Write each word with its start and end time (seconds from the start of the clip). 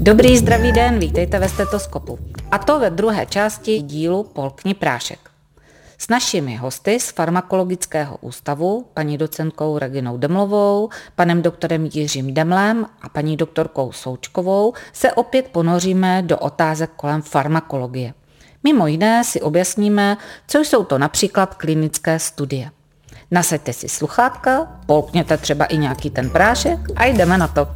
Dobrý 0.00 0.38
zdravý 0.38 0.72
den, 0.72 0.98
vítejte 0.98 1.38
ve 1.38 1.48
stetoskopu. 1.48 2.18
A 2.50 2.58
to 2.58 2.80
ve 2.80 2.90
druhé 2.90 3.26
části 3.26 3.80
dílu 3.80 4.24
Polkni 4.24 4.74
prášek. 4.74 5.18
S 5.98 6.08
našimi 6.08 6.56
hosty 6.56 7.00
z 7.00 7.10
Farmakologického 7.10 8.16
ústavu, 8.20 8.86
paní 8.94 9.18
docentkou 9.18 9.78
Reginou 9.78 10.18
Demlovou, 10.18 10.88
panem 11.16 11.42
doktorem 11.42 11.88
Jiřím 11.92 12.34
Demlem 12.34 12.86
a 13.02 13.08
paní 13.08 13.36
doktorkou 13.36 13.92
Součkovou 13.92 14.72
se 14.92 15.12
opět 15.12 15.48
ponoříme 15.52 16.22
do 16.22 16.38
otázek 16.38 16.90
kolem 16.96 17.22
farmakologie. 17.22 18.14
Mimo 18.64 18.86
jiné 18.86 19.24
si 19.24 19.40
objasníme, 19.40 20.16
co 20.46 20.58
jsou 20.58 20.84
to 20.84 20.98
například 20.98 21.54
klinické 21.54 22.18
studie. 22.18 22.70
Nasaďte 23.32 23.72
si 23.72 23.88
sluchátka, 23.88 24.80
polkněte 24.86 25.36
třeba 25.36 25.64
i 25.64 25.78
nějaký 25.78 26.10
ten 26.10 26.30
prášek 26.30 26.78
a 26.96 27.04
jdeme 27.04 27.38
na 27.38 27.48
to. 27.48 27.68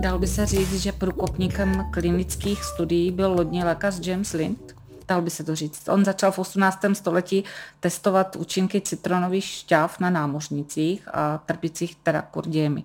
Dal 0.00 0.18
by 0.18 0.26
se 0.26 0.46
říct, 0.46 0.74
že 0.74 0.92
průkopníkem 0.92 1.86
klinických 1.90 2.64
studií 2.64 3.10
byl 3.10 3.32
lodní 3.32 3.64
lékař 3.64 4.06
James 4.06 4.32
Lind? 4.32 4.76
Dal 5.08 5.22
by 5.22 5.30
se 5.30 5.44
to 5.44 5.54
říct. 5.54 5.88
On 5.88 6.04
začal 6.04 6.32
v 6.32 6.38
18. 6.38 6.78
století 6.92 7.44
testovat 7.80 8.36
účinky 8.36 8.80
citronových 8.80 9.44
šťáv 9.44 10.00
na 10.00 10.10
námořnicích 10.10 11.08
a 11.14 11.38
trpících 11.38 11.96
terakordiemi. 11.96 12.84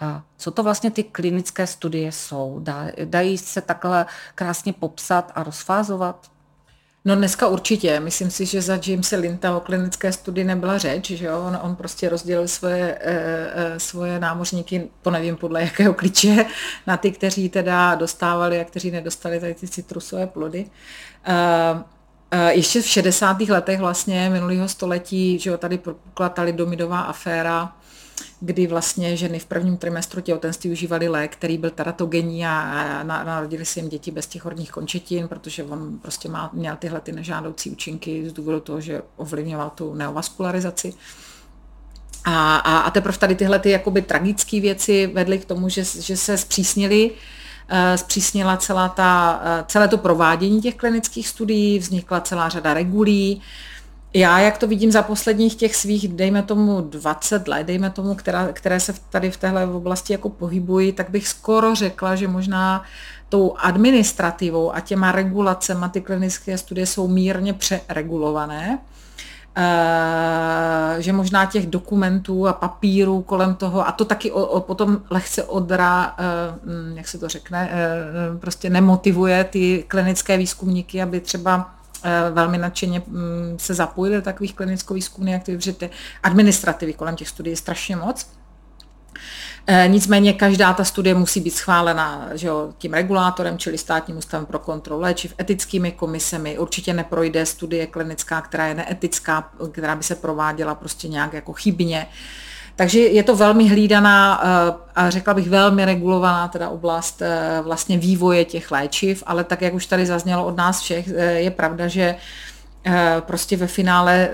A 0.00 0.22
co 0.36 0.50
to 0.50 0.62
vlastně 0.62 0.90
ty 0.90 1.02
klinické 1.04 1.66
studie 1.66 2.12
jsou? 2.12 2.64
Dají 3.04 3.38
se 3.38 3.60
takhle 3.60 4.06
krásně 4.34 4.72
popsat 4.72 5.32
a 5.34 5.42
rozfázovat? 5.42 6.32
No 7.04 7.16
dneska 7.16 7.48
určitě. 7.48 8.00
Myslím 8.00 8.30
si, 8.30 8.46
že 8.46 8.62
za 8.62 8.78
Jamesa 8.86 9.16
Linta 9.16 9.56
o 9.56 9.60
klinické 9.60 10.12
studii 10.12 10.44
nebyla 10.44 10.78
řeč, 10.78 11.10
že 11.10 11.26
jo? 11.26 11.44
On, 11.46 11.58
on 11.62 11.76
prostě 11.76 12.08
rozdělil 12.08 12.48
svoje, 12.48 12.98
e, 13.00 13.12
e, 13.54 13.80
svoje 13.80 14.18
námořníky, 14.18 14.88
po 15.02 15.10
nevím 15.10 15.36
podle 15.36 15.62
jakého 15.62 15.94
klíče, 15.94 16.44
na 16.86 16.96
ty, 16.96 17.12
kteří 17.12 17.48
teda 17.48 17.94
dostávali 17.94 18.60
a 18.60 18.64
kteří 18.64 18.90
nedostali 18.90 19.40
tady 19.40 19.54
ty 19.54 19.68
citrusové 19.68 20.26
plody. 20.26 20.66
E, 22.30 22.52
ještě 22.52 22.82
v 22.82 22.86
60. 22.86 23.40
letech 23.40 23.80
vlastně 23.80 24.30
minulého 24.30 24.68
století, 24.68 25.38
že 25.38 25.50
jo, 25.50 25.58
tady 25.58 25.78
propukla 25.78 26.34
domidová 26.52 27.00
aféra, 27.00 27.72
kdy 28.44 28.66
vlastně 28.66 29.16
ženy 29.16 29.38
v 29.38 29.46
prvním 29.46 29.76
trimestru 29.76 30.20
těhotenství 30.20 30.70
užívaly 30.70 31.08
lék, 31.08 31.32
který 31.32 31.58
byl 31.58 31.70
teratogenní 31.70 32.46
a 32.46 33.02
narodili 33.02 33.64
se 33.64 33.80
jim 33.80 33.88
děti 33.88 34.10
bez 34.10 34.26
těch 34.26 34.44
horních 34.44 34.70
končetin, 34.70 35.28
protože 35.28 35.64
on 35.64 35.98
prostě 36.02 36.28
má, 36.28 36.50
měl 36.52 36.76
tyhle 36.76 37.00
ty 37.00 37.12
nežádoucí 37.12 37.70
účinky 37.70 38.28
z 38.28 38.32
důvodu 38.32 38.60
toho, 38.60 38.80
že 38.80 39.02
ovlivňoval 39.16 39.70
tu 39.70 39.94
neovaskularizaci. 39.94 40.94
A, 42.24 42.56
a, 42.56 42.78
a 42.78 42.90
teprve 42.90 43.18
tady 43.18 43.34
tyhle 43.34 43.58
ty 43.58 43.70
jakoby 43.70 44.02
tragické 44.02 44.60
věci 44.60 45.06
vedly 45.14 45.38
k 45.38 45.44
tomu, 45.44 45.68
že, 45.68 45.84
že 45.84 46.16
se 46.16 46.38
zpřísnili 46.38 47.10
eh, 47.68 47.98
zpřísnila 47.98 48.56
celá 48.56 48.88
ta, 48.88 49.42
eh, 49.44 49.64
celé 49.68 49.88
to 49.88 49.98
provádění 49.98 50.60
těch 50.60 50.74
klinických 50.74 51.28
studií, 51.28 51.78
vznikla 51.78 52.20
celá 52.20 52.48
řada 52.48 52.74
regulí, 52.74 53.42
já, 54.14 54.40
jak 54.40 54.58
to 54.58 54.66
vidím 54.66 54.92
za 54.92 55.02
posledních 55.02 55.54
těch 55.54 55.76
svých, 55.76 56.08
dejme 56.08 56.42
tomu 56.42 56.80
20 56.80 57.48
let, 57.48 57.66
dejme 57.66 57.90
tomu, 57.90 58.14
která, 58.14 58.48
které 58.52 58.80
se 58.80 58.94
tady 59.10 59.30
v 59.30 59.36
téhle 59.36 59.66
oblasti 59.66 60.12
jako 60.12 60.28
pohybují, 60.28 60.92
tak 60.92 61.10
bych 61.10 61.28
skoro 61.28 61.74
řekla, 61.74 62.16
že 62.16 62.28
možná 62.28 62.82
tou 63.28 63.54
administrativou 63.58 64.74
a 64.74 64.80
těma 64.80 65.12
regulacemi 65.12 65.86
ty 65.90 66.00
klinické 66.00 66.58
studie 66.58 66.86
jsou 66.86 67.08
mírně 67.08 67.52
přeregulované. 67.52 68.78
Uh, 69.58 71.00
že 71.00 71.12
možná 71.12 71.46
těch 71.46 71.66
dokumentů 71.66 72.48
a 72.48 72.52
papírů 72.52 73.22
kolem 73.22 73.54
toho, 73.54 73.88
a 73.88 73.92
to 73.92 74.04
taky 74.04 74.32
o, 74.32 74.46
o, 74.46 74.60
potom 74.60 75.00
lehce 75.10 75.44
odra, 75.44 76.16
uh, 76.18 76.96
jak 76.96 77.08
se 77.08 77.18
to 77.18 77.28
řekne, 77.28 77.70
uh, 78.32 78.38
prostě 78.38 78.70
nemotivuje 78.70 79.44
ty 79.44 79.84
klinické 79.88 80.36
výzkumníky, 80.36 81.02
aby 81.02 81.20
třeba 81.20 81.74
velmi 82.32 82.58
nadšeně 82.58 83.02
mm, 83.06 83.56
se 83.60 83.74
zapojili 83.74 84.16
do 84.16 84.22
takových 84.22 84.54
klinicko-výzkumných 84.54 85.36
aktivit, 85.36 85.58
protože 85.58 85.72
ty 85.72 85.90
administrativy 86.22 86.92
kolem 86.92 87.16
těch 87.16 87.28
studií 87.28 87.52
je 87.52 87.56
strašně 87.56 87.96
moc. 87.96 88.26
Eh, 89.66 89.88
nicméně 89.88 90.32
každá 90.32 90.72
ta 90.72 90.84
studie 90.84 91.14
musí 91.14 91.40
být 91.40 91.54
schválena 91.54 92.28
že 92.34 92.46
jo, 92.46 92.74
tím 92.78 92.92
regulátorem, 92.92 93.58
čili 93.58 93.78
státním 93.78 94.16
ústavem 94.16 94.46
pro 94.46 94.58
kontrolu 94.58 95.00
léčiv, 95.00 95.34
etickými 95.40 95.92
komisemi. 95.92 96.58
Určitě 96.58 96.94
neprojde 96.94 97.46
studie 97.46 97.86
klinická, 97.86 98.40
která 98.40 98.66
je 98.66 98.74
neetická, 98.74 99.52
která 99.72 99.96
by 99.96 100.02
se 100.02 100.14
prováděla 100.14 100.74
prostě 100.74 101.08
nějak 101.08 101.32
jako 101.32 101.52
chybně. 101.52 102.06
Uh, 102.06 102.12
takže 102.76 103.00
je 103.00 103.22
to 103.22 103.36
velmi 103.36 103.68
hlídaná 103.68 104.42
eh, 104.44 104.74
a 104.94 105.10
řekla 105.10 105.34
bych 105.34 105.48
velmi 105.48 105.84
regulovaná 105.84 106.48
teda 106.48 106.68
oblast 106.68 107.22
eh, 107.22 107.60
vlastně 107.62 107.98
vývoje 107.98 108.44
těch 108.44 108.70
léčiv, 108.70 109.22
ale 109.26 109.44
tak, 109.44 109.62
jak 109.62 109.74
už 109.74 109.86
tady 109.86 110.06
zaznělo 110.06 110.46
od 110.46 110.56
nás 110.56 110.80
všech, 110.80 111.08
eh, 111.08 111.32
je 111.32 111.50
pravda, 111.50 111.88
že 111.88 112.14
prostě 113.20 113.56
ve 113.56 113.66
finále 113.66 114.30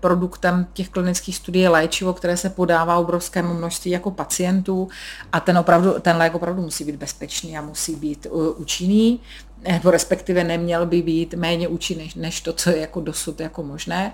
produktem 0.00 0.66
těch 0.72 0.88
klinických 0.88 1.36
studií 1.36 1.62
je 1.62 1.68
léčivo, 1.68 2.12
které 2.12 2.36
se 2.36 2.50
podává 2.50 2.96
obrovskému 2.96 3.54
množství 3.54 3.90
jako 3.90 4.10
pacientů 4.10 4.88
a 5.32 5.40
ten, 5.40 5.58
opravdu, 5.58 5.94
ten 6.00 6.16
lék 6.16 6.34
opravdu 6.34 6.62
musí 6.62 6.84
být 6.84 6.96
bezpečný 6.96 7.58
a 7.58 7.62
musí 7.62 7.96
být 7.96 8.26
účinný, 8.56 9.20
nebo 9.72 9.90
respektive 9.90 10.44
neměl 10.44 10.86
by 10.86 11.02
být 11.02 11.34
méně 11.34 11.68
účinný 11.68 12.10
než 12.16 12.40
to, 12.40 12.52
co 12.52 12.70
je 12.70 12.78
jako 12.78 13.00
dosud 13.00 13.40
jako 13.40 13.62
možné. 13.62 14.12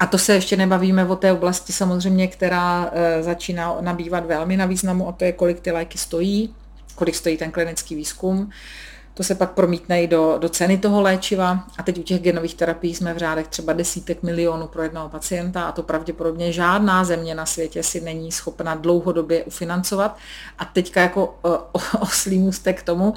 A 0.00 0.06
to 0.06 0.18
se 0.18 0.34
ještě 0.34 0.56
nebavíme 0.56 1.06
o 1.06 1.16
té 1.16 1.32
oblasti 1.32 1.72
samozřejmě, 1.72 2.28
která 2.28 2.90
e, 2.92 3.22
začíná 3.22 3.76
nabývat 3.80 4.26
velmi 4.26 4.56
na 4.56 4.66
významu, 4.66 5.08
a 5.08 5.12
to 5.12 5.24
je, 5.24 5.32
kolik 5.32 5.60
ty 5.60 5.70
léky 5.70 5.98
stojí, 5.98 6.54
kolik 6.94 7.14
stojí 7.14 7.36
ten 7.36 7.50
klinický 7.50 7.94
výzkum. 7.94 8.50
To 9.14 9.24
se 9.24 9.34
pak 9.34 9.50
promítne 9.50 10.02
i 10.02 10.06
do, 10.06 10.38
do 10.38 10.48
ceny 10.48 10.78
toho 10.78 11.02
léčiva. 11.02 11.64
A 11.78 11.82
teď 11.82 11.98
u 11.98 12.02
těch 12.02 12.20
genových 12.20 12.54
terapií 12.54 12.94
jsme 12.94 13.14
v 13.14 13.18
řádech 13.18 13.48
třeba 13.48 13.72
desítek 13.72 14.22
milionů 14.22 14.66
pro 14.66 14.82
jednoho 14.82 15.08
pacienta 15.08 15.64
a 15.64 15.72
to 15.72 15.82
pravděpodobně 15.82 16.52
žádná 16.52 17.04
země 17.04 17.34
na 17.34 17.46
světě 17.46 17.82
si 17.82 18.00
není 18.00 18.32
schopna 18.32 18.74
dlouhodobě 18.74 19.44
ufinancovat. 19.44 20.16
A 20.58 20.64
teďka 20.64 21.00
jako 21.00 21.38
o, 21.42 21.58
oslý 22.00 22.38
můstek 22.38 22.80
k 22.80 22.82
tomu, 22.82 23.14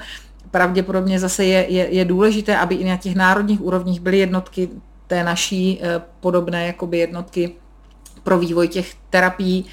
pravděpodobně 0.50 1.20
zase 1.20 1.44
je, 1.44 1.72
je, 1.72 1.94
je 1.94 2.04
důležité, 2.04 2.58
aby 2.58 2.74
i 2.74 2.84
na 2.84 2.96
těch 2.96 3.14
národních 3.14 3.60
úrovních 3.60 4.00
byly 4.00 4.18
jednotky 4.18 4.68
té 5.06 5.24
naší 5.24 5.80
eh, 5.82 6.02
podobné 6.20 6.66
jakoby 6.66 6.98
jednotky 6.98 7.54
pro 8.22 8.38
vývoj 8.38 8.68
těch 8.68 8.94
terapií, 9.10 9.66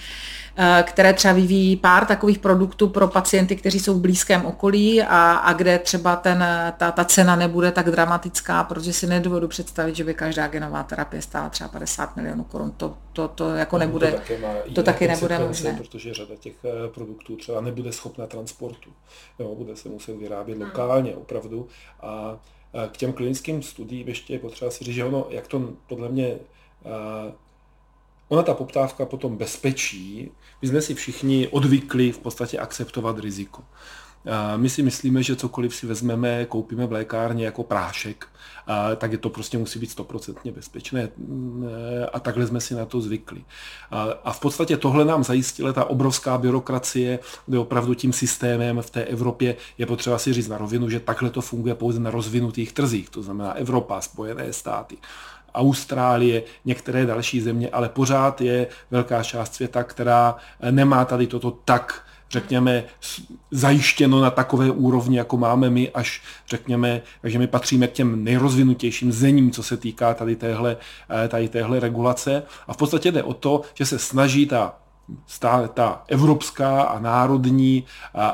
eh, 0.57 0.83
které 0.87 1.13
třeba 1.13 1.33
vyvíjí 1.33 1.75
pár 1.75 2.05
takových 2.05 2.39
produktů 2.39 2.89
pro 2.89 3.07
pacienty, 3.07 3.55
kteří 3.55 3.79
jsou 3.79 3.93
v 3.93 4.01
blízkém 4.01 4.45
okolí 4.45 5.01
a, 5.01 5.31
a 5.31 5.53
kde 5.53 5.79
třeba 5.79 6.15
ten, 6.15 6.45
ta, 6.77 6.91
ta 6.91 7.05
cena 7.05 7.35
nebude 7.35 7.71
tak 7.71 7.91
dramatická, 7.91 8.63
protože 8.63 8.93
si 8.93 9.07
nedovedu 9.07 9.47
představit, 9.47 9.95
že 9.95 10.03
by 10.03 10.13
každá 10.13 10.47
genová 10.47 10.83
terapie 10.83 11.21
stála 11.21 11.49
třeba 11.49 11.67
50 11.67 12.15
milionů 12.15 12.43
korun. 12.43 12.71
To, 12.71 12.97
to, 13.13 13.27
to 13.27 13.55
jako 13.55 13.75
no, 13.75 13.79
nebude, 13.79 14.11
to 14.11 14.17
taky, 14.17 14.37
má 14.37 14.49
to 14.75 14.83
taky 14.83 15.07
nebude 15.07 15.39
možné. 15.39 15.73
Protože 15.77 16.13
řada 16.13 16.35
těch 16.39 16.55
eh, 16.65 16.89
produktů 16.89 17.35
třeba 17.35 17.61
nebude 17.61 17.91
schopna 17.91 18.27
transportu. 18.27 18.89
Jo, 19.39 19.55
bude 19.55 19.75
se 19.75 19.89
muset 19.89 20.15
vyrábět 20.15 20.55
hmm. 20.55 20.63
lokálně 20.63 21.15
opravdu 21.15 21.67
a 22.01 22.37
k 22.91 22.97
těm 22.97 23.13
klinickým 23.13 23.63
studiím 23.63 24.07
ještě 24.07 24.33
je 24.33 24.39
potřeba 24.39 24.71
si 24.71 24.83
říct, 24.83 24.95
že 24.95 25.05
ono, 25.05 25.25
jak 25.29 25.47
to 25.47 25.73
podle 25.87 26.09
mě, 26.09 26.39
ona 28.27 28.43
ta 28.43 28.53
poptávka 28.53 29.05
potom 29.05 29.37
bezpečí, 29.37 30.31
my 30.61 30.67
jsme 30.67 30.81
si 30.81 30.95
všichni 30.95 31.47
odvykli 31.47 32.11
v 32.11 32.19
podstatě 32.19 32.59
akceptovat 32.59 33.19
riziko. 33.19 33.63
My 34.55 34.69
si 34.69 34.83
myslíme, 34.83 35.23
že 35.23 35.35
cokoliv 35.35 35.75
si 35.75 35.87
vezmeme, 35.87 36.45
koupíme 36.45 36.85
v 36.87 36.91
lékárně 36.91 37.45
jako 37.45 37.63
prášek, 37.63 38.27
tak 38.97 39.11
je 39.11 39.17
to 39.17 39.29
prostě 39.29 39.57
musí 39.57 39.79
být 39.79 39.91
stoprocentně 39.91 40.51
bezpečné 40.51 41.09
a 42.13 42.19
takhle 42.19 42.47
jsme 42.47 42.61
si 42.61 42.75
na 42.75 42.85
to 42.85 43.01
zvykli. 43.01 43.43
A 44.23 44.31
v 44.33 44.39
podstatě 44.39 44.77
tohle 44.77 45.05
nám 45.05 45.23
zajistila 45.23 45.73
ta 45.73 45.85
obrovská 45.85 46.37
byrokracie, 46.37 47.19
kde 47.45 47.59
opravdu 47.59 47.93
tím 47.93 48.13
systémem 48.13 48.81
v 48.81 48.89
té 48.89 49.03
Evropě 49.03 49.55
je 49.77 49.85
potřeba 49.85 50.17
si 50.17 50.33
říct 50.33 50.47
na 50.47 50.57
rovinu, 50.57 50.89
že 50.89 50.99
takhle 50.99 51.29
to 51.29 51.41
funguje 51.41 51.75
pouze 51.75 51.99
na 51.99 52.11
rozvinutých 52.11 52.73
trzích, 52.73 53.09
to 53.09 53.23
znamená 53.23 53.53
Evropa, 53.53 54.01
Spojené 54.01 54.53
státy. 54.53 54.97
Austrálie, 55.53 56.43
některé 56.65 57.05
další 57.05 57.41
země, 57.41 57.69
ale 57.69 57.89
pořád 57.89 58.41
je 58.41 58.67
velká 58.91 59.23
část 59.23 59.53
světa, 59.53 59.83
která 59.83 60.35
nemá 60.71 61.05
tady 61.05 61.27
toto 61.27 61.51
tak 61.51 62.05
řekněme, 62.31 62.83
zajištěno 63.51 64.21
na 64.21 64.29
takové 64.29 64.71
úrovni, 64.71 65.17
jako 65.17 65.37
máme 65.37 65.69
my, 65.69 65.89
až 65.89 66.21
řekněme, 66.47 67.01
takže 67.21 67.39
my 67.39 67.47
patříme 67.47 67.87
k 67.87 67.91
těm 67.91 68.23
nejrozvinutějším 68.23 69.11
zemím, 69.11 69.51
co 69.51 69.63
se 69.63 69.77
týká 69.77 70.13
tady 70.13 70.35
téhle, 70.35 70.77
eh, 71.25 71.27
tady 71.27 71.49
téhle 71.49 71.79
regulace. 71.79 72.43
A 72.67 72.73
v 72.73 72.77
podstatě 72.77 73.11
jde 73.11 73.23
o 73.23 73.33
to, 73.33 73.61
že 73.73 73.85
se 73.85 73.99
snaží 73.99 74.45
ta 74.45 74.75
stále 75.27 75.67
ta 75.67 76.03
evropská 76.07 76.81
a 76.81 76.99
národní 76.99 77.83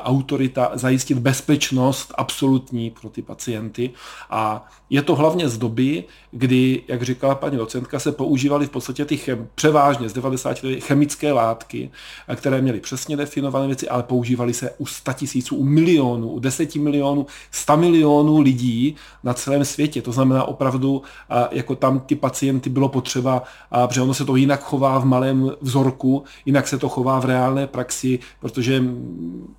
autorita 0.04 0.70
zajistit 0.74 1.18
bezpečnost 1.18 2.12
absolutní 2.18 2.90
pro 2.90 3.08
ty 3.10 3.22
pacienty. 3.22 3.90
A 4.30 4.68
je 4.90 5.02
to 5.02 5.16
hlavně 5.16 5.48
z 5.48 5.58
doby, 5.58 6.04
kdy, 6.38 6.82
jak 6.88 7.02
říkala 7.02 7.34
paní 7.34 7.56
docentka, 7.56 7.98
se 7.98 8.12
používaly 8.12 8.66
v 8.66 8.70
podstatě 8.70 9.04
ty 9.04 9.16
chem, 9.16 9.48
převážně 9.54 10.08
z 10.08 10.12
90 10.12 10.62
let 10.62 10.84
chemické 10.84 11.32
látky, 11.32 11.90
které 12.34 12.62
měly 12.62 12.80
přesně 12.80 13.16
definované 13.16 13.66
věci, 13.66 13.88
ale 13.88 14.02
používaly 14.02 14.54
se 14.54 14.70
u 14.78 14.86
100 14.86 15.12
tisíců, 15.12 15.56
u 15.56 15.64
milionů, 15.64 16.28
u 16.30 16.38
10 16.38 16.74
milionů, 16.74 17.26
100 17.50 17.76
milionů 17.76 18.40
lidí 18.40 18.96
na 19.24 19.34
celém 19.34 19.64
světě. 19.64 20.02
To 20.02 20.12
znamená 20.12 20.44
opravdu, 20.44 21.02
jako 21.50 21.74
tam 21.74 22.00
ty 22.00 22.14
pacienty 22.14 22.70
bylo 22.70 22.88
potřeba, 22.88 23.42
protože 23.86 24.02
ono 24.02 24.14
se 24.14 24.24
to 24.24 24.36
jinak 24.36 24.62
chová 24.62 24.98
v 24.98 25.04
malém 25.04 25.50
vzorku, 25.60 26.24
jinak 26.46 26.68
se 26.68 26.78
to 26.78 26.88
chová 26.88 27.20
v 27.20 27.24
reálné 27.24 27.66
praxi, 27.66 28.18
protože 28.40 28.84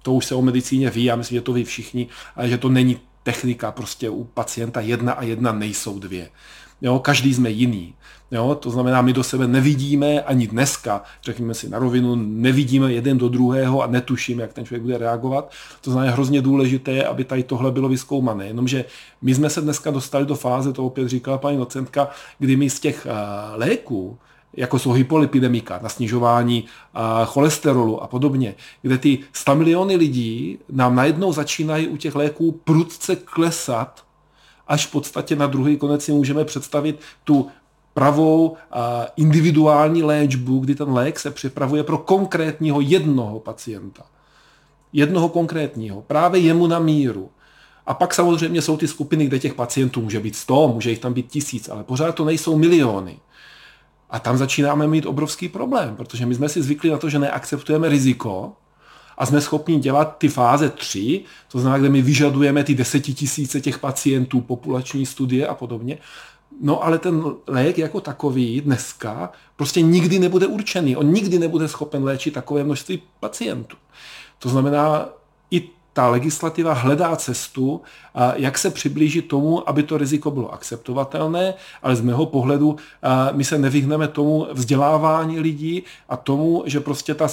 to 0.01 0.13
už 0.13 0.25
se 0.25 0.35
o 0.35 0.41
medicíně 0.41 0.89
ví, 0.89 1.03
já 1.03 1.15
myslím, 1.15 1.35
že 1.35 1.41
to 1.41 1.53
ví 1.53 1.63
všichni, 1.63 2.07
že 2.43 2.57
to 2.57 2.69
není 2.69 2.99
technika, 3.23 3.71
prostě 3.71 4.09
u 4.09 4.23
pacienta 4.23 4.81
jedna 4.81 5.13
a 5.13 5.23
jedna 5.23 5.51
nejsou 5.51 5.99
dvě. 5.99 6.29
Jo, 6.81 6.99
každý 6.99 7.33
jsme 7.33 7.49
jiný. 7.49 7.93
Jo, 8.31 8.55
to 8.55 8.69
znamená, 8.69 9.01
my 9.01 9.13
do 9.13 9.23
sebe 9.23 9.47
nevidíme 9.47 10.21
ani 10.21 10.47
dneska, 10.47 11.03
řekněme 11.23 11.53
si 11.53 11.69
na 11.69 11.79
rovinu, 11.79 12.15
nevidíme 12.15 12.93
jeden 12.93 13.17
do 13.17 13.29
druhého 13.29 13.81
a 13.81 13.87
netušíme, 13.87 14.41
jak 14.41 14.53
ten 14.53 14.65
člověk 14.65 14.81
bude 14.81 14.97
reagovat. 14.97 15.51
To 15.81 15.91
znamená, 15.91 16.11
je 16.11 16.13
hrozně 16.13 16.41
důležité, 16.41 17.03
aby 17.03 17.23
tady 17.23 17.43
tohle 17.43 17.71
bylo 17.71 17.89
vyskoumané. 17.89 18.47
Jenomže 18.47 18.85
my 19.21 19.35
jsme 19.35 19.49
se 19.49 19.61
dneska 19.61 19.91
dostali 19.91 20.25
do 20.25 20.35
fáze, 20.35 20.73
to 20.73 20.85
opět 20.85 21.07
říkala 21.07 21.37
paní 21.37 21.57
docentka, 21.57 22.09
kdy 22.39 22.55
my 22.55 22.69
z 22.69 22.79
těch 22.79 23.07
uh, 23.09 23.59
léků, 23.59 24.17
jako 24.53 24.79
jsou 24.79 24.91
hypolipidemika, 24.91 25.79
na 25.83 25.89
snižování 25.89 26.65
cholesterolu 27.25 28.03
a 28.03 28.07
podobně, 28.07 28.55
kde 28.81 28.97
ty 28.97 29.19
100 29.33 29.55
miliony 29.55 29.95
lidí 29.95 30.59
nám 30.69 30.95
najednou 30.95 31.33
začínají 31.33 31.87
u 31.87 31.97
těch 31.97 32.15
léků 32.15 32.61
prudce 32.63 33.15
klesat, 33.15 34.06
až 34.67 34.87
v 34.87 34.91
podstatě 34.91 35.35
na 35.35 35.47
druhý 35.47 35.77
konec 35.77 36.03
si 36.03 36.11
můžeme 36.11 36.45
představit 36.45 36.99
tu 37.23 37.47
pravou 37.93 38.57
individuální 39.15 40.03
léčbu, 40.03 40.59
kdy 40.59 40.75
ten 40.75 40.91
lék 40.91 41.19
se 41.19 41.31
připravuje 41.31 41.83
pro 41.83 41.97
konkrétního 41.97 42.81
jednoho 42.81 43.39
pacienta. 43.39 44.03
Jednoho 44.93 45.29
konkrétního, 45.29 46.01
právě 46.01 46.41
jemu 46.41 46.67
na 46.67 46.79
míru. 46.79 47.29
A 47.85 47.93
pak 47.93 48.13
samozřejmě 48.13 48.61
jsou 48.61 48.77
ty 48.77 48.87
skupiny, 48.87 49.25
kde 49.25 49.39
těch 49.39 49.53
pacientů 49.53 50.01
může 50.01 50.19
být 50.19 50.35
100, 50.35 50.67
může 50.67 50.89
jich 50.89 50.99
tam 50.99 51.13
být 51.13 51.27
tisíc, 51.27 51.69
ale 51.69 51.83
pořád 51.83 52.15
to 52.15 52.25
nejsou 52.25 52.57
miliony. 52.57 53.19
A 54.09 54.19
tam 54.19 54.37
začínáme 54.37 54.87
mít 54.87 55.05
obrovský 55.05 55.49
problém, 55.49 55.95
protože 55.95 56.25
my 56.25 56.35
jsme 56.35 56.49
si 56.49 56.61
zvykli 56.61 56.89
na 56.89 56.97
to, 56.97 57.09
že 57.09 57.19
neakceptujeme 57.19 57.89
riziko 57.89 58.53
a 59.17 59.25
jsme 59.25 59.41
schopni 59.41 59.79
dělat 59.79 60.17
ty 60.17 60.27
fáze 60.27 60.69
3, 60.69 61.23
to 61.51 61.59
znamená, 61.59 61.79
kde 61.79 61.89
my 61.89 62.01
vyžadujeme 62.01 62.63
ty 62.63 62.75
desetitisíce 62.75 63.61
těch 63.61 63.79
pacientů, 63.79 64.41
populační 64.41 65.05
studie 65.05 65.47
a 65.47 65.53
podobně. 65.53 65.97
No 66.61 66.83
ale 66.83 66.97
ten 66.97 67.23
lék 67.47 67.77
jako 67.77 68.01
takový 68.01 68.61
dneska 68.61 69.31
prostě 69.55 69.81
nikdy 69.81 70.19
nebude 70.19 70.47
určený. 70.47 70.95
On 70.95 71.13
nikdy 71.13 71.39
nebude 71.39 71.67
schopen 71.67 72.03
léčit 72.03 72.33
takové 72.33 72.63
množství 72.63 73.01
pacientů. 73.19 73.77
To 74.39 74.49
znamená, 74.49 75.09
i 75.51 75.69
ta 75.93 76.07
legislativa 76.09 76.73
hledá 76.73 77.15
cestu, 77.15 77.81
jak 78.35 78.57
se 78.57 78.69
přiblížit 78.69 79.27
tomu, 79.27 79.69
aby 79.69 79.83
to 79.83 79.97
riziko 79.97 80.31
bylo 80.31 80.53
akceptovatelné, 80.53 81.53
ale 81.83 81.95
z 81.95 82.01
mého 82.01 82.25
pohledu 82.25 82.75
my 83.31 83.43
se 83.43 83.57
nevyhneme 83.57 84.07
tomu 84.07 84.47
vzdělávání 84.53 85.39
lidí 85.39 85.83
a 86.09 86.17
tomu, 86.17 86.63
že 86.65 86.79
prostě 86.79 87.13
ta 87.13 87.27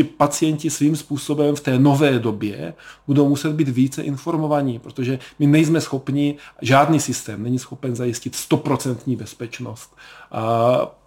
ti 0.00 0.04
pacienti 0.04 0.70
svým 0.70 0.96
způsobem 0.96 1.56
v 1.56 1.60
té 1.60 1.78
nové 1.78 2.18
době 2.18 2.74
budou 3.06 3.28
muset 3.28 3.52
být 3.52 3.68
více 3.68 4.02
informovaní, 4.02 4.78
protože 4.78 5.18
my 5.38 5.46
nejsme 5.46 5.80
schopni, 5.80 6.36
žádný 6.62 7.00
systém 7.00 7.42
není 7.42 7.58
schopen 7.58 7.96
zajistit 7.96 8.34
stoprocentní 8.34 9.16
bezpečnost 9.16 9.96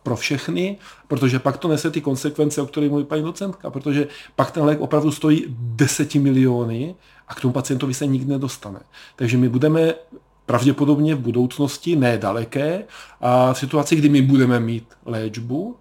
pro 0.04 0.16
všechny, 0.16 0.78
protože 1.08 1.40
pak 1.40 1.58
to 1.58 1.68
nese 1.68 1.92
ty 1.92 2.02
konsekvence, 2.02 2.62
o 2.62 2.66
kterých 2.66 2.90
mluví 2.90 3.06
paní 3.06 3.24
docentka, 3.24 3.70
protože 3.70 4.08
pak 4.36 4.52
ten 4.52 4.64
lék 4.64 4.82
opravdu 4.82 5.12
stojí 5.12 5.46
deseti 5.50 6.20
miliony 6.20 6.96
a 7.28 7.36
k 7.36 7.42
tomu 7.42 7.54
pacientovi 7.54 7.94
se 7.94 8.08
nikdy 8.08 8.32
nedostane. 8.32 8.80
Takže 9.16 9.38
my 9.38 9.50
budeme 9.50 9.94
pravděpodobně 10.46 11.16
v 11.16 11.20
budoucnosti, 11.20 11.96
ne 11.96 12.18
daleké, 12.18 12.84
a 13.22 13.54
v 13.54 13.60
situaci, 13.60 13.96
kdy 13.96 14.10
my 14.10 14.22
budeme 14.22 14.60
mít 14.60 14.86
léčbu, 15.06 15.76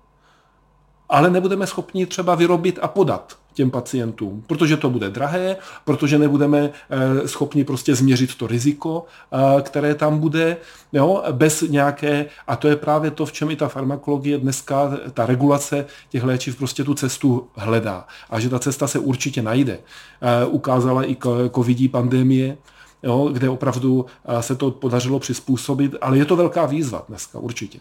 ale 1.13 1.31
nebudeme 1.31 1.67
schopni 1.67 2.07
třeba 2.07 2.35
vyrobit 2.35 2.79
a 2.83 2.89
podat 2.89 3.37
těm 3.55 3.71
pacientům, 3.71 4.45
protože 4.47 4.77
to 4.77 4.91
bude 4.91 5.11
drahé, 5.11 5.57
protože 5.85 6.19
nebudeme 6.19 6.71
eh, 6.91 7.29
schopni 7.29 7.65
prostě 7.65 7.95
změřit 7.95 8.35
to 8.35 8.47
riziko, 8.47 9.05
eh, 9.33 9.63
které 9.63 9.95
tam 9.95 10.19
bude, 10.19 10.57
jo, 10.93 11.23
bez 11.33 11.61
nějaké, 11.61 12.27
a 12.47 12.57
to 12.57 12.69
je 12.69 12.77
právě 12.77 13.11
to, 13.11 13.27
v 13.27 13.33
čem 13.33 13.51
i 13.51 13.57
ta 13.57 13.69
farmakologie 13.69 14.39
dneska, 14.39 14.99
ta 15.15 15.27
regulace 15.27 15.87
těch 16.09 16.25
léčiv 16.25 16.57
prostě 16.57 16.85
tu 16.85 16.95
cestu 16.95 17.49
hledá. 17.55 18.07
A 18.31 18.41
že 18.41 18.49
ta 18.49 18.59
cesta 18.59 18.87
se 18.87 18.99
určitě 18.99 19.43
najde. 19.43 19.79
Eh, 20.23 20.47
ukázala 20.47 21.11
i 21.11 21.17
covidí 21.55 21.89
pandemie, 21.89 22.57
jo, 23.03 23.29
kde 23.33 23.49
opravdu 23.49 24.07
se 24.41 24.55
to 24.57 24.71
podařilo 24.71 25.19
přizpůsobit, 25.19 25.95
ale 26.01 26.19
je 26.19 26.25
to 26.25 26.37
velká 26.37 26.67
výzva 26.67 27.05
dneska, 27.09 27.39
určitě. 27.39 27.79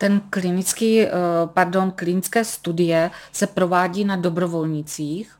Ten 0.00 0.20
klinický, 0.30 1.00
eh, 1.00 1.10
pardon, 1.46 1.90
klinické 1.90 2.44
studie 2.44 3.10
se 3.32 3.46
provádí 3.46 4.04
na 4.04 4.16
dobrovolnících, 4.16 5.36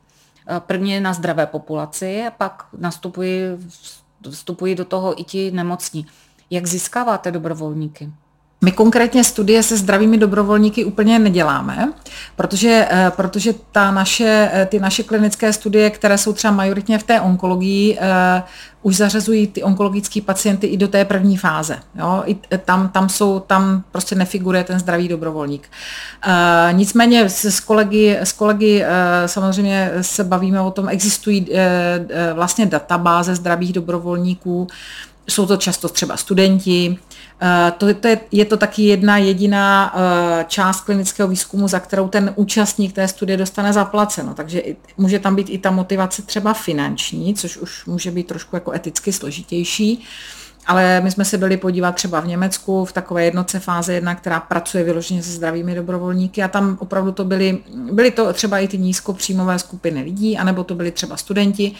eh, 0.47 0.59
prvně 0.59 1.01
na 1.01 1.13
zdravé 1.13 1.45
populaci 1.45 2.23
a 2.27 2.31
pak 2.31 2.67
nastupují, 2.77 3.41
vstupují 4.29 4.75
do 4.75 4.85
toho 4.85 5.21
i 5.21 5.23
ti 5.23 5.51
nemocní. 5.51 6.05
Jak 6.49 6.67
získáváte 6.67 7.31
dobrovolníky? 7.31 8.11
My 8.63 8.71
konkrétně 8.71 9.23
studie 9.23 9.63
se 9.63 9.77
zdravými 9.77 10.17
dobrovolníky 10.17 10.85
úplně 10.85 11.19
neděláme, 11.19 11.93
protože, 12.35 12.87
eh, 12.91 13.11
protože 13.15 13.53
ta 13.71 13.91
naše, 13.91 14.49
eh, 14.53 14.65
ty 14.65 14.79
naše 14.79 15.03
klinické 15.03 15.53
studie, 15.53 15.89
které 15.89 16.17
jsou 16.17 16.33
třeba 16.33 16.53
majoritně 16.53 16.97
v 16.97 17.03
té 17.03 17.21
onkologii, 17.21 17.97
uh, 17.97 18.03
už 18.81 18.95
zařazují 18.95 19.47
ty 19.47 19.63
onkologické 19.63 20.21
pacienty 20.21 20.67
i 20.67 20.77
do 20.77 20.87
té 20.87 21.05
první 21.05 21.37
fáze. 21.37 21.77
Jo? 21.95 22.23
I 22.25 22.37
tam, 22.65 22.89
tam, 22.89 23.09
jsou, 23.09 23.39
tam 23.39 23.83
prostě 23.91 24.15
nefiguruje 24.15 24.63
ten 24.63 24.79
zdravý 24.79 25.07
dobrovolník. 25.07 25.69
Uh, 26.27 26.77
nicméně 26.77 27.29
s, 27.29 27.45
s 27.45 27.59
kolegy, 27.59 28.17
s 28.17 28.31
kolegy 28.31 28.81
uh, 28.81 28.87
samozřejmě 29.25 29.91
se 30.01 30.23
bavíme 30.23 30.61
o 30.61 30.71
tom, 30.71 30.89
existují 30.89 31.49
uh, 31.49 31.57
vlastně 32.33 32.65
databáze 32.65 33.35
zdravých 33.35 33.73
dobrovolníků, 33.73 34.67
jsou 35.29 35.45
to 35.45 35.57
často 35.57 35.89
třeba 35.89 36.17
studenti, 36.17 36.97
Eh, 37.10 37.10
to, 37.77 37.93
to 37.93 38.07
je, 38.07 38.19
je 38.31 38.45
to 38.45 38.57
taky 38.57 38.83
jedna 38.83 39.17
jediná 39.17 39.93
uh, 39.93 40.01
část 40.47 40.81
klinického 40.81 41.29
výzkumu, 41.29 41.67
za 41.67 41.79
kterou 41.79 42.07
ten 42.07 42.33
účastník 42.35 42.93
té 42.93 43.07
studie 43.07 43.37
dostane 43.37 43.73
zaplaceno. 43.73 44.33
Takže 44.33 44.63
může 44.97 45.19
tam 45.19 45.35
být 45.35 45.49
i 45.49 45.57
ta 45.57 45.71
motivace 45.71 46.21
třeba 46.21 46.53
finanční, 46.53 47.33
což 47.33 47.57
už 47.57 47.85
může 47.85 48.11
být 48.11 48.27
trošku 48.27 48.55
jako 48.55 48.71
eticky 48.71 49.13
složitější. 49.13 50.03
Ale 50.67 51.01
my 51.01 51.11
jsme 51.11 51.25
se 51.25 51.37
byli 51.37 51.57
podívat 51.57 51.95
třeba 51.95 52.19
v 52.19 52.27
Německu 52.27 52.85
v 52.85 52.91
takové 52.91 53.25
jednoce 53.25 53.59
fáze 53.59 53.93
jedna, 53.93 54.15
která 54.15 54.39
pracuje 54.39 54.83
vyloženě 54.83 55.23
se 55.23 55.31
zdravými 55.31 55.75
dobrovolníky 55.75 56.43
a 56.43 56.47
tam 56.47 56.77
opravdu 56.79 57.11
to 57.11 57.25
byly, 57.25 57.57
byly 57.91 58.11
to 58.11 58.33
třeba 58.33 58.59
i 58.59 58.67
ty 58.67 58.77
nízkopříjmové 58.77 59.59
skupiny 59.59 60.01
lidí, 60.01 60.37
anebo 60.37 60.63
to 60.63 60.75
byli 60.75 60.91
třeba 60.91 61.17
studenti, 61.17 61.71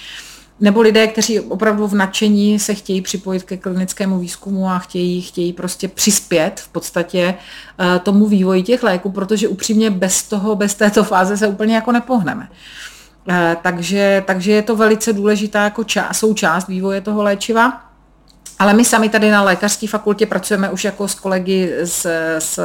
nebo 0.60 0.81
lidé, 0.81 1.08
kteří 1.08 1.39
opravdu 1.39 1.88
v 1.88 1.96
nadšení 1.96 2.60
se 2.60 2.74
chtějí 2.74 3.01
připojit 3.01 3.43
ke 3.43 3.58
klinickému 3.58 4.20
výzkumu 4.20 4.70
a 4.70 4.79
chtějí, 4.79 5.22
chtějí 5.22 5.53
prostě 5.53 5.88
přispět 5.88 6.60
v 6.60 6.67
podstatě 6.67 7.36
eh, 7.79 8.00
tomu 8.00 8.25
vývoji 8.25 8.63
těch 8.63 8.84
léků, 8.84 9.12
protože 9.12 9.48
upřímně 9.48 9.89
bez 9.89 10.24
toho, 10.24 10.55
bez 10.55 10.74
této 10.74 11.03
fáze 11.03 11.38
se 11.38 11.48
úplně 11.48 11.75
jako 11.75 11.91
nepohneme. 11.91 12.50
Eh, 13.29 13.58
takže, 13.62 14.24
takže 14.27 14.51
je 14.51 14.62
to 14.62 14.75
velice 14.75 15.13
důležitá 15.13 15.63
jako 15.63 15.84
část, 15.84 16.17
součást 16.17 16.67
vývoje 16.67 17.01
toho 17.01 17.24
léčiva. 17.24 17.81
Ale 18.60 18.74
my 18.74 18.86
sami 18.86 19.10
tady 19.10 19.31
na 19.31 19.43
lékařské 19.43 19.88
fakultě 19.88 20.25
pracujeme 20.25 20.70
už 20.70 20.84
jako 20.84 21.08
s 21.08 21.15
kolegy 21.15 21.74
z, 21.84 22.08
z 22.39 22.60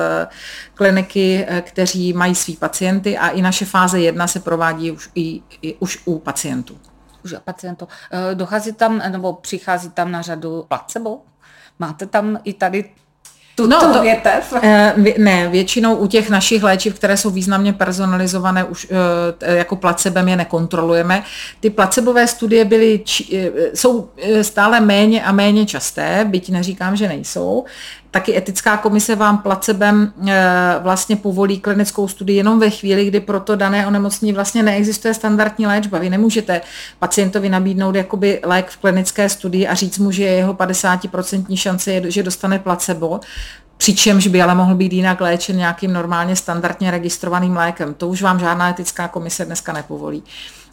kliniky, 0.75 1.47
eh, 1.49 1.61
kteří 1.61 2.13
mají 2.13 2.35
svý 2.35 2.57
pacienty 2.57 3.19
a 3.19 3.29
i 3.29 3.43
naše 3.43 3.65
fáze 3.65 4.01
1 4.01 4.27
se 4.27 4.41
provádí 4.41 4.91
už, 4.91 5.11
i, 5.15 5.41
i, 5.63 5.75
už 5.75 5.99
u 6.05 6.19
pacientů 6.19 6.79
už 7.27 7.35
pacientů. 7.45 7.89
Eh, 8.11 8.35
dochází 8.35 8.73
tam, 8.73 9.03
nebo 9.09 9.33
přichází 9.33 9.91
tam 9.91 10.13
na 10.13 10.23
řadu 10.23 10.65
placebo? 10.69 11.19
Máte 11.79 12.07
tam 12.07 12.39
i 12.45 12.53
tady 12.53 12.85
tu, 13.55 13.67
no, 13.67 13.81
tu 13.81 14.03
větev? 14.03 14.55
Eh, 14.63 14.95
ne, 15.19 15.49
většinou 15.49 15.97
u 15.97 16.07
těch 16.07 16.31
našich 16.31 16.63
léčiv, 16.63 16.95
které 16.95 17.17
jsou 17.17 17.31
významně 17.31 17.73
personalizované, 17.73 18.65
už 18.65 18.87
eh, 19.41 19.57
jako 19.57 19.77
placebem 19.77 20.29
je 20.29 20.37
nekontrolujeme. 20.37 21.23
Ty 21.61 21.71
placebové 21.71 22.27
studie 22.27 22.65
byly, 22.65 23.01
jsou 23.75 24.11
stále 24.43 24.81
méně 24.81 25.25
a 25.25 25.33
méně 25.33 25.67
časté, 25.67 26.25
byť 26.25 26.51
neříkám, 26.51 26.97
že 26.97 27.09
nejsou. 27.09 27.65
Taky 28.17 28.37
etická 28.37 28.77
komise 28.77 29.17
vám 29.17 29.39
placebem 29.39 30.13
vlastně 30.83 31.17
povolí 31.17 31.61
klinickou 31.61 32.09
studii 32.09 32.37
jenom 32.37 32.61
ve 32.61 32.71
chvíli, 32.71 33.05
kdy 33.05 33.21
pro 33.21 33.41
to 33.41 33.57
dané 33.57 33.87
onemocnění 33.87 34.33
vlastně 34.33 34.63
neexistuje 34.63 35.15
standardní 35.15 35.67
léčba. 35.67 35.99
Vy 35.99 36.11
nemůžete 36.11 36.61
pacientovi 36.99 37.49
nabídnout 37.49 37.95
jakoby 37.95 38.41
lék 38.45 38.71
v 38.71 38.77
klinické 38.77 39.29
studii 39.29 39.69
a 39.69 39.75
říct 39.75 39.99
mu, 39.99 40.11
že 40.11 40.23
je 40.23 40.33
jeho 40.33 40.55
50% 40.55 41.57
šance, 41.57 42.11
že 42.11 42.23
dostane 42.23 42.59
placebo, 42.59 43.21
přičemž 43.77 44.27
by 44.27 44.43
ale 44.43 44.55
mohl 44.55 44.75
být 44.75 44.93
jinak 44.93 45.21
léčen 45.21 45.57
nějakým 45.57 45.93
normálně 45.93 46.37
standardně 46.37 46.91
registrovaným 46.91 47.57
lékem. 47.57 47.95
To 47.95 48.09
už 48.09 48.23
vám 48.23 48.39
žádná 48.39 48.71
etická 48.71 49.09
komise 49.09 49.45
dneska 49.45 49.73
nepovolí. 49.73 50.23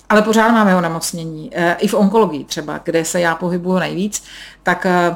Ale 0.09 0.21
pořád 0.21 0.51
máme 0.51 0.75
onemocnění. 0.75 1.49
E, 1.51 1.73
I 1.73 1.87
v 1.87 1.93
onkologii 1.93 2.43
třeba, 2.43 2.79
kde 2.83 3.05
se 3.05 3.21
já 3.21 3.35
pohybuju 3.35 3.79
nejvíc, 3.79 4.23
tak 4.63 4.85
e, 4.85 5.15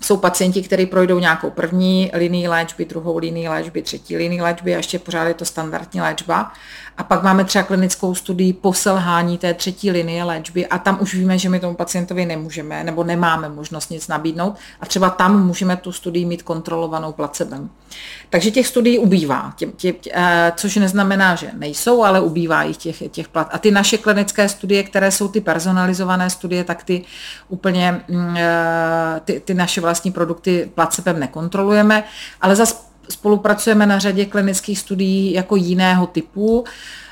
jsou 0.00 0.16
pacienti, 0.16 0.62
kteří 0.62 0.86
projdou 0.86 1.18
nějakou 1.18 1.50
první 1.50 2.10
linii 2.14 2.48
léčby, 2.48 2.84
druhou 2.84 3.18
linii 3.18 3.48
léčby, 3.48 3.82
třetí 3.82 4.16
linii 4.16 4.40
léčby 4.40 4.74
a 4.74 4.76
ještě 4.76 4.98
pořád 4.98 5.24
je 5.24 5.34
to 5.34 5.44
standardní 5.44 6.00
léčba. 6.00 6.52
A 6.98 7.04
pak 7.04 7.22
máme 7.22 7.44
třeba 7.44 7.62
klinickou 7.62 8.14
studii 8.14 8.52
po 8.52 8.72
selhání 8.72 9.38
té 9.38 9.54
třetí 9.54 9.90
linie 9.90 10.24
léčby 10.24 10.66
a 10.66 10.78
tam 10.78 10.98
už 11.00 11.14
víme, 11.14 11.38
že 11.38 11.48
my 11.48 11.60
tomu 11.60 11.74
pacientovi 11.74 12.26
nemůžeme 12.26 12.84
nebo 12.84 13.04
nemáme 13.04 13.48
možnost 13.48 13.90
nic 13.90 14.08
nabídnout 14.08 14.54
a 14.80 14.86
třeba 14.86 15.10
tam 15.10 15.46
můžeme 15.46 15.76
tu 15.76 15.92
studii 15.92 16.24
mít 16.24 16.42
kontrolovanou 16.42 17.12
placebem. 17.12 17.70
Takže 18.30 18.50
těch 18.50 18.66
studií 18.66 18.98
ubývá, 18.98 19.52
tě, 19.56 19.66
tě, 19.66 19.92
tě, 19.92 20.10
eh, 20.14 20.52
což 20.56 20.76
neznamená, 20.76 21.34
že 21.34 21.50
nejsou, 21.52 22.02
ale 22.02 22.20
ubývá 22.20 22.62
jich 22.62 22.76
těch, 22.76 23.02
těch 23.10 23.28
plat. 23.28 23.48
A 23.52 23.58
ty 23.58 23.70
naše 23.70 23.98
klinické 23.98 24.48
studie, 24.48 24.82
které 24.82 25.10
jsou 25.10 25.28
ty 25.28 25.40
personalizované 25.40 26.30
studie, 26.30 26.64
tak 26.64 26.84
ty 26.84 27.04
úplně 27.48 28.00
mm, 28.08 28.36
eh, 28.36 29.20
ty, 29.24 29.40
ty 29.40 29.54
naše 29.54 29.80
vlastní 29.80 30.12
produkty 30.12 30.70
placebem 30.74 31.20
nekontrolujeme, 31.20 32.04
ale 32.40 32.56
zase 32.56 32.85
spolupracujeme 33.10 33.86
na 33.86 33.98
řadě 33.98 34.24
klinických 34.24 34.78
studií 34.78 35.32
jako 35.32 35.56
jiného 35.56 36.06
typu, 36.06 36.64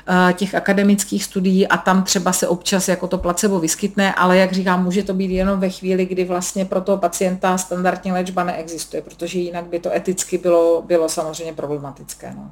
eh, 0.07 0.33
těch 0.33 0.55
akademických 0.55 1.23
studií 1.23 1.67
a 1.67 1.77
tam 1.77 2.03
třeba 2.03 2.33
se 2.33 2.47
občas 2.47 2.87
jako 2.87 3.07
to 3.07 3.17
placebo 3.17 3.59
vyskytne, 3.59 4.13
ale 4.13 4.37
jak 4.37 4.51
říkám, 4.51 4.83
může 4.83 5.03
to 5.03 5.13
být 5.13 5.31
jenom 5.31 5.59
ve 5.59 5.69
chvíli, 5.69 6.05
kdy 6.05 6.23
vlastně 6.25 6.65
pro 6.65 6.81
toho 6.81 6.97
pacienta 6.97 7.57
standardní 7.57 8.11
léčba 8.11 8.43
neexistuje, 8.43 9.01
protože 9.01 9.39
jinak 9.39 9.65
by 9.65 9.79
to 9.79 9.95
eticky 9.95 10.37
bylo, 10.37 10.81
bylo 10.81 11.09
samozřejmě 11.09 11.53
problematické. 11.53 12.33
No. 12.35 12.51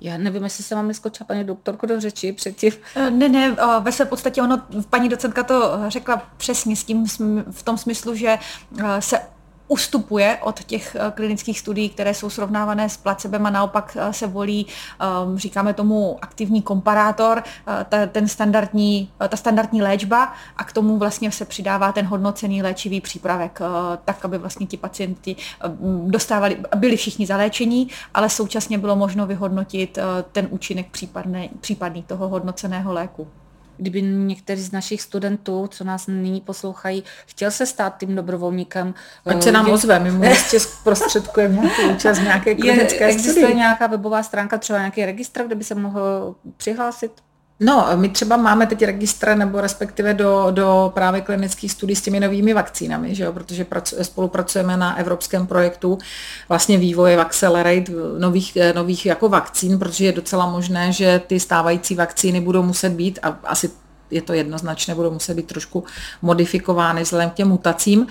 Já 0.00 0.18
nevím, 0.18 0.44
jestli 0.44 0.64
se 0.64 0.74
mám 0.74 0.88
neskočila 0.88 1.26
paní 1.26 1.44
doktorko 1.44 1.86
do 1.86 2.00
řeči 2.00 2.32
předtím. 2.32 2.72
Eh, 2.96 3.10
ne, 3.10 3.28
ne, 3.28 3.56
ve 3.80 3.92
své 3.92 4.04
podstatě 4.04 4.42
ono, 4.42 4.62
paní 4.90 5.08
docentka 5.08 5.42
to 5.42 5.78
řekla 5.88 6.22
přesně 6.36 6.76
s 6.76 6.84
tím, 6.84 7.06
v 7.50 7.62
tom 7.64 7.78
smyslu, 7.78 8.14
že 8.14 8.38
eh, 8.78 9.02
se 9.02 9.20
ustupuje 9.68 10.38
od 10.42 10.64
těch 10.64 10.96
eh, 10.96 11.12
klinických 11.14 11.58
studií, 11.58 11.88
které 11.88 12.14
jsou 12.14 12.30
srovnávané 12.30 12.88
s 12.88 12.96
placebem 12.96 13.46
a 13.46 13.50
naopak 13.50 13.96
eh, 14.00 14.12
se 14.12 14.26
volí, 14.26 14.66
ehm, 15.00 15.38
říkáme 15.38 15.74
tomu 15.74 16.18
aktivní 16.22 16.62
komparátor, 16.62 17.42
eh, 17.92 18.06
ten 18.12 18.28
standardní, 18.28 19.10
ta 19.28 19.36
standardní 19.36 19.82
léčba 19.82 20.32
a 20.56 20.64
k 20.64 20.72
tomu 20.72 20.98
vlastně 20.98 21.32
se 21.32 21.44
přidává 21.44 21.92
ten 21.92 22.06
hodnocený 22.06 22.62
léčivý 22.62 23.00
přípravek, 23.00 23.60
tak, 24.04 24.24
aby 24.24 24.38
vlastně 24.38 24.66
ti 24.66 24.76
pacienti 24.76 25.36
dostávali, 26.06 26.58
byli 26.76 26.96
všichni 26.96 27.26
zaléčení, 27.26 27.88
ale 28.14 28.28
současně 28.28 28.78
bylo 28.78 28.96
možno 28.96 29.26
vyhodnotit 29.26 29.98
ten 30.32 30.48
účinek 30.50 30.90
případný, 30.90 31.50
případný 31.60 32.02
toho 32.02 32.28
hodnoceného 32.28 32.92
léku 32.92 33.28
kdyby 33.76 34.02
některý 34.02 34.60
z 34.60 34.72
našich 34.72 35.02
studentů, 35.02 35.66
co 35.70 35.84
nás 35.84 36.06
nyní 36.06 36.40
poslouchají, 36.40 37.04
chtěl 37.26 37.50
se 37.50 37.66
stát 37.66 37.98
tím 38.00 38.14
dobrovolníkem. 38.16 38.94
Ať 39.26 39.42
se 39.42 39.52
nám 39.52 39.70
ozve, 39.70 39.98
my 39.98 40.10
mu 40.10 40.24
jistě 40.28 40.60
zprostředkujeme 40.60 41.54
nějaký 41.54 41.82
účast 41.94 42.18
nějaké 42.18 42.54
klinické 42.54 43.04
je, 43.04 43.10
Existuje 43.10 43.44
studii. 43.46 43.56
nějaká 43.56 43.86
webová 43.86 44.22
stránka, 44.22 44.58
třeba 44.58 44.78
nějaký 44.78 45.04
registr, 45.04 45.44
kde 45.46 45.54
by 45.54 45.64
se 45.64 45.74
mohl 45.74 46.34
přihlásit? 46.56 47.12
No, 47.60 47.86
my 47.94 48.08
třeba 48.08 48.36
máme 48.36 48.66
teď 48.66 48.82
registr 48.82 49.36
nebo 49.36 49.60
respektive 49.60 50.14
do, 50.14 50.46
do 50.50 50.92
právě 50.94 51.20
klinických 51.20 51.72
studií 51.72 51.96
s 51.96 52.02
těmi 52.02 52.20
novými 52.20 52.54
vakcínami, 52.54 53.14
že 53.14 53.24
jo? 53.24 53.32
protože 53.32 53.64
pracu, 53.64 53.96
spolupracujeme 54.02 54.76
na 54.76 54.96
evropském 54.96 55.46
projektu 55.46 55.98
vlastně 56.48 56.78
vývoje 56.78 57.16
Accelerate 57.16 57.92
nových, 58.18 58.58
nových 58.74 59.06
jako 59.06 59.28
vakcín, 59.28 59.78
protože 59.78 60.04
je 60.04 60.12
docela 60.12 60.46
možné, 60.50 60.92
že 60.92 61.20
ty 61.26 61.40
stávající 61.40 61.94
vakcíny 61.94 62.40
budou 62.40 62.62
muset 62.62 62.90
být 62.90 63.18
a 63.22 63.38
asi 63.44 63.70
je 64.10 64.22
to 64.22 64.32
jednoznačné, 64.32 64.94
budou 64.94 65.10
muset 65.10 65.34
být 65.34 65.46
trošku 65.46 65.84
modifikovány 66.22 67.02
vzhledem 67.02 67.30
k 67.30 67.34
těm 67.34 67.48
mutacím. 67.48 68.06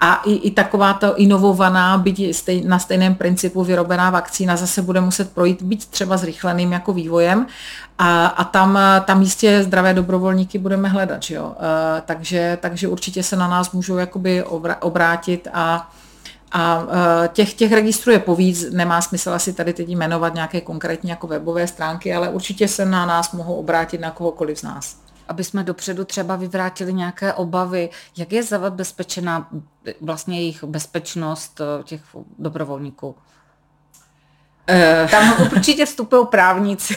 A 0.00 0.22
i, 0.24 0.34
i 0.34 0.50
taková 0.50 0.92
to 0.92 1.16
inovovaná, 1.16 1.98
byť 1.98 2.34
stej, 2.34 2.64
na 2.64 2.78
stejném 2.78 3.14
principu 3.14 3.64
vyrobená 3.64 4.10
vakcína 4.10 4.56
zase 4.56 4.82
bude 4.82 5.00
muset 5.00 5.32
projít, 5.32 5.62
být 5.62 5.86
třeba 5.86 6.16
zrychleným 6.16 6.72
jako 6.72 6.92
vývojem. 6.92 7.46
A, 7.98 8.26
a 8.26 8.44
tam, 8.44 8.78
tam 9.04 9.22
jistě 9.22 9.62
zdravé 9.62 9.94
dobrovolníky 9.94 10.58
budeme 10.58 10.88
hledat. 10.88 11.22
Že 11.22 11.34
jo? 11.34 11.54
E, 11.58 12.00
takže, 12.00 12.58
takže 12.60 12.88
určitě 12.88 13.22
se 13.22 13.36
na 13.36 13.48
nás 13.48 13.72
můžou 13.72 13.96
jakoby 13.96 14.44
obrátit 14.80 15.48
a 15.52 15.90
a 16.52 16.86
e, 17.24 17.28
těch, 17.28 17.54
těch 17.54 17.72
registrů 17.72 18.12
je 18.12 18.18
povíc, 18.18 18.70
nemá 18.70 19.00
smysl 19.00 19.30
asi 19.30 19.52
tady 19.52 19.72
teď 19.72 19.88
jmenovat 19.88 20.34
nějaké 20.34 20.60
konkrétní 20.60 21.10
jako 21.10 21.26
webové 21.26 21.66
stránky, 21.66 22.14
ale 22.14 22.28
určitě 22.28 22.68
se 22.68 22.84
na 22.84 23.06
nás 23.06 23.32
mohou 23.32 23.54
obrátit 23.54 24.00
na 24.00 24.10
kohokoliv 24.10 24.58
z 24.58 24.62
nás 24.62 24.96
aby 25.30 25.44
jsme 25.44 25.62
dopředu 25.64 26.04
třeba 26.04 26.36
vyvrátili 26.36 26.92
nějaké 26.94 27.32
obavy, 27.32 27.90
jak 28.16 28.32
je 28.32 28.42
zabezpečená 28.42 29.50
vlastně 30.00 30.40
jejich 30.40 30.64
bezpečnost 30.64 31.60
eh, 31.60 31.82
těch 31.82 32.02
dobrovolníků. 32.38 33.14
Eh, 34.72 35.08
tam 35.10 35.34
určitě 35.52 35.86
vstupují 35.86 36.26
právníci. 36.26 36.96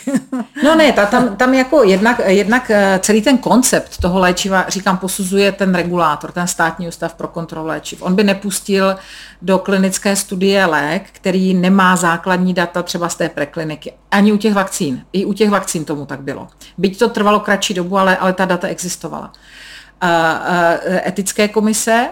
No 0.63 0.75
ne, 0.75 0.91
ta, 0.91 1.05
tam, 1.05 1.35
tam 1.35 1.53
jako 1.53 1.83
jednak, 1.83 2.21
jednak 2.25 2.71
eh, 2.71 2.99
celý 3.03 3.21
ten 3.21 3.37
koncept 3.37 3.97
toho 3.97 4.19
léčiva, 4.19 4.65
říkám, 4.67 4.97
posuzuje 4.97 5.51
ten 5.51 5.75
regulátor, 5.75 6.31
ten 6.31 6.47
státní 6.47 6.87
ústav 6.87 7.13
pro 7.13 7.27
kontrolu 7.27 7.67
léčiv. 7.67 8.01
On 8.01 8.15
by 8.15 8.23
nepustil 8.23 8.95
do 9.41 9.59
klinické 9.59 10.15
studie 10.15 10.65
lék, 10.65 11.03
který 11.11 11.53
nemá 11.53 11.95
základní 11.95 12.53
data 12.53 12.83
třeba 12.83 13.09
z 13.09 13.15
té 13.15 13.29
prekliniky. 13.29 13.93
Ani 14.11 14.31
u 14.31 14.37
těch 14.37 14.53
vakcín. 14.53 15.05
I 15.13 15.25
u 15.25 15.33
těch 15.33 15.49
vakcín 15.49 15.85
tomu 15.85 16.05
tak 16.05 16.21
bylo. 16.21 16.47
Byť 16.77 16.99
to 16.99 17.09
trvalo 17.09 17.39
kratší 17.39 17.73
dobu, 17.73 17.97
ale, 17.97 18.17
ale 18.17 18.33
ta 18.33 18.45
data 18.45 18.67
existovala. 18.67 19.31
Etické 21.05 21.47
komise 21.47 22.09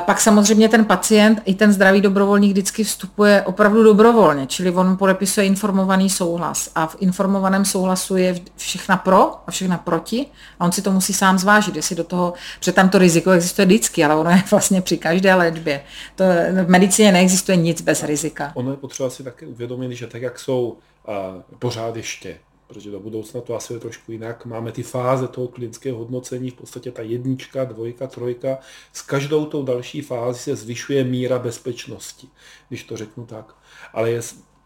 pak 0.00 0.20
samozřejmě 0.20 0.68
ten 0.68 0.84
pacient 0.84 1.42
i 1.44 1.54
ten 1.54 1.72
zdravý 1.72 2.00
dobrovolník 2.00 2.52
vždycky 2.52 2.84
vstupuje 2.84 3.42
opravdu 3.42 3.82
dobrovolně, 3.82 4.46
čili 4.46 4.70
on 4.70 4.96
podepisuje 4.96 5.46
informovaný 5.46 6.10
souhlas 6.10 6.70
a 6.74 6.86
v 6.86 6.96
informovaném 7.00 7.64
souhlasu 7.64 8.16
je 8.16 8.34
všechna 8.56 8.96
pro 8.96 9.34
a 9.46 9.50
všechna 9.50 9.78
proti 9.78 10.26
a 10.60 10.64
on 10.64 10.72
si 10.72 10.82
to 10.82 10.92
musí 10.92 11.12
sám 11.12 11.38
zvážit, 11.38 11.76
jestli 11.76 11.96
do 11.96 12.04
toho, 12.04 12.34
protože 12.58 12.72
tam 12.72 12.88
to 12.88 12.98
riziko 12.98 13.30
existuje 13.30 13.66
vždycky, 13.66 14.04
ale 14.04 14.14
ono 14.14 14.30
je 14.30 14.42
vlastně 14.50 14.80
při 14.80 14.98
každé 14.98 15.34
léčbě. 15.34 15.84
To, 16.16 16.24
v 16.64 16.68
medicíně 16.68 17.12
neexistuje 17.12 17.56
nic 17.56 17.82
bez 17.82 18.02
rizika. 18.02 18.52
Ono 18.54 18.70
je 18.70 18.76
potřeba 18.76 19.10
si 19.10 19.24
také 19.24 19.46
uvědomit, 19.46 19.92
že 19.92 20.06
tak, 20.06 20.22
jak 20.22 20.38
jsou 20.38 20.76
uh, 21.08 21.58
pořád 21.58 21.96
ještě 21.96 22.38
protože 22.72 22.90
do 22.90 23.00
budoucna 23.00 23.40
to 23.40 23.54
asi 23.54 23.72
je 23.72 23.78
trošku 23.78 24.12
jinak. 24.12 24.46
Máme 24.46 24.72
ty 24.72 24.82
fáze 24.82 25.28
toho 25.28 25.48
klinického 25.48 25.98
hodnocení, 25.98 26.50
v 26.50 26.54
podstatě 26.54 26.90
ta 26.90 27.02
jednička, 27.02 27.64
dvojka, 27.64 28.06
trojka. 28.06 28.58
S 28.92 29.02
každou 29.02 29.46
tou 29.46 29.62
další 29.62 30.00
fází 30.00 30.38
se 30.38 30.56
zvyšuje 30.56 31.04
míra 31.04 31.38
bezpečnosti, 31.38 32.28
když 32.68 32.84
to 32.84 32.96
řeknu 32.96 33.26
tak. 33.26 33.54
Ale 33.92 34.10
je 34.10 34.20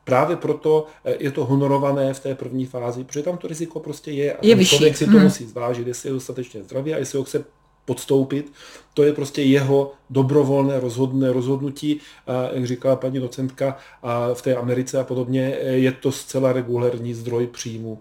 Právě 0.07 0.37
proto 0.37 0.87
eh, 1.05 1.17
je 1.19 1.31
to 1.31 1.45
honorované 1.45 2.15
v 2.15 2.21
té 2.21 2.35
první 2.35 2.67
fázi, 2.67 3.05
protože 3.05 3.23
tam 3.23 3.39
to 3.39 3.49
riziko 3.49 3.81
prostě 3.81 4.11
je. 4.11 4.33
A 4.33 4.39
je 4.43 4.55
vyšší. 4.55 4.77
člověk 4.77 4.97
si 4.97 5.05
to 5.05 5.11
hmm. 5.11 5.23
musí 5.23 5.45
zvážit, 5.45 5.87
jestli 5.87 6.09
je 6.09 6.13
dostatečně 6.13 6.63
zdravý 6.63 6.95
a 6.95 6.99
jestli 6.99 7.19
ho 7.19 7.25
chce 7.25 7.45
podstoupit. 7.87 8.53
To 8.95 9.03
je 9.03 9.13
prostě 9.13 9.43
jeho 9.43 9.93
dobrovolné 10.11 10.81
rozhodné 10.81 11.33
rozhodnutí, 11.33 12.01
a 12.27 12.49
jak 12.53 12.67
říkala 12.67 12.97
paní 12.97 13.21
docentka, 13.21 13.77
a 14.03 14.35
v 14.35 14.43
té 14.43 14.57
Americe 14.57 15.01
a 15.01 15.05
podobně 15.05 15.57
je 15.63 15.93
to 15.93 16.13
zcela 16.13 16.53
regulární 16.53 17.15
zdroj 17.15 17.47
příjmu 17.47 17.99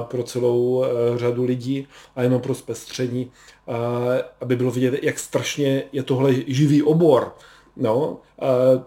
pro 0.00 0.22
celou 0.22 0.84
e, 0.84 0.88
řadu 1.18 1.44
lidí 1.44 1.86
a 2.16 2.22
jenom 2.22 2.40
pro 2.40 2.54
zpestření, 2.54 3.30
aby 4.40 4.56
bylo 4.56 4.70
vidět, 4.70 5.02
jak 5.02 5.18
strašně 5.18 5.82
je 5.92 6.02
tohle 6.02 6.34
živý 6.46 6.82
obor. 6.82 7.32
No, 7.78 8.20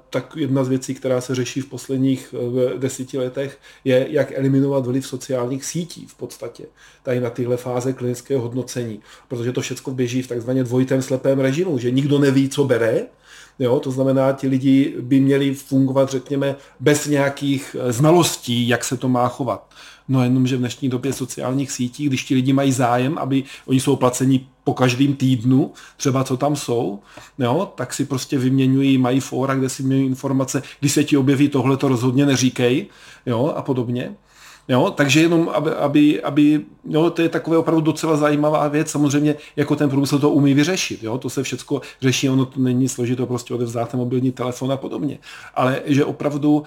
tak 0.09 0.33
jedna 0.35 0.63
z 0.63 0.67
věcí, 0.67 0.95
která 0.95 1.21
se 1.21 1.35
řeší 1.35 1.61
v 1.61 1.69
posledních 1.69 2.35
eh, 2.37 2.77
deseti 2.77 3.17
letech, 3.17 3.59
je, 3.83 4.07
jak 4.09 4.31
eliminovat 4.31 4.85
vliv 4.85 5.07
sociálních 5.07 5.65
sítí 5.65 6.07
v 6.07 6.15
podstatě, 6.15 6.65
tady 7.03 7.19
na 7.19 7.29
tyhle 7.29 7.57
fáze 7.57 7.93
klinického 7.93 8.41
hodnocení, 8.41 8.99
protože 9.27 9.51
to 9.51 9.61
všechno 9.61 9.93
běží 9.93 10.21
v 10.21 10.27
takzvaně 10.27 10.63
dvojitém 10.63 11.01
slepém 11.01 11.39
režimu, 11.39 11.77
že 11.77 11.91
nikdo 11.91 12.19
neví, 12.19 12.49
co 12.49 12.63
bere, 12.63 13.01
Jo, 13.59 13.79
to 13.79 13.91
znamená, 13.91 14.31
ti 14.31 14.47
lidi 14.47 14.95
by 15.01 15.19
měli 15.19 15.53
fungovat, 15.53 16.09
řekněme, 16.09 16.55
bez 16.79 17.07
nějakých 17.07 17.75
eh, 17.79 17.93
znalostí, 17.93 18.67
jak 18.67 18.83
se 18.83 18.97
to 18.97 19.09
má 19.09 19.27
chovat. 19.27 19.69
No 20.11 20.23
jenom, 20.23 20.47
že 20.47 20.55
v 20.55 20.59
dnešní 20.59 20.89
době 20.89 21.13
sociálních 21.13 21.71
sítí, 21.71 22.05
když 22.05 22.23
ti 22.23 22.35
lidi 22.35 22.53
mají 22.53 22.71
zájem, 22.71 23.17
aby 23.17 23.43
oni 23.65 23.79
jsou 23.79 23.95
placeni 23.95 24.45
po 24.63 24.73
každém 24.73 25.13
týdnu, 25.13 25.71
třeba 25.97 26.23
co 26.23 26.37
tam 26.37 26.55
jsou, 26.55 26.99
jo, 27.39 27.71
tak 27.75 27.93
si 27.93 28.05
prostě 28.05 28.37
vyměňují, 28.37 28.97
mají 28.97 29.19
fóra, 29.19 29.55
kde 29.55 29.69
si 29.69 29.83
vyměňují 29.83 30.07
informace, 30.07 30.63
když 30.79 30.91
se 30.91 31.03
ti 31.03 31.17
objeví 31.17 31.49
tohle, 31.49 31.77
to 31.77 31.87
rozhodně 31.87 32.25
neříkej, 32.25 32.85
jo, 33.25 33.53
a 33.55 33.61
podobně. 33.61 34.15
Jo, 34.67 34.93
takže 34.95 35.21
jenom, 35.21 35.49
aby, 35.49 35.71
aby, 35.71 36.21
aby 36.21 36.61
jo, 36.89 37.09
to 37.09 37.21
je 37.21 37.29
takové 37.29 37.57
opravdu 37.57 37.81
docela 37.81 38.17
zajímavá 38.17 38.67
věc. 38.67 38.89
Samozřejmě 38.89 39.35
jako 39.55 39.75
ten 39.75 39.89
průmysl 39.89 40.19
to 40.19 40.29
umí 40.29 40.53
vyřešit. 40.53 41.03
Jo, 41.03 41.17
to 41.17 41.29
se 41.29 41.43
všechno 41.43 41.81
řeší, 42.01 42.29
ono 42.29 42.45
to 42.45 42.59
není 42.59 42.89
složité 42.89 43.25
prostě 43.25 43.53
odevzdat 43.53 43.89
ten 43.89 43.99
mobilní 43.99 44.31
telefon 44.31 44.71
a 44.71 44.77
podobně. 44.77 45.19
Ale 45.55 45.81
že 45.85 46.05
opravdu 46.05 46.55
uh, 46.55 46.63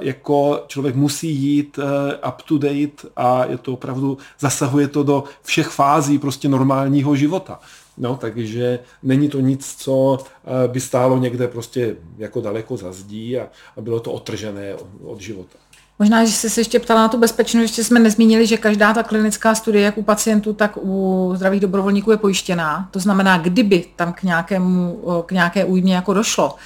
jako 0.00 0.64
člověk 0.66 0.94
musí 0.94 1.34
jít 1.34 1.78
uh, 1.78 1.84
up 2.28 2.42
to 2.42 2.58
date 2.58 3.08
a 3.16 3.44
je 3.44 3.58
to 3.58 3.72
opravdu, 3.72 4.18
zasahuje 4.38 4.88
to 4.88 5.02
do 5.02 5.24
všech 5.42 5.68
fází 5.68 6.18
prostě 6.18 6.48
normálního 6.48 7.16
života. 7.16 7.60
No, 7.98 8.16
takže 8.16 8.78
není 9.02 9.28
to 9.28 9.40
nic, 9.40 9.74
co 9.78 10.18
by 10.66 10.80
stálo 10.80 11.18
někde 11.18 11.48
prostě 11.48 11.96
jako 12.18 12.40
daleko 12.40 12.76
za 12.76 12.92
zdí 12.92 13.38
a, 13.38 13.48
a 13.76 13.80
bylo 13.80 14.00
to 14.00 14.12
otržené 14.12 14.74
od 15.04 15.20
života. 15.20 15.58
Možná, 16.02 16.24
že 16.24 16.32
jsi 16.32 16.50
se 16.50 16.60
ještě 16.60 16.78
ptala 16.78 17.00
na 17.00 17.08
tu 17.08 17.18
bezpečnost, 17.18 17.62
ještě 17.62 17.84
jsme 17.84 18.00
nezmínili, 18.00 18.46
že 18.46 18.56
každá 18.56 18.94
ta 18.94 19.02
klinická 19.02 19.54
studie, 19.54 19.84
jak 19.84 19.98
u 19.98 20.02
pacientů, 20.02 20.52
tak 20.52 20.78
u 20.82 21.32
zdravých 21.36 21.60
dobrovolníků 21.60 22.10
je 22.10 22.16
pojištěná. 22.16 22.88
To 22.90 22.98
znamená, 22.98 23.38
kdyby 23.38 23.84
tam 23.96 24.12
k, 24.12 24.22
nějakému, 24.22 25.02
k 25.26 25.32
nějaké 25.32 25.64
újmě 25.64 25.94
jako 25.94 26.14
došlo, 26.14 26.56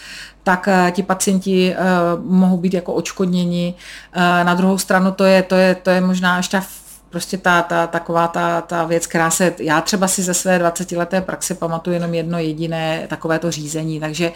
tak 0.43 0.69
eh, 0.69 0.91
ti 0.91 1.03
pacienti 1.03 1.77
uh, 1.77 2.25
mohou 2.25 2.57
být 2.57 2.75
jako 2.75 2.93
očkodněni. 2.93 3.75
Uh, 4.17 4.23
na 4.47 4.55
druhou 4.55 4.79
stranu 4.79 5.13
to 5.13 5.25
je, 5.25 5.43
to 5.43 5.55
je, 5.55 5.75
to 5.75 5.91
je 5.91 6.01
možná 6.01 6.37
ještě 6.37 6.63
prostě 7.11 7.39
ta, 7.39 7.63
ta, 7.63 7.87
taková 7.87 8.29
ta, 8.29 8.61
ta 8.61 8.85
věc, 8.85 9.07
která 9.07 9.31
se, 9.31 9.55
já 9.59 9.81
třeba 9.81 10.09
si 10.09 10.23
ze 10.23 10.35
své 10.35 10.59
20 10.59 10.93
leté 10.93 11.21
praxe 11.21 11.55
pamatuju 11.55 11.95
jenom 11.95 12.15
jedno 12.15 12.39
jediné 12.39 13.07
takovéto 13.09 13.51
řízení, 13.51 14.01
takže, 14.01 14.33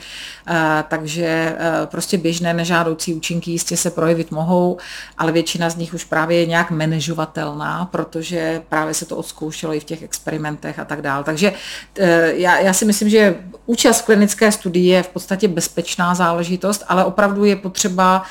uh, 0.51 0.57
takže 0.89 1.57
uh, 1.57 1.87
prostě 1.87 2.19
běžné 2.19 2.55
nežádoucí 2.55 3.15
účinky 3.15 3.51
jistě 3.51 3.77
se 3.77 3.91
projevit 3.91 4.31
mohou, 4.31 4.79
ale 5.19 5.33
většina 5.33 5.71
z 5.71 5.77
nich 5.77 5.95
už 5.95 6.05
právě 6.05 6.41
je 6.41 6.47
nějak 6.47 6.71
manažovatelná, 6.71 7.89
protože 7.93 8.63
právě 8.69 8.95
se 8.95 9.05
to 9.05 9.17
odzkoušelo 9.17 9.75
i 9.75 9.81
v 9.81 9.85
těch 9.85 10.03
experimentech 10.03 10.79
a 10.79 10.85
tak 10.85 11.03
dále. 11.03 11.25
Takže 11.25 11.51
uh, 11.51 12.07
já, 12.33 12.59
já 12.59 12.73
si 12.73 12.85
myslím, 12.85 13.09
že 13.09 13.37
účast 13.67 14.01
v 14.01 14.05
klinické 14.05 14.53
studii 14.53 14.87
je 14.87 15.03
v 15.03 15.09
podstatě 15.09 15.49
bezpečná 15.49 16.15
záležitost, 16.15 16.85
ale 16.89 17.05
opravdu 17.05 17.45
je 17.45 17.57
potřeba 17.57 18.25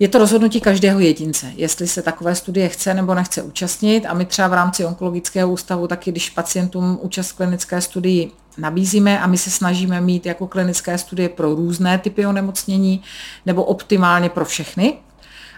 je 0.00 0.08
to 0.08 0.18
rozhodnutí 0.18 0.60
každého 0.60 1.00
jedince, 1.00 1.52
jestli 1.56 1.88
se 1.88 2.02
takové 2.02 2.34
studie 2.34 2.68
chce 2.68 2.94
nebo 2.94 3.14
nechce 3.14 3.42
účastnit. 3.42 4.06
A 4.06 4.14
my 4.14 4.24
třeba 4.24 4.48
v 4.48 4.52
rámci 4.52 4.84
onkologického 4.84 5.52
ústavu 5.52 5.86
taky, 5.86 6.12
když 6.12 6.30
pacientům 6.30 6.98
účast 7.02 7.32
klinické 7.32 7.80
studii 7.80 8.30
nabízíme 8.58 9.20
a 9.20 9.26
my 9.26 9.38
se 9.38 9.50
snažíme 9.50 10.00
mít 10.00 10.26
jako 10.26 10.46
klinické 10.46 10.98
studie 10.98 11.28
pro 11.28 11.54
různé 11.54 11.98
typy 11.98 12.26
onemocnění 12.26 13.02
nebo 13.46 13.64
optimálně 13.64 14.28
pro 14.28 14.44
všechny, 14.44 14.94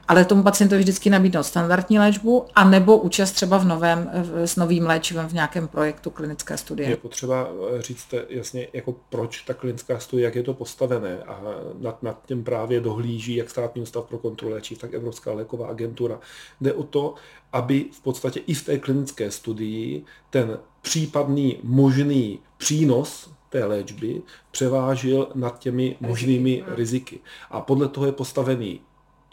ale 0.09 0.25
tomu 0.25 0.43
pacientovi 0.43 0.81
vždycky 0.81 1.11
nabídnout 1.11 1.43
standardní 1.43 1.99
léčbu 1.99 2.47
a 2.55 2.69
nebo 2.69 2.97
účast 2.97 3.33
třeba 3.33 3.59
v 3.59 3.65
novém, 3.65 4.11
s 4.35 4.57
novým 4.57 4.87
léčivem 4.87 5.29
v 5.29 5.33
nějakém 5.33 5.69
projektu 5.69 6.11
klinické 6.11 6.57
studie. 6.57 6.89
Je 6.89 6.97
potřeba 6.97 7.49
eh, 7.79 7.83
říct 7.83 8.15
jasně, 8.29 8.69
jako 8.73 8.95
proč 9.09 9.43
ta 9.43 9.55
klinická 9.55 9.99
studie, 9.99 10.25
jak 10.25 10.35
je 10.35 10.43
to 10.43 10.55
postavené 10.55 11.23
a 11.23 11.41
nad, 11.81 12.03
nad 12.03 12.27
tím 12.27 12.45
právě 12.45 12.81
dohlíží 12.81 13.37
jak 13.37 13.51
státní 13.51 13.83
ústav 13.83 14.05
pro 14.05 14.19
kontrolu 14.19 14.55
léčiv, 14.55 14.79
tak 14.79 14.95
Evropská 14.95 15.33
léková 15.33 15.69
agentura. 15.69 16.21
Jde 16.61 16.73
o 16.73 16.83
to, 16.83 17.15
aby 17.53 17.87
v 17.93 18.01
podstatě 18.01 18.41
i 18.41 18.55
v 18.55 18.65
té 18.65 18.79
klinické 18.79 19.31
studii 19.31 20.05
ten 20.31 20.59
případný 20.83 21.59
možný 21.63 22.39
přínos 22.57 23.31
té 23.49 23.65
léčby 23.65 24.23
převážil 24.51 25.29
nad 25.35 25.59
těmi 25.59 25.97
možnými 26.01 26.65
riziky. 26.67 27.21
A 27.51 27.61
podle 27.61 27.89
toho 27.89 28.07
je 28.07 28.13
postavený 28.13 28.81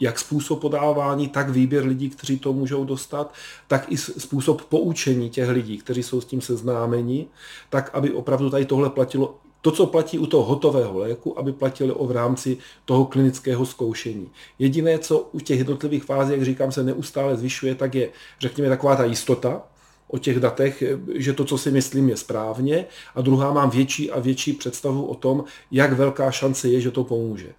jak 0.00 0.18
způsob 0.18 0.60
podávání, 0.60 1.28
tak 1.28 1.48
výběr 1.48 1.84
lidí, 1.84 2.10
kteří 2.10 2.38
to 2.38 2.52
můžou 2.52 2.84
dostat, 2.84 3.34
tak 3.68 3.92
i 3.92 3.96
způsob 3.98 4.62
poučení 4.62 5.30
těch 5.30 5.48
lidí, 5.48 5.78
kteří 5.78 6.02
jsou 6.02 6.20
s 6.20 6.24
tím 6.24 6.40
seznámeni, 6.40 7.26
tak 7.70 7.90
aby 7.92 8.12
opravdu 8.12 8.50
tady 8.50 8.64
tohle 8.64 8.90
platilo 8.90 9.38
to, 9.60 9.70
co 9.70 9.86
platí 9.86 10.18
u 10.18 10.26
toho 10.26 10.44
hotového 10.44 10.98
léku, 10.98 11.38
aby 11.38 11.52
platilo 11.52 12.06
v 12.06 12.10
rámci 12.10 12.56
toho 12.84 13.04
klinického 13.04 13.66
zkoušení. 13.66 14.30
Jediné, 14.58 14.98
co 14.98 15.18
u 15.32 15.40
těch 15.40 15.58
jednotlivých 15.58 16.04
fází, 16.04 16.32
jak 16.32 16.44
říkám, 16.44 16.72
se 16.72 16.82
neustále 16.82 17.36
zvyšuje, 17.36 17.74
tak 17.74 17.94
je, 17.94 18.10
řekněme, 18.40 18.68
taková 18.68 18.96
ta 18.96 19.04
jistota 19.04 19.62
o 20.08 20.18
těch 20.18 20.40
datech, 20.40 20.82
že 21.14 21.32
to, 21.32 21.44
co 21.44 21.58
si 21.58 21.70
myslím, 21.70 22.08
je 22.08 22.16
správně. 22.16 22.84
A 23.14 23.20
druhá, 23.20 23.52
mám 23.52 23.70
větší 23.70 24.10
a 24.10 24.20
větší 24.20 24.52
představu 24.52 25.06
o 25.06 25.14
tom, 25.14 25.44
jak 25.70 25.92
velká 25.92 26.30
šance 26.30 26.68
je, 26.68 26.80
že 26.80 26.90
to 26.90 27.04
pomůže. 27.04 27.52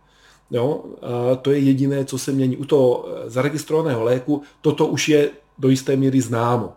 Jo? 0.52 0.84
A 1.02 1.36
to 1.36 1.52
je 1.52 1.60
jediné, 1.60 2.06
co 2.06 2.18
se 2.18 2.32
mění. 2.32 2.58
U 2.58 2.66
toho 2.66 3.06
eh, 3.08 3.30
zaregistrovaného 3.30 4.04
léku 4.04 4.42
toto 4.62 4.88
už 4.88 5.10
je 5.10 5.30
do 5.58 5.70
jisté 5.70 5.96
míry 5.96 6.22
známo. 6.22 6.74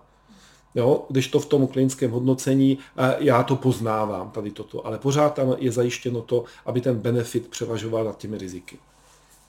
Jo, 0.75 1.07
když 1.09 1.29
to 1.29 1.41
v 1.41 1.47
tom 1.47 1.67
klinickém 1.67 2.11
hodnocení, 2.11 2.79
já 3.19 3.43
to 3.43 3.57
poznávám, 3.57 4.31
tady 4.31 4.51
toto, 4.51 4.87
ale 4.87 4.99
pořád 4.99 5.35
tam 5.35 5.55
je 5.59 5.73
zajištěno 5.73 6.23
to, 6.23 6.45
aby 6.67 6.81
ten 6.81 6.99
benefit 6.99 7.49
převažoval 7.49 8.05
nad 8.05 8.19
těmi 8.19 8.39
riziky. 8.39 8.79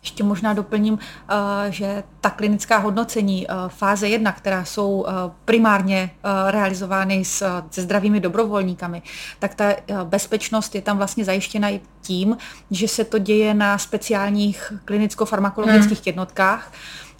Ještě 0.05 0.23
možná 0.23 0.53
doplním, 0.53 0.99
eh, 0.99 1.71
že 1.71 2.03
ta 2.21 2.29
klinická 2.29 2.77
hodnocení 2.77 3.47
fáze 3.67 4.07
1, 4.07 4.31
která 4.31 4.65
jsou 4.65 5.05
primárně 5.45 6.09
realizovány 6.47 7.25
se 7.25 7.81
zdravými 7.81 8.19
dobrovolníkami, 8.19 9.01
tak 9.39 9.55
ta 9.55 9.65
bezpečnost 10.03 10.75
je 10.75 10.81
tam 10.81 10.97
vlastně 10.97 11.25
zajištěna 11.25 11.69
i 11.69 11.81
tím, 12.01 12.37
že 12.71 12.87
se 12.87 13.03
to 13.03 13.17
děje 13.17 13.53
na 13.53 13.77
speciálních 13.77 14.73
klinicko-farmakologických 14.85 15.97
hmm. 15.97 16.05
jednotkách, 16.05 16.71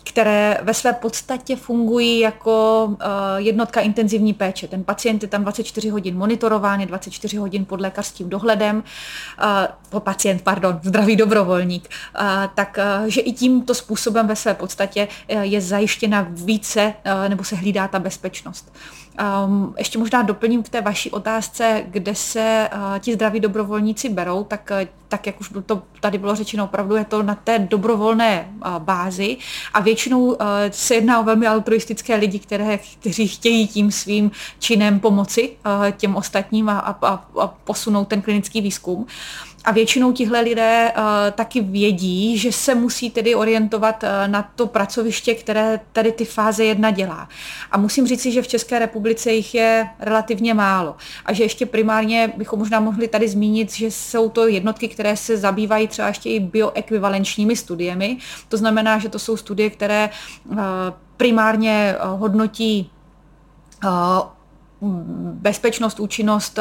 které 0.06 0.58
ve 0.62 0.74
své 0.74 0.94
podstatě 0.94 1.56
fungují 1.56 2.20
jako 2.20 2.86
uh, 2.86 2.98
jednotka 3.38 3.82
intenzivní 3.82 4.34
péče. 4.34 4.68
Ten 4.68 4.84
pacient 4.84 5.22
je 5.22 5.28
tam 5.28 5.44
24 5.44 5.90
hodin 5.90 6.18
monitorován, 6.18 6.80
je 6.80 6.86
24 6.86 7.38
hodin 7.38 7.66
pod 7.66 7.82
lékařským 7.82 8.30
dohledem, 8.30 8.84
uh, 9.94 10.00
pacient, 10.00 10.42
pardon, 10.42 10.80
zdravý 10.84 11.16
dobrovolník, 11.16 11.90
uh, 11.90 12.28
tak 12.56 12.80
uh, 13.02 13.08
že 13.08 13.22
i 13.22 13.32
tímto 13.32 13.74
způsobem 13.74 14.28
ve 14.28 14.36
své 14.36 14.54
podstatě 14.54 15.08
je 15.28 15.62
zajištěna 15.62 16.28
více 16.30 16.94
nebo 17.28 17.44
se 17.44 17.56
hlídá 17.56 17.88
ta 17.88 18.00
bezpečnost. 18.00 18.72
Um, 19.46 19.76
ještě 19.78 20.00
možná 20.00 20.22
doplním 20.22 20.64
k 20.64 20.70
té 20.70 20.82
vaší 20.82 21.12
otázce, 21.12 21.84
kde 21.88 22.16
se 22.16 22.70
uh, 22.74 23.00
ti 23.00 23.14
zdraví 23.14 23.40
dobrovolníci 23.40 24.10
berou, 24.10 24.44
tak, 24.44 24.72
uh, 24.72 24.88
tak 25.08 25.28
jak 25.28 25.40
už 25.42 25.52
to 25.66 25.82
tady 26.00 26.18
bylo 26.18 26.36
řečeno, 26.36 26.64
opravdu 26.64 26.96
je 26.96 27.06
to 27.06 27.24
na 27.24 27.36
té 27.36 27.60
dobrovolné 27.60 28.50
uh, 28.56 28.80
bázi 28.80 29.38
a 29.74 29.80
většinou 29.80 30.26
uh, 30.26 30.36
se 30.72 30.96
jedná 30.96 31.20
o 31.20 31.24
velmi 31.24 31.48
altruistické 31.48 32.16
lidi, 32.16 32.40
které, 32.40 32.80
kteří 33.00 33.28
chtějí 33.28 33.68
tím 33.68 33.92
svým 33.92 34.32
činem 34.60 35.00
pomoci 35.00 35.52
uh, 35.66 35.92
těm 35.92 36.16
ostatním 36.16 36.70
a, 36.70 36.80
a, 36.80 37.26
a 37.42 37.48
posunout 37.48 38.08
ten 38.08 38.22
klinický 38.22 38.62
výzkum. 38.62 39.08
A 39.66 39.72
většinou 39.72 40.12
tihle 40.12 40.42
lidé 40.42 40.94
uh, 40.98 41.04
taky 41.32 41.62
vědí, 41.62 42.38
že 42.38 42.52
se 42.52 42.76
musí 42.76 43.10
tedy 43.10 43.36
orientovat 43.36 44.04
uh, 44.04 44.10
na 44.28 44.52
to 44.56 44.68
pracoviště, 44.68 45.36
které 45.36 45.80
tady 45.92 46.12
ty 46.12 46.26
fáze 46.26 46.66
jedna 46.66 46.92
dělá. 46.92 47.30
A 47.72 47.78
musím 47.78 48.08
říci, 48.08 48.32
že 48.32 48.42
v 48.42 48.48
České 48.48 48.80
republice 48.80 49.32
jich 49.32 49.56
je 49.56 49.90
relativně 50.00 50.54
málo. 50.54 50.96
A 51.26 51.34
že 51.34 51.44
ještě 51.44 51.66
primárně 51.66 52.34
bychom 52.38 52.60
možná 52.60 52.80
mohli 52.80 53.08
tady 53.08 53.28
zmínit, 53.28 53.72
že 53.72 53.92
jsou 53.92 54.30
to 54.30 54.48
jednotky, 54.48 54.88
které 54.88 55.18
se 55.18 55.38
zabývají 55.38 55.88
třeba 55.88 56.08
ještě 56.08 56.30
i 56.30 56.40
bioekvivalenčními 56.40 57.56
studiemi. 57.56 58.18
To 58.50 58.58
znamená, 58.58 59.00
že 59.00 59.10
to 59.10 59.20
jsou 59.20 59.38
studie, 59.38 59.70
které 59.70 60.10
uh, 60.46 60.58
primárně 61.18 61.96
hodnotí 62.02 62.92
bezpečnost, 65.34 66.00
účinnost 66.00 66.60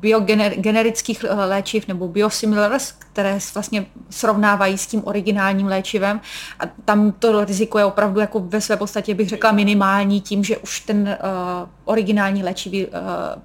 biogenerických 0.00 1.24
léčiv 1.46 1.88
nebo 1.88 2.08
biosimilars, 2.08 2.92
které 2.92 3.38
vlastně 3.54 3.86
srovnávají 4.10 4.78
s 4.78 4.86
tím 4.86 5.02
originálním 5.04 5.66
léčivem 5.66 6.20
a 6.60 6.66
tam 6.84 7.12
to 7.12 7.44
riziko 7.44 7.78
je 7.78 7.84
opravdu 7.84 8.20
jako 8.20 8.40
ve 8.40 8.60
své 8.60 8.76
podstatě 8.76 9.14
bych 9.14 9.28
řekla 9.28 9.52
minimální 9.52 10.20
tím, 10.20 10.44
že 10.44 10.58
už 10.58 10.80
ten 10.80 11.18
uh, 11.22 11.68
originální 11.84 12.42
léčivý 12.42 12.86
uh, 12.86 12.92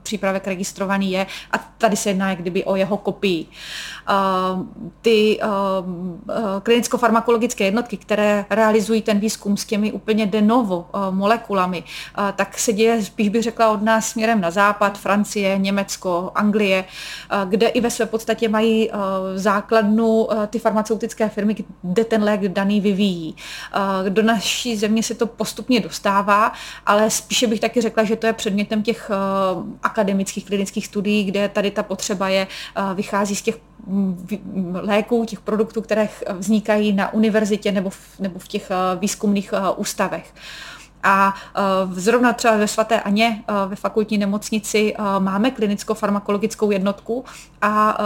přípravek 0.03 0.47
registrovaný 0.47 1.11
je 1.11 1.27
a 1.51 1.57
tady 1.57 1.95
se 1.95 2.09
jedná 2.09 2.29
jak 2.29 2.39
kdyby 2.39 2.63
o 2.63 2.75
jeho 2.75 2.97
kopii. 2.97 3.45
Uh, 3.45 3.51
ty 5.01 5.39
uh, 5.43 5.49
uh, 5.49 6.35
klinicko-farmakologické 6.63 7.63
jednotky, 7.63 7.97
které 7.97 8.45
realizují 8.49 9.01
ten 9.01 9.19
výzkum 9.19 9.57
s 9.57 9.65
těmi 9.65 9.91
úplně 9.91 10.25
de 10.25 10.41
novo 10.41 10.77
uh, 10.77 11.15
molekulami, 11.15 11.83
tak 12.35 12.57
se 12.59 12.73
děje 12.73 13.03
spíš 13.03 13.29
bych 13.29 13.43
řekla 13.43 13.69
od 13.69 13.81
nás 13.81 14.09
směrem 14.09 14.41
na 14.41 14.51
západ, 14.51 14.97
Francie, 14.97 15.57
Německo, 15.57 16.31
Anglie, 16.35 16.85
kde 17.45 17.67
i 17.67 17.81
ve 17.81 17.89
své 17.89 18.05
podstatě 18.05 18.49
mají 18.49 18.91
základnu 19.35 20.27
ty 20.47 20.59
farmaceutické 20.59 21.29
firmy, 21.29 21.55
kde 21.81 22.05
ten 22.05 22.23
lék 22.23 22.41
daný 22.41 22.81
vyvíjí. 22.81 23.35
Do 24.09 24.23
naší 24.23 24.77
země 24.77 25.03
se 25.03 25.15
to 25.15 25.27
postupně 25.27 25.79
dostává, 25.79 26.51
ale 26.85 27.09
spíše 27.09 27.47
bych 27.47 27.59
taky 27.59 27.81
řekla, 27.81 28.03
že 28.03 28.15
to 28.15 28.27
je 28.27 28.33
předmětem 28.33 28.83
těch 28.83 29.11
akademických 29.83 30.45
klinických 30.45 30.87
studií, 30.87 31.23
kde 31.23 31.49
tady 31.49 31.71
ta 31.71 31.83
potřeba 31.83 32.29
je, 32.29 32.47
vychází 32.95 33.35
z 33.35 33.41
těch 33.41 33.57
léků, 34.81 35.25
těch 35.25 35.39
produktů, 35.39 35.81
které 35.81 36.09
vznikají 36.37 36.93
na 36.93 37.13
univerzitě 37.13 37.71
nebo 37.71 37.89
v, 37.89 38.19
nebo 38.19 38.39
v 38.39 38.47
těch 38.47 38.71
eh, 38.71 38.75
výzkumných 38.99 39.53
eh, 39.53 39.59
ústavech. 39.75 40.33
A 41.07 41.33
uh, 41.87 41.93
zrovna 41.93 42.33
třeba 42.33 42.57
ve 42.57 42.67
svaté 42.67 43.01
Aně 43.01 43.43
ve 43.67 43.75
fakultní 43.75 44.17
nemocnici 44.17 44.93
máme 45.19 45.51
klinicko-farmakologickou 45.51 46.71
jednotku 46.71 47.25
a 47.61 47.97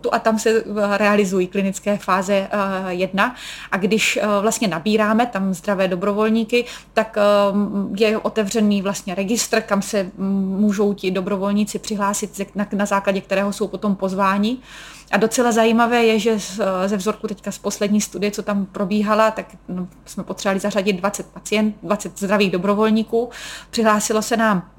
tu 0.00 0.14
a 0.14 0.18
tam 0.18 0.38
se 0.38 0.64
realizují 0.96 1.46
klinické 1.46 1.96
fáze 1.96 2.48
1 2.88 3.34
a 3.72 3.76
když 3.76 4.18
vlastně 4.40 4.68
nabíráme 4.68 5.26
tam 5.26 5.54
zdravé 5.54 5.88
dobrovolníky, 5.88 6.64
tak 6.92 7.16
je 7.96 8.18
otevřený 8.18 8.82
vlastně 8.82 9.14
registr, 9.14 9.60
kam 9.60 9.82
se 9.82 10.10
můžou 10.18 10.94
ti 10.94 11.10
dobrovolníci 11.10 11.78
přihlásit, 11.78 12.42
na 12.72 12.86
základě 12.86 13.20
kterého 13.20 13.52
jsou 13.52 13.68
potom 13.68 13.96
pozváni. 13.96 14.58
A 15.10 15.16
docela 15.16 15.52
zajímavé 15.52 16.04
je, 16.04 16.18
že 16.18 16.38
ze 16.86 16.96
vzorku 16.96 17.26
teďka 17.28 17.52
z 17.52 17.58
poslední 17.58 18.00
studie, 18.00 18.30
co 18.30 18.42
tam 18.42 18.66
probíhala, 18.66 19.30
tak 19.30 19.46
no, 19.68 19.88
jsme 20.04 20.24
potřebovali 20.24 20.60
zařadit 20.60 20.92
20 20.92 21.26
pacient, 21.26 21.76
20 21.82 22.18
zdravých 22.18 22.50
dobrovolníků. 22.50 23.30
Přihlásilo 23.70 24.22
se 24.22 24.36
nám 24.36 24.70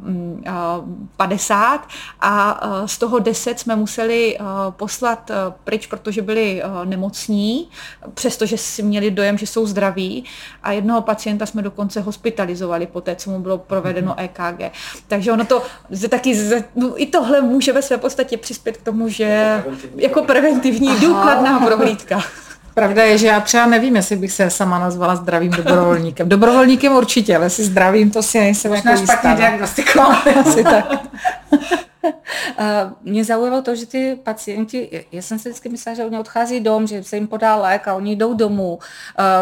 50 1.18 1.76
mm, 1.76 1.82
a 2.22 2.62
z 2.86 2.98
toho 2.98 3.20
10 3.20 3.60
jsme 3.60 3.76
museli 3.76 4.38
poslat 4.70 5.32
pryč, 5.64 5.88
protože 5.88 6.22
byli 6.22 6.64
nemocní, 6.84 7.70
přestože 8.14 8.58
si 8.58 8.84
měli 8.84 9.12
dojem, 9.12 9.38
že 9.38 9.48
jsou 9.48 9.66
zdraví 9.66 10.26
a 10.64 10.72
jednoho 10.72 11.02
pacienta 11.02 11.46
jsme 11.46 11.62
dokonce 11.62 12.02
hospitalizovali 12.02 12.88
po 12.88 13.02
té, 13.02 13.16
co 13.16 13.30
mu 13.30 13.40
bylo 13.40 13.58
provedeno 13.58 14.16
mhm. 14.18 14.26
EKG. 14.26 14.74
Takže 15.08 15.32
ono 15.32 15.46
to 15.46 15.64
taky, 16.10 16.62
no, 16.76 17.02
i 17.02 17.06
tohle 17.06 17.42
může 17.42 17.74
ve 17.74 17.82
své 17.82 17.98
podstatě 17.98 18.38
přispět 18.38 18.78
k 18.78 18.82
tomu, 18.82 19.10
že 19.10 19.64
jako 19.96 20.17
jako 20.18 20.28
preventivní 20.28 20.90
Aha. 20.90 21.00
důkladná 21.02 21.60
prohlídka. 21.60 22.24
Pravda 22.74 23.04
je, 23.04 23.18
že 23.18 23.28
já 23.28 23.40
třeba 23.40 23.66
nevím, 23.66 23.96
jestli 23.96 24.16
bych 24.16 24.32
se 24.32 24.50
sama 24.50 24.80
nazvala 24.80 25.16
zdravým 25.16 25.52
dobrovolníkem. 25.52 26.30
Dobrovolníkem 26.30 26.94
určitě, 26.94 27.38
ale 27.38 27.50
si 27.50 27.64
zdravým 27.64 28.12
to 28.12 28.24
si 28.24 28.40
nejsem 28.40 28.72
Možná 28.72 28.92
jako 28.92 29.04
špatně 29.04 29.30
no. 29.30 29.36
diagnostikovala. 29.36 30.24
Asi 30.46 30.64
tak. 30.64 30.86
Mě 33.02 33.26
zaujalo 33.26 33.62
to, 33.62 33.76
že 33.76 33.86
ty 33.86 34.20
pacienti, 34.24 35.06
já 35.12 35.22
jsem 35.22 35.40
si 35.40 35.50
vždycky 35.50 35.70
myslela, 35.70 35.96
že 35.96 36.06
oni 36.06 36.20
odchází 36.20 36.60
dom, 36.60 36.88
že 36.88 37.04
se 37.04 37.16
jim 37.16 37.28
podá 37.28 37.56
lék 37.56 37.88
a 37.88 37.94
oni 37.94 38.16
jdou 38.16 38.34
domů. 38.34 38.80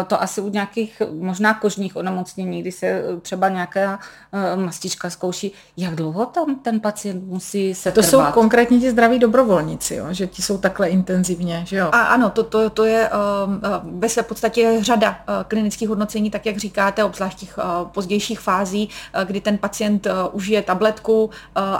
To 0.06 0.22
asi 0.22 0.40
u 0.40 0.48
nějakých 0.48 1.02
možná 1.20 1.54
kožních 1.54 1.96
onemocnění, 1.96 2.60
kdy 2.60 2.72
se 2.72 3.02
třeba 3.22 3.48
nějaká 3.48 3.98
mastička 4.56 5.10
zkouší. 5.10 5.52
Jak 5.76 5.94
dlouho 5.94 6.26
tam 6.26 6.56
ten 6.56 6.80
pacient 6.80 7.24
musí 7.24 7.74
se 7.74 7.90
To 7.92 8.02
trvat? 8.02 8.10
jsou 8.10 8.32
konkrétně 8.32 8.78
ti 8.80 8.90
zdraví 8.90 9.18
dobrovolníci, 9.18 9.94
jo? 9.94 10.06
že 10.10 10.26
ti 10.26 10.42
jsou 10.42 10.58
takhle 10.58 10.88
intenzivně. 10.88 11.62
Že 11.66 11.76
jo? 11.76 11.88
A 11.92 12.00
ano, 12.00 12.30
to, 12.30 12.42
to, 12.42 12.70
to 12.70 12.84
je 12.84 13.10
uh, 13.10 13.98
ve 14.00 14.08
své 14.08 14.22
podstatě 14.22 14.78
řada 14.80 15.10
uh, 15.10 15.16
klinických 15.48 15.88
hodnocení, 15.88 16.30
tak 16.30 16.46
jak 16.46 16.56
říkáte, 16.56 17.04
obzvlášť 17.04 17.38
těch 17.38 17.58
pozdějších 17.84 18.40
fází, 18.40 18.88
kdy 19.24 19.40
ten 19.40 19.58
pacient 19.58 20.06
užije 20.32 20.62
tabletku 20.62 21.30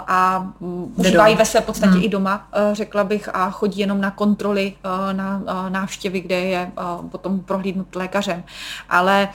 a 0.07 0.51
užívají 0.95 1.35
ve 1.35 1.45
své 1.45 1.61
podstatě 1.61 1.93
hmm. 1.93 2.03
i 2.03 2.09
doma, 2.09 2.47
eh, 2.53 2.75
řekla 2.75 3.03
bych, 3.03 3.35
a 3.35 3.49
chodí 3.49 3.79
jenom 3.79 4.01
na 4.01 4.11
kontroly, 4.11 4.73
eh, 4.83 5.13
na 5.13 5.43
eh, 5.47 5.69
návštěvy, 5.69 6.21
kde 6.21 6.35
je 6.35 6.71
potom 7.11 7.39
prohlídnut 7.39 7.95
lékařem. 7.95 8.43
Ale 8.89 9.29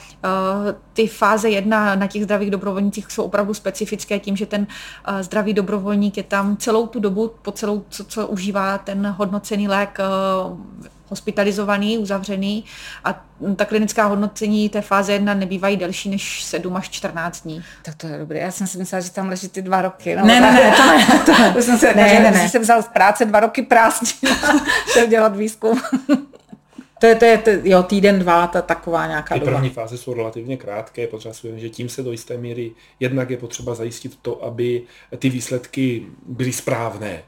ty 0.93 1.07
fáze 1.07 1.49
jedna 1.49 1.95
na 1.95 2.07
těch 2.07 2.23
zdravých 2.23 2.51
dobrovolnících 2.51 3.11
jsou 3.11 3.23
opravdu 3.23 3.53
specifické 3.53 4.19
tím, 4.19 4.35
že 4.35 4.45
ten 4.45 4.67
zdravý 5.21 5.53
dobrovolník 5.53 6.17
je 6.17 6.23
tam 6.23 6.57
celou 6.57 6.87
tu 6.87 6.99
dobu, 6.99 7.31
po 7.41 7.51
celou, 7.51 7.85
co, 7.89 8.03
co 8.03 8.27
užívá 8.27 8.77
ten 8.77 9.15
hodnocený 9.17 9.67
lék 9.67 9.97
hospitalizovaný, 11.13 11.97
uzavřený 11.97 12.63
a 13.03 13.25
ta 13.55 13.65
klinická 13.65 14.05
hodnocení 14.05 14.69
té 14.69 14.81
fáze 14.81 15.13
1 15.13 15.33
nebývají 15.33 15.77
delší 15.77 16.09
než 16.09 16.43
7 16.43 16.75
až 16.75 16.89
14 16.89 17.41
dní. 17.41 17.63
Tak 17.81 17.95
to 17.95 18.07
je 18.07 18.17
dobré. 18.17 18.39
Já 18.39 18.51
jsem 18.51 18.67
si 18.67 18.77
myslela, 18.77 19.01
že 19.01 19.11
tam 19.11 19.29
leží 19.29 19.47
ty 19.49 19.61
dva 19.61 19.81
roky. 19.81 20.15
No, 20.15 20.25
ne, 20.25 20.41
ne, 20.41 20.51
ne, 20.51 20.73
to 20.77 20.85
ne. 20.85 21.19
To, 21.25 21.31
ne. 21.31 21.53
to 21.53 21.61
jsem 21.61 21.77
si, 21.77 21.85
ne, 21.85 22.19
ne, 22.19 22.31
ne. 22.31 22.49
jsem 22.49 22.61
vzal 22.61 22.81
z 22.81 22.87
práce 22.87 23.25
dva 23.25 23.39
roky 23.39 23.61
prázdnin 23.61 24.35
šel 24.93 25.07
dělat 25.07 25.35
výzkum. 25.35 25.81
To 26.99 27.07
je, 27.07 27.15
to 27.15 27.25
je, 27.25 27.37
to, 27.37 27.49
jo, 27.63 27.83
týden, 27.83 28.19
dva, 28.19 28.47
ta 28.47 28.61
taková 28.61 29.07
nějaká 29.07 29.33
Ty 29.33 29.39
doba. 29.39 29.51
první 29.51 29.69
fáze 29.69 29.97
jsou 29.97 30.13
relativně 30.13 30.57
krátké, 30.57 31.07
potřeba 31.07 31.33
že 31.55 31.69
tím 31.69 31.89
se 31.89 32.03
do 32.03 32.11
jisté 32.11 32.37
míry 32.37 32.71
jednak 32.99 33.29
je 33.29 33.37
potřeba 33.37 33.75
zajistit 33.75 34.19
to, 34.21 34.43
aby 34.43 34.81
ty 35.19 35.29
výsledky 35.29 36.05
byly 36.25 36.53
správné 36.53 37.23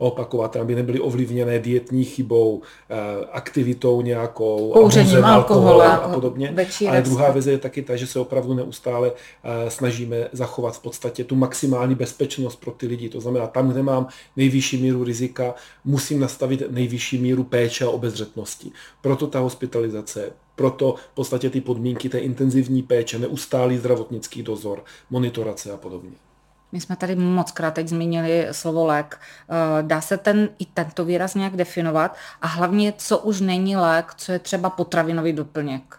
opakovat, 0.00 0.56
aby 0.56 0.74
nebyly 0.74 1.00
ovlivněné 1.00 1.58
dietní 1.58 2.04
chybou, 2.04 2.62
eh, 2.90 2.94
aktivitou 3.32 4.02
nějakou, 4.02 4.72
kouřením, 4.72 5.24
alkoholem 5.24 5.90
a 5.90 6.08
podobně. 6.08 6.54
Ale 6.88 7.02
druhá 7.02 7.30
věc 7.30 7.46
je 7.46 7.58
taky 7.58 7.82
ta, 7.82 7.96
že 7.96 8.06
se 8.06 8.20
opravdu 8.20 8.54
neustále 8.54 9.12
eh, 9.44 9.70
snažíme 9.70 10.28
zachovat 10.32 10.76
v 10.76 10.82
podstatě 10.82 11.24
tu 11.24 11.36
maximální 11.36 11.94
bezpečnost 11.94 12.56
pro 12.56 12.70
ty 12.70 12.86
lidi. 12.86 13.08
To 13.08 13.20
znamená, 13.20 13.46
tam, 13.46 13.70
kde 13.70 13.82
mám 13.82 14.08
nejvyšší 14.36 14.82
míru 14.82 15.04
rizika, 15.04 15.54
musím 15.84 16.20
nastavit 16.20 16.62
nejvyšší 16.70 17.18
míru 17.18 17.44
péče 17.44 17.84
a 17.84 17.90
obezřetnosti. 17.90 18.70
Proto 19.00 19.26
ta 19.26 19.38
hospitalizace, 19.38 20.32
proto 20.56 20.94
v 21.12 21.14
podstatě 21.14 21.50
ty 21.50 21.60
podmínky 21.60 22.08
té 22.08 22.18
intenzivní 22.18 22.82
péče, 22.82 23.18
neustálý 23.18 23.78
zdravotnický 23.78 24.42
dozor, 24.42 24.84
monitorace 25.10 25.72
a 25.72 25.76
podobně. 25.76 26.29
My 26.72 26.80
jsme 26.80 26.96
tady 26.96 27.16
moc 27.16 27.50
krát 27.50 27.74
teď 27.74 27.88
zmínili 27.88 28.48
slovo 28.52 28.86
lék. 28.86 29.18
Eh, 29.20 29.82
dá 29.82 30.00
se 30.00 30.16
ten 30.16 30.48
i 30.58 30.64
tento 30.64 31.04
výraz 31.04 31.34
nějak 31.34 31.56
definovat 31.56 32.16
a 32.42 32.46
hlavně, 32.46 32.92
co 32.96 33.18
už 33.18 33.40
není 33.40 33.76
lék, 33.76 34.14
co 34.16 34.32
je 34.32 34.38
třeba 34.38 34.70
potravinový 34.70 35.32
doplněk. 35.32 35.96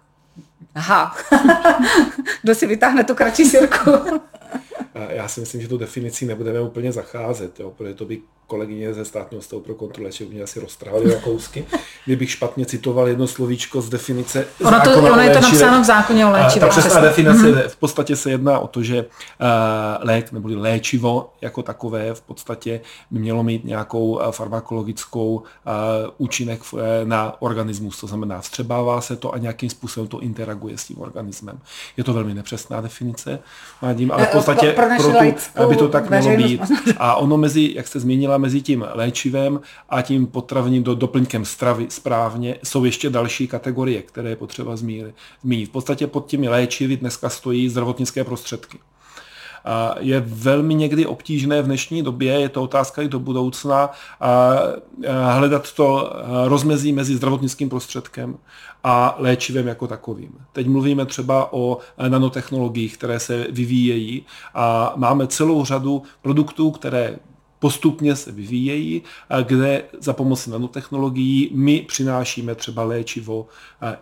Aha, 0.76 1.16
kdo 2.42 2.56
si 2.56 2.68
vytáhne 2.68 3.04
tu 3.04 3.16
kratší 3.16 3.46
sirku? 3.46 3.92
Já 5.10 5.28
si 5.28 5.40
myslím, 5.40 5.62
že 5.62 5.68
tu 5.68 5.78
definici 5.78 6.26
nebudeme 6.26 6.62
úplně 6.62 6.92
zacházet, 6.92 7.60
jo, 7.60 7.72
protože 7.72 7.94
to 7.94 8.06
by 8.06 8.22
kolegyně 8.52 8.94
ze 8.94 9.06
státního 9.06 9.42
stavu 9.42 9.62
pro 9.62 9.76
kontrolu 9.76 10.06
léčiv 10.06 10.30
mě 10.30 10.44
asi 10.44 10.60
roztrhali 10.60 11.08
na 11.08 11.22
kousky, 11.22 11.66
kdybych 12.06 12.32
špatně 12.32 12.66
citoval 12.66 13.08
jedno 13.08 13.28
slovíčko 13.28 13.82
z 13.82 13.90
definice 13.90 14.48
ono, 14.66 14.80
to, 14.82 14.98
ono 14.98 15.22
je 15.22 15.30
to 15.30 15.40
napsáno 15.40 15.82
v 15.82 15.86
zákoně 15.86 16.26
o 16.26 16.32
léčivě. 16.32 16.60
Ta 16.60 16.68
přesná 16.68 17.02
definice, 17.02 17.44
mm-hmm. 17.44 17.68
v 17.68 17.76
podstatě 17.76 18.16
se 18.16 18.32
jedná 18.32 18.60
o 18.60 18.68
to, 18.68 18.84
že 18.84 19.06
uh, 19.06 19.08
lék 20.00 20.32
nebo 20.32 20.50
léčivo 20.52 21.34
jako 21.42 21.64
takové 21.64 22.14
v 22.14 22.22
podstatě 22.22 22.82
by 23.12 23.20
mělo 23.20 23.44
mít 23.44 23.66
nějakou 23.66 24.06
uh, 24.06 24.32
farmakologickou 24.32 25.36
uh, 25.36 25.44
účinek 26.18 26.74
uh, 26.74 26.80
na 27.04 27.36
organismus, 27.40 28.00
to 28.00 28.08
znamená 28.08 28.42
vstřebává 28.42 29.02
se 29.02 29.16
to 29.16 29.34
a 29.34 29.38
nějakým 29.38 29.70
způsobem 29.70 30.08
to 30.08 30.20
interaguje 30.20 30.78
s 30.78 30.84
tím 30.84 31.02
organismem. 31.02 31.60
Je 31.98 32.04
to 32.04 32.14
velmi 32.14 32.34
nepřesná 32.34 32.82
definice, 32.82 33.40
ale 33.82 34.26
v 34.26 34.32
podstatě 34.32 34.72
pro, 34.72 34.86
pro 34.98 35.12
tu, 35.12 35.64
aby 35.64 35.76
to 35.76 35.88
tak 35.88 36.10
mělo 36.10 36.38
být. 36.38 36.62
A 36.98 37.16
ono 37.16 37.38
mezi, 37.38 37.74
jak 37.76 37.88
jste 37.88 38.00
zmínila, 38.00 38.41
mezi 38.42 38.62
tím 38.62 38.86
léčivem 38.94 39.62
a 39.90 40.02
tím 40.02 40.28
potravním 40.28 40.84
do, 40.84 40.96
doplňkem 40.96 41.46
stravy 41.46 41.86
správně 41.90 42.56
jsou 42.64 42.86
ještě 42.86 43.10
další 43.10 43.48
kategorie, 43.48 44.02
které 44.02 44.30
je 44.30 44.36
potřeba 44.36 44.76
zmínit. 44.76 45.16
V 45.44 45.70
podstatě 45.70 46.08
pod 46.08 46.28
těmi 46.28 46.50
léčivy 46.50 46.98
dneska 46.98 47.30
stojí 47.30 47.70
zdravotnické 47.70 48.24
prostředky. 48.24 48.80
A 49.66 49.96
je 50.00 50.20
velmi 50.20 50.76
někdy 50.76 51.06
obtížné 51.06 51.62
v 51.62 51.66
dnešní 51.66 52.04
době, 52.04 52.34
je 52.34 52.50
to 52.50 52.64
otázka 52.64 53.02
i 53.02 53.08
do 53.08 53.20
budoucna, 53.20 53.90
a 54.20 55.34
hledat 55.34 55.74
to 55.74 56.14
rozmezí 56.46 56.94
mezi 56.94 57.16
zdravotnickým 57.16 57.70
prostředkem 57.70 58.38
a 58.84 59.16
léčivem 59.20 59.68
jako 59.68 59.88
takovým. 59.88 60.32
Teď 60.52 60.68
mluvíme 60.68 61.06
třeba 61.06 61.54
o 61.54 61.78
nanotechnologiích, 62.08 62.98
které 62.98 63.20
se 63.20 63.48
vyvíjejí 63.50 64.26
a 64.54 64.94
máme 64.96 65.28
celou 65.28 65.66
řadu 65.66 66.04
produktů, 66.22 66.72
které 66.72 67.16
postupně 67.62 68.16
se 68.16 68.32
vyvíjejí, 68.32 69.02
kde 69.44 69.84
za 70.00 70.14
pomoci 70.14 70.50
nanotechnologií 70.50 71.50
my 71.54 71.82
přinášíme 71.88 72.56
třeba 72.56 72.84
léčivo 72.84 73.48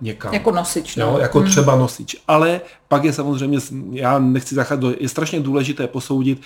někam. 0.01 0.33
Jako 0.33 0.51
nosič. 0.51 0.95
No? 0.95 1.05
Jo, 1.05 1.17
jako 1.17 1.39
hmm. 1.39 1.49
třeba 1.49 1.75
nosič. 1.75 2.15
Ale 2.27 2.61
pak 2.87 3.03
je 3.03 3.13
samozřejmě, 3.13 3.59
já 3.91 4.19
nechci 4.19 4.55
zacházet, 4.55 4.81
do, 4.81 4.93
je 4.99 5.09
strašně 5.09 5.39
důležité 5.39 5.87
posoudit, 5.87 6.41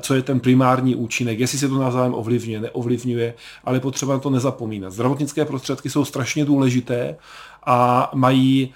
co 0.00 0.14
je 0.14 0.22
ten 0.22 0.40
primární 0.40 0.94
účinek, 0.94 1.38
jestli 1.38 1.58
se 1.58 1.68
to 1.68 1.78
navzájem 1.78 2.14
ovlivňuje, 2.14 2.60
neovlivňuje, 2.60 3.34
ale 3.64 3.80
potřeba 3.80 4.12
na 4.12 4.18
to 4.18 4.30
nezapomínat. 4.30 4.92
Zdravotnické 4.92 5.44
prostředky 5.44 5.90
jsou 5.90 6.04
strašně 6.04 6.44
důležité, 6.44 7.16
a 7.66 8.10
mají 8.14 8.74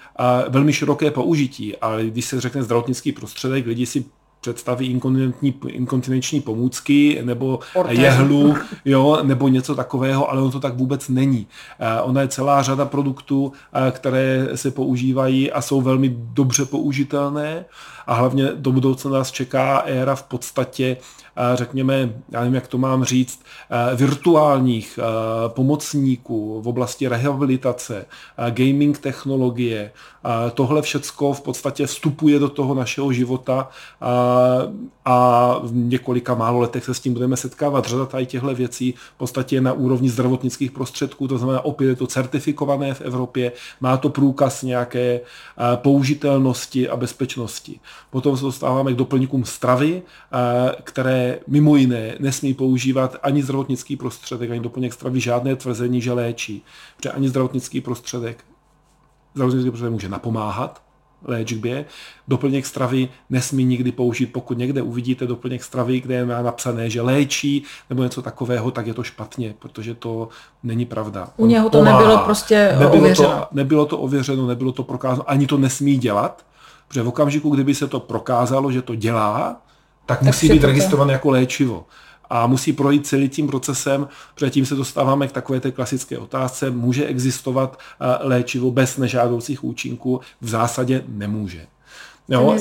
velmi 0.49 0.73
široké 0.73 1.11
použití, 1.11 1.77
ale 1.77 2.05
když 2.05 2.25
se 2.25 2.41
řekne 2.41 2.63
zdravotnický 2.63 3.11
prostředek, 3.11 3.65
lidi 3.67 3.85
si 3.85 4.05
představí 4.45 4.87
inkontinenční, 4.87 5.53
inkontinenční 5.67 6.41
pomůcky 6.41 7.21
nebo 7.23 7.59
Ortézu. 7.75 8.01
jehlu, 8.01 8.55
jo, 8.85 9.19
nebo 9.23 9.47
něco 9.47 9.75
takového, 9.75 10.31
ale 10.31 10.41
ono 10.41 10.51
to 10.51 10.59
tak 10.59 10.77
vůbec 10.77 11.09
není. 11.09 11.47
Ona 12.03 12.21
je 12.21 12.27
celá 12.27 12.61
řada 12.61 12.85
produktů, 12.85 13.53
které 13.91 14.47
se 14.55 14.71
používají 14.71 15.51
a 15.51 15.61
jsou 15.61 15.81
velmi 15.81 16.15
dobře 16.17 16.65
použitelné 16.65 17.65
a 18.07 18.13
hlavně 18.13 18.49
do 18.55 18.71
budoucna 18.71 19.11
nás 19.11 19.31
čeká 19.31 19.77
éra 19.77 20.15
v 20.15 20.23
podstatě 20.23 20.97
řekněme, 21.53 22.13
já 22.31 22.39
nevím, 22.39 22.55
jak 22.55 22.67
to 22.67 22.77
mám 22.77 23.03
říct, 23.03 23.41
virtuálních 23.95 24.99
pomocníků 25.47 26.61
v 26.61 26.67
oblasti 26.67 27.07
rehabilitace, 27.07 28.05
gaming 28.49 28.97
technologie. 28.97 29.91
Tohle 30.53 30.81
všecko 30.81 31.33
v 31.33 31.41
podstatě 31.41 31.87
vstupuje 31.87 32.39
do 32.39 32.49
toho 32.49 32.73
našeho 32.73 33.13
života 33.13 33.69
a 35.05 35.55
v 35.63 35.75
několika 35.75 36.35
málo 36.35 36.59
letech 36.59 36.85
se 36.85 36.93
s 36.93 36.99
tím 36.99 37.13
budeme 37.13 37.37
setkávat. 37.37 37.85
Řada 37.85 38.05
tady 38.05 38.25
těchto 38.25 38.55
věcí 38.55 38.93
v 39.15 39.17
podstatě 39.17 39.61
na 39.61 39.73
úrovni 39.73 40.09
zdravotnických 40.09 40.71
prostředků, 40.71 41.27
to 41.27 41.37
znamená 41.37 41.65
opět 41.65 41.87
je 41.87 41.95
to 41.95 42.07
certifikované 42.07 42.93
v 42.93 43.01
Evropě, 43.01 43.51
má 43.81 43.97
to 43.97 44.09
průkaz 44.09 44.63
nějaké 44.63 45.21
použitelnosti 45.75 46.89
a 46.89 46.95
bezpečnosti. 46.95 47.79
Potom 48.09 48.37
se 48.37 48.43
dostáváme 48.43 48.93
k 48.93 48.95
doplňkům 48.95 49.45
stravy, 49.45 50.01
které 50.83 51.24
mimo 51.47 51.75
jiné 51.75 52.15
nesmí 52.19 52.53
používat 52.53 53.15
ani 53.23 53.43
zdravotnický 53.43 53.95
prostředek, 53.95 54.51
ani 54.51 54.59
doplněk 54.59 54.93
stravy 54.93 55.19
žádné 55.19 55.55
tvrzení, 55.55 56.01
že 56.01 56.13
léčí. 56.13 56.63
Protože 56.97 57.11
ani 57.11 57.29
zdravotnický 57.29 57.81
prostředek, 57.81 58.43
zdravotnický 59.33 59.69
prostředek 59.69 59.93
může 59.93 60.09
napomáhat 60.09 60.81
léčbě. 61.27 61.85
Doplněk 62.27 62.65
stravy 62.65 63.09
nesmí 63.29 63.65
nikdy 63.65 63.91
použít. 63.91 64.25
Pokud 64.25 64.57
někde 64.57 64.81
uvidíte 64.81 65.27
doplněk 65.27 65.63
stravy, 65.63 66.01
kde 66.01 66.15
je 66.15 66.25
napsané, 66.25 66.89
že 66.89 67.01
léčí 67.01 67.63
nebo 67.89 68.03
něco 68.03 68.21
takového, 68.21 68.71
tak 68.71 68.87
je 68.87 68.93
to 68.93 69.03
špatně, 69.03 69.55
protože 69.59 69.95
to 69.95 70.29
není 70.63 70.85
pravda. 70.85 71.29
U 71.37 71.45
něho 71.45 71.69
to 71.69 71.77
pomáhá. 71.77 71.99
nebylo 71.99 72.17
prostě 72.25 72.69
nebylo 72.79 72.97
ověřeno. 72.97 73.29
To, 73.29 73.47
nebylo 73.51 73.85
to 73.85 73.97
ověřeno, 73.97 74.47
nebylo 74.47 74.71
to 74.71 74.83
prokázáno, 74.83 75.29
ani 75.29 75.47
to 75.47 75.57
nesmí 75.57 75.97
dělat, 75.97 76.45
protože 76.87 77.01
v 77.01 77.07
okamžiku, 77.07 77.49
kdyby 77.49 77.75
se 77.75 77.87
to 77.87 77.99
prokázalo, 77.99 78.71
že 78.71 78.81
to 78.81 78.95
dělá, 78.95 79.61
tak, 80.05 80.19
tak 80.19 80.21
musí 80.21 80.49
být 80.49 80.63
registrovaný 80.63 81.11
jako 81.11 81.29
léčivo. 81.29 81.85
A 82.29 82.47
musí 82.47 82.73
projít 82.73 83.07
celý 83.07 83.29
tím 83.29 83.47
procesem, 83.47 84.07
předtím 84.35 84.65
se 84.65 84.75
dostáváme 84.75 85.27
k 85.27 85.31
takové 85.31 85.59
té 85.59 85.71
klasické 85.71 86.17
otázce, 86.17 86.69
může 86.71 87.05
existovat 87.05 87.79
eh, 87.79 88.27
léčivo 88.27 88.71
bez 88.71 88.97
nežádoucích 88.97 89.63
účinků? 89.63 90.21
V 90.41 90.49
zásadě 90.49 91.03
nemůže. 91.07 91.67
Jo, 92.29 92.55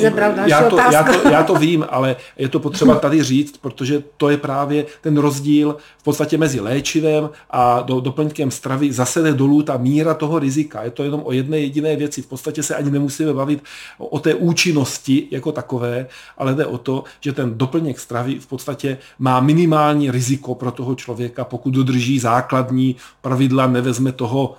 já, 0.47 0.71
to, 0.71 0.79
já, 0.79 1.03
to, 1.03 1.29
já 1.29 1.43
to 1.43 1.55
vím, 1.55 1.87
ale 1.89 2.17
je 2.39 2.49
to 2.49 2.61
potřeba 2.61 2.95
tady 2.95 3.23
říct, 3.23 3.57
protože 3.57 4.03
to 4.17 4.29
je 4.29 4.37
právě 4.37 4.87
ten 5.01 5.17
rozdíl 5.17 5.77
v 5.99 6.03
podstatě 6.03 6.39
mezi 6.39 6.61
léčivem 6.61 7.31
a 7.51 7.81
do, 7.81 8.01
doplňkem 8.01 8.51
stravy. 8.51 8.93
Zase 8.93 9.23
jde 9.23 9.33
dolů 9.33 9.63
ta 9.63 9.77
míra 9.77 10.15
toho 10.15 10.39
rizika. 10.39 10.83
Je 10.83 10.91
to 10.91 11.05
jenom 11.05 11.23
o 11.25 11.33
jedné 11.33 11.59
jediné 11.59 11.97
věci. 11.97 12.23
V 12.23 12.27
podstatě 12.27 12.63
se 12.63 12.75
ani 12.75 12.91
nemusíme 12.91 13.33
bavit 13.33 13.63
o, 13.99 14.07
o 14.07 14.19
té 14.19 14.35
účinnosti 14.35 15.29
jako 15.31 15.53
takové, 15.53 16.07
ale 16.39 16.55
jde 16.55 16.67
o 16.67 16.79
to, 16.79 17.05
že 17.21 17.33
ten 17.33 17.59
doplněk 17.59 18.01
stravy 18.01 18.39
v 18.39 18.47
podstatě 18.47 18.99
má 19.19 19.41
minimální 19.41 20.11
riziko 20.11 20.55
pro 20.55 20.71
toho 20.71 20.95
člověka, 20.95 21.45
pokud 21.45 21.75
dodrží 21.75 22.19
základní 22.19 22.97
pravidla, 23.21 23.67
nevezme 23.67 24.13
toho 24.13 24.55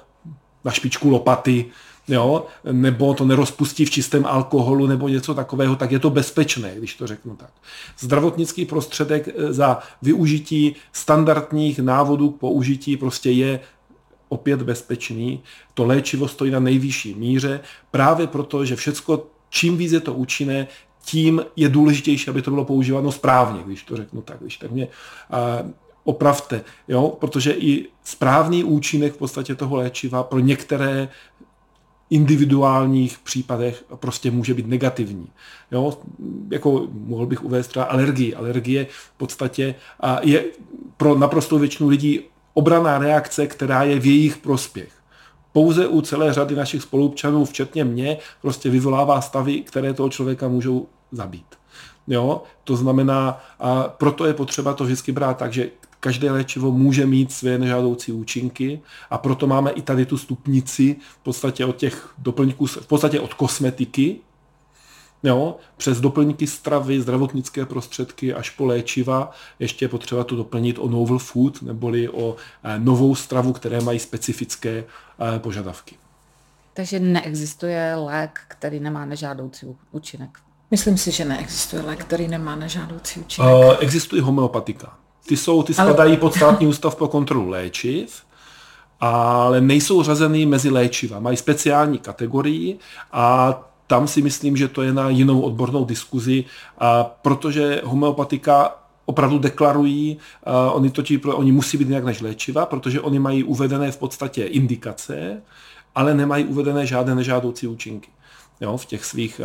na 0.63 0.71
špičku 0.71 1.09
lopaty, 1.09 1.65
jo, 2.07 2.45
nebo 2.71 3.13
to 3.13 3.25
nerozpustí 3.25 3.85
v 3.85 3.89
čistém 3.89 4.25
alkoholu 4.25 4.87
nebo 4.87 5.07
něco 5.07 5.33
takového, 5.33 5.75
tak 5.75 5.91
je 5.91 5.99
to 5.99 6.09
bezpečné, 6.09 6.75
když 6.77 6.95
to 6.95 7.07
řeknu 7.07 7.35
tak. 7.35 7.49
Zdravotnický 7.99 8.65
prostředek 8.65 9.27
eh, 9.27 9.53
za 9.53 9.79
využití 10.01 10.75
standardních 10.93 11.79
návodů 11.79 12.29
k 12.29 12.39
použití 12.39 12.97
prostě 12.97 13.31
je 13.31 13.59
opět 14.29 14.61
bezpečný. 14.61 15.43
To 15.73 15.85
léčivo 15.85 16.27
stojí 16.27 16.51
na 16.51 16.59
nejvyšší 16.59 17.13
míře, 17.13 17.59
právě 17.91 18.27
proto, 18.27 18.65
že 18.65 18.75
všecko, 18.75 19.27
čím 19.49 19.77
víc 19.77 19.91
je 19.91 19.99
to 19.99 20.13
účinné, 20.13 20.67
tím 21.05 21.45
je 21.55 21.69
důležitější, 21.69 22.29
aby 22.29 22.41
to 22.41 22.51
bylo 22.51 22.65
používáno 22.65 23.11
správně, 23.11 23.63
když 23.65 23.83
to 23.83 23.97
řeknu 23.97 24.21
tak. 24.21 24.37
Když 24.39 24.57
tak 24.57 24.71
mě 24.71 24.87
uh, 24.87 25.71
opravte, 26.03 26.63
jo? 26.87 27.17
protože 27.19 27.51
i 27.51 27.87
správný 28.03 28.63
účinek 28.63 29.13
v 29.13 29.17
podstatě 29.17 29.55
toho 29.55 29.75
léčiva 29.75 30.23
pro 30.23 30.39
některé 30.39 31.09
individuálních 32.09 33.19
případech 33.19 33.83
prostě 33.95 34.31
může 34.31 34.53
být 34.53 34.67
negativní. 34.67 35.27
Jo? 35.71 35.97
Jako 36.51 36.87
mohl 36.91 37.25
bych 37.25 37.43
uvést 37.43 37.67
třeba 37.67 37.85
alergii. 37.85 38.35
Alergie 38.35 38.87
v 38.89 39.11
podstatě 39.17 39.75
je 40.21 40.45
pro 40.97 41.17
naprosto 41.17 41.59
většinu 41.59 41.89
lidí 41.89 42.19
obraná 42.53 42.97
reakce, 42.97 43.47
která 43.47 43.83
je 43.83 43.99
v 43.99 44.05
jejich 44.05 44.37
prospěch. 44.37 44.91
Pouze 45.51 45.87
u 45.87 46.01
celé 46.01 46.33
řady 46.33 46.55
našich 46.55 46.81
spolupčanů, 46.81 47.45
včetně 47.45 47.83
mě, 47.83 48.17
prostě 48.41 48.69
vyvolává 48.69 49.21
stavy, 49.21 49.61
které 49.61 49.93
toho 49.93 50.09
člověka 50.09 50.47
můžou 50.47 50.87
zabít. 51.11 51.55
Jo? 52.07 52.43
To 52.63 52.75
znamená, 52.75 53.41
a 53.59 53.83
proto 53.83 54.25
je 54.25 54.33
potřeba 54.33 54.73
to 54.73 54.83
vždycky 54.83 55.11
brát 55.11 55.37
tak, 55.37 55.53
že 55.53 55.69
každé 56.05 56.31
léčivo 56.31 56.71
může 56.71 57.05
mít 57.05 57.31
své 57.31 57.57
nežádoucí 57.57 58.11
účinky 58.11 58.81
a 59.09 59.17
proto 59.17 59.47
máme 59.47 59.71
i 59.71 59.81
tady 59.81 60.05
tu 60.05 60.17
stupnici 60.17 60.95
v 61.13 61.17
podstatě 61.17 61.65
od 61.65 61.75
těch 61.75 62.13
doplňků, 62.17 62.65
v 62.65 62.87
podstatě 62.87 63.19
od 63.19 63.33
kosmetiky, 63.33 64.19
jo, 65.23 65.57
přes 65.77 66.01
doplňky 66.01 66.47
stravy, 66.47 67.01
zdravotnické 67.01 67.65
prostředky 67.65 68.33
až 68.33 68.49
po 68.49 68.65
léčiva. 68.65 69.31
Ještě 69.59 69.85
je 69.85 69.89
potřeba 69.89 70.23
to 70.23 70.35
doplnit 70.35 70.79
o 70.79 70.89
novel 70.89 71.19
food, 71.19 71.61
neboli 71.61 72.09
o 72.09 72.35
eh, 72.63 72.79
novou 72.79 73.15
stravu, 73.15 73.53
které 73.53 73.81
mají 73.81 73.99
specifické 73.99 74.83
eh, 75.35 75.39
požadavky. 75.39 75.95
Takže 76.73 76.99
neexistuje 76.99 77.95
lék, 77.95 78.39
který 78.47 78.79
nemá 78.79 79.05
nežádoucí 79.05 79.75
účinek. 79.91 80.29
Myslím 80.71 80.97
si, 80.97 81.11
že 81.11 81.25
neexistuje 81.25 81.81
lék, 81.81 82.05
který 82.05 82.27
nemá 82.27 82.55
nežádoucí 82.55 83.19
účinek. 83.19 83.49
Uh, 83.49 83.75
existují 83.79 84.21
homeopatika. 84.21 85.04
Ty, 85.27 85.37
jsou, 85.37 85.63
ty 85.63 85.73
spadají 85.73 86.11
ale... 86.11 86.19
pod 86.19 86.33
státní 86.33 86.67
ústav 86.67 86.95
pro 86.95 87.07
kontrolu 87.07 87.49
léčiv, 87.49 88.23
ale 88.99 89.61
nejsou 89.61 90.03
řazený 90.03 90.45
mezi 90.45 90.69
léčiva. 90.69 91.19
Mají 91.19 91.37
speciální 91.37 91.97
kategorii 91.97 92.79
a 93.11 93.53
tam 93.87 94.07
si 94.07 94.21
myslím, 94.21 94.57
že 94.57 94.67
to 94.67 94.81
je 94.81 94.93
na 94.93 95.09
jinou 95.09 95.41
odbornou 95.41 95.85
diskuzi, 95.85 96.43
a 96.79 97.03
protože 97.03 97.81
homeopatika 97.85 98.75
opravdu 99.05 99.39
deklarují, 99.39 100.17
uh, 100.47 100.75
oni, 100.75 100.89
totiž, 100.89 101.19
oni 101.25 101.51
musí 101.51 101.77
být 101.77 101.89
nějak 101.89 102.03
než 102.03 102.21
léčiva, 102.21 102.65
protože 102.65 103.01
oni 103.01 103.19
mají 103.19 103.43
uvedené 103.43 103.91
v 103.91 103.97
podstatě 103.97 104.43
indikace, 104.43 105.41
ale 105.95 106.13
nemají 106.13 106.45
uvedené 106.45 106.85
žádné 106.85 107.15
nežádoucí 107.15 107.67
účinky 107.67 108.14
jo, 108.61 108.77
v, 108.77 108.85
těch 108.85 109.05
svých, 109.05 109.41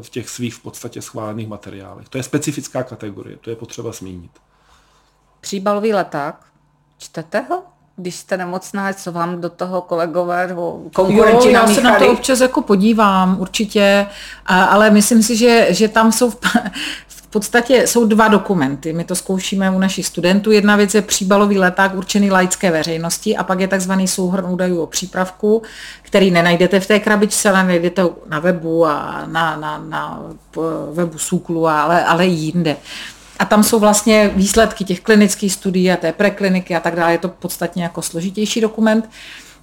v 0.00 0.10
těch 0.10 0.28
svých 0.28 0.54
v 0.54 0.62
podstatě 0.62 1.02
schválených 1.02 1.48
materiálech. 1.48 2.08
To 2.08 2.18
je 2.18 2.22
specifická 2.22 2.82
kategorie, 2.82 3.36
to 3.36 3.50
je 3.50 3.56
potřeba 3.56 3.92
zmínit. 3.92 4.30
Příbalový 5.40 5.92
leták, 5.92 6.46
čtete 6.98 7.40
ho? 7.40 7.62
Když 7.96 8.14
jste 8.14 8.36
nemocná, 8.36 8.92
co 8.92 9.12
vám 9.12 9.40
do 9.40 9.50
toho 9.50 9.82
kolegové 9.82 10.46
nebo 10.46 10.82
konkurenti 10.94 11.46
jo, 11.46 11.52
já 11.52 11.66
se 11.66 11.80
na 11.80 11.98
to 11.98 12.12
občas 12.12 12.40
jako 12.40 12.62
podívám, 12.62 13.40
určitě, 13.40 14.06
ale 14.46 14.90
myslím 14.90 15.22
si, 15.22 15.36
že, 15.36 15.66
že 15.70 15.88
tam 15.88 16.12
jsou 16.12 16.30
v, 16.30 16.36
podstatě 17.32 17.86
jsou 17.86 18.04
dva 18.04 18.28
dokumenty. 18.28 18.92
My 18.92 19.04
to 19.04 19.14
zkoušíme 19.14 19.70
u 19.70 19.78
našich 19.78 20.06
studentů. 20.06 20.50
Jedna 20.50 20.76
věc 20.76 20.94
je 20.94 21.02
příbalový 21.02 21.58
leták 21.58 21.94
určený 21.94 22.30
laické 22.30 22.70
veřejnosti 22.70 23.36
a 23.36 23.44
pak 23.44 23.60
je 23.60 23.68
takzvaný 23.68 24.08
souhrn 24.08 24.46
údajů 24.46 24.82
o 24.82 24.86
přípravku, 24.86 25.62
který 26.02 26.30
nenajdete 26.30 26.80
v 26.80 26.86
té 26.86 27.00
krabičce, 27.00 27.50
ale 27.50 27.64
najdete 27.64 28.02
na 28.28 28.38
webu 28.38 28.86
a 28.86 29.24
na, 29.26 29.56
na, 29.56 29.84
na 29.88 30.22
webu 30.92 31.18
SÚKLu, 31.18 31.66
ale, 31.66 32.04
ale 32.04 32.26
jinde. 32.26 32.76
A 33.38 33.44
tam 33.44 33.64
jsou 33.64 33.78
vlastně 33.78 34.30
výsledky 34.34 34.84
těch 34.84 35.00
klinických 35.00 35.52
studií 35.52 35.92
a 35.92 35.96
té 35.96 36.12
prekliniky 36.12 36.76
a 36.76 36.80
tak 36.80 36.96
dále. 36.96 37.12
Je 37.12 37.18
to 37.18 37.28
podstatně 37.28 37.82
jako 37.82 38.02
složitější 38.02 38.60
dokument. 38.60 39.10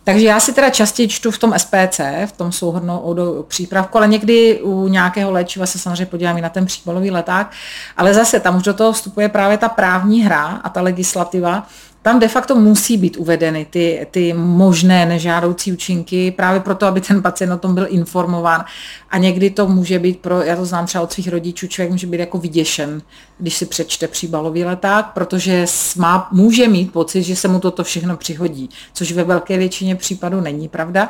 Takže 0.03 0.25
já 0.25 0.39
si 0.39 0.53
teda 0.53 0.69
častěji 0.69 1.07
čtu 1.07 1.31
v 1.31 1.37
tom 1.37 1.53
SPC, 1.57 1.99
v 2.25 2.31
tom 2.31 2.51
souhrnou 2.51 3.45
přípravku, 3.47 3.97
ale 3.97 4.07
někdy 4.07 4.61
u 4.61 4.87
nějakého 4.87 5.31
léčiva 5.31 5.65
se 5.65 5.79
samozřejmě 5.79 6.05
podívám 6.05 6.37
i 6.37 6.41
na 6.41 6.49
ten 6.49 6.65
příbalový 6.65 7.11
leták, 7.11 7.51
ale 7.97 8.13
zase 8.13 8.39
tam 8.39 8.57
už 8.57 8.63
do 8.63 8.73
toho 8.73 8.93
vstupuje 8.93 9.29
právě 9.29 9.57
ta 9.57 9.69
právní 9.69 10.21
hra 10.21 10.45
a 10.63 10.69
ta 10.69 10.81
legislativa, 10.81 11.67
tam 12.01 12.19
de 12.19 12.27
facto 12.27 12.55
musí 12.55 12.97
být 12.97 13.17
uvedeny 13.17 13.65
ty, 13.69 14.07
ty 14.11 14.33
možné 14.33 15.05
nežádoucí 15.05 15.73
účinky, 15.73 16.31
právě 16.31 16.59
proto, 16.59 16.85
aby 16.85 17.01
ten 17.01 17.21
pacient 17.21 17.51
o 17.51 17.57
tom 17.57 17.75
byl 17.75 17.87
informován. 17.89 18.65
A 19.09 19.17
někdy 19.17 19.49
to 19.49 19.67
může 19.67 19.99
být 19.99 20.19
pro, 20.19 20.41
já 20.41 20.55
to 20.55 20.65
znám 20.65 20.85
třeba 20.85 21.03
od 21.03 21.13
svých 21.13 21.27
rodičů, 21.27 21.67
člověk 21.67 21.91
může 21.91 22.07
být 22.07 22.19
jako 22.19 22.37
vyděšen, 22.37 23.01
když 23.37 23.55
si 23.55 23.65
přečte 23.65 24.07
příbalový 24.07 24.65
leták, 24.65 25.05
protože 25.13 25.65
má, 25.97 26.29
může 26.31 26.67
mít 26.67 26.91
pocit, 26.91 27.23
že 27.23 27.35
se 27.35 27.47
mu 27.47 27.59
toto 27.59 27.83
všechno 27.83 28.17
přihodí, 28.17 28.69
což 28.93 29.11
ve 29.11 29.23
velké 29.23 29.57
většině 29.57 29.95
případů 29.95 30.41
není 30.41 30.67
pravda. 30.67 31.09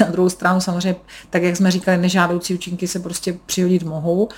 Na 0.00 0.06
druhou 0.06 0.28
stranu 0.28 0.60
samozřejmě, 0.60 0.96
tak 1.30 1.42
jak 1.42 1.56
jsme 1.56 1.70
říkali, 1.70 1.98
nežádoucí 1.98 2.54
účinky 2.54 2.88
se 2.88 2.98
prostě 2.98 3.38
přihodit 3.46 3.82
mohou. 3.82 4.28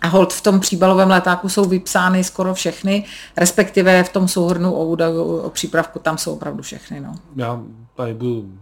A 0.00 0.08
hold 0.08 0.32
v 0.32 0.40
tom 0.40 0.60
příbalovém 0.60 1.10
letáku 1.10 1.48
jsou 1.48 1.64
vypsány 1.64 2.24
skoro 2.24 2.54
všechny, 2.54 3.04
respektive 3.36 4.04
v 4.04 4.12
tom 4.12 4.28
souhrnu 4.28 4.72
o 4.72 4.84
údaju 4.84 5.36
o 5.36 5.50
přípravku 5.50 5.98
tam 5.98 6.18
jsou 6.18 6.32
opravdu 6.32 6.62
všechny. 6.62 7.00
No. 7.00 7.14
Já 7.36 7.62
tady 7.94 8.14
budu 8.14 8.52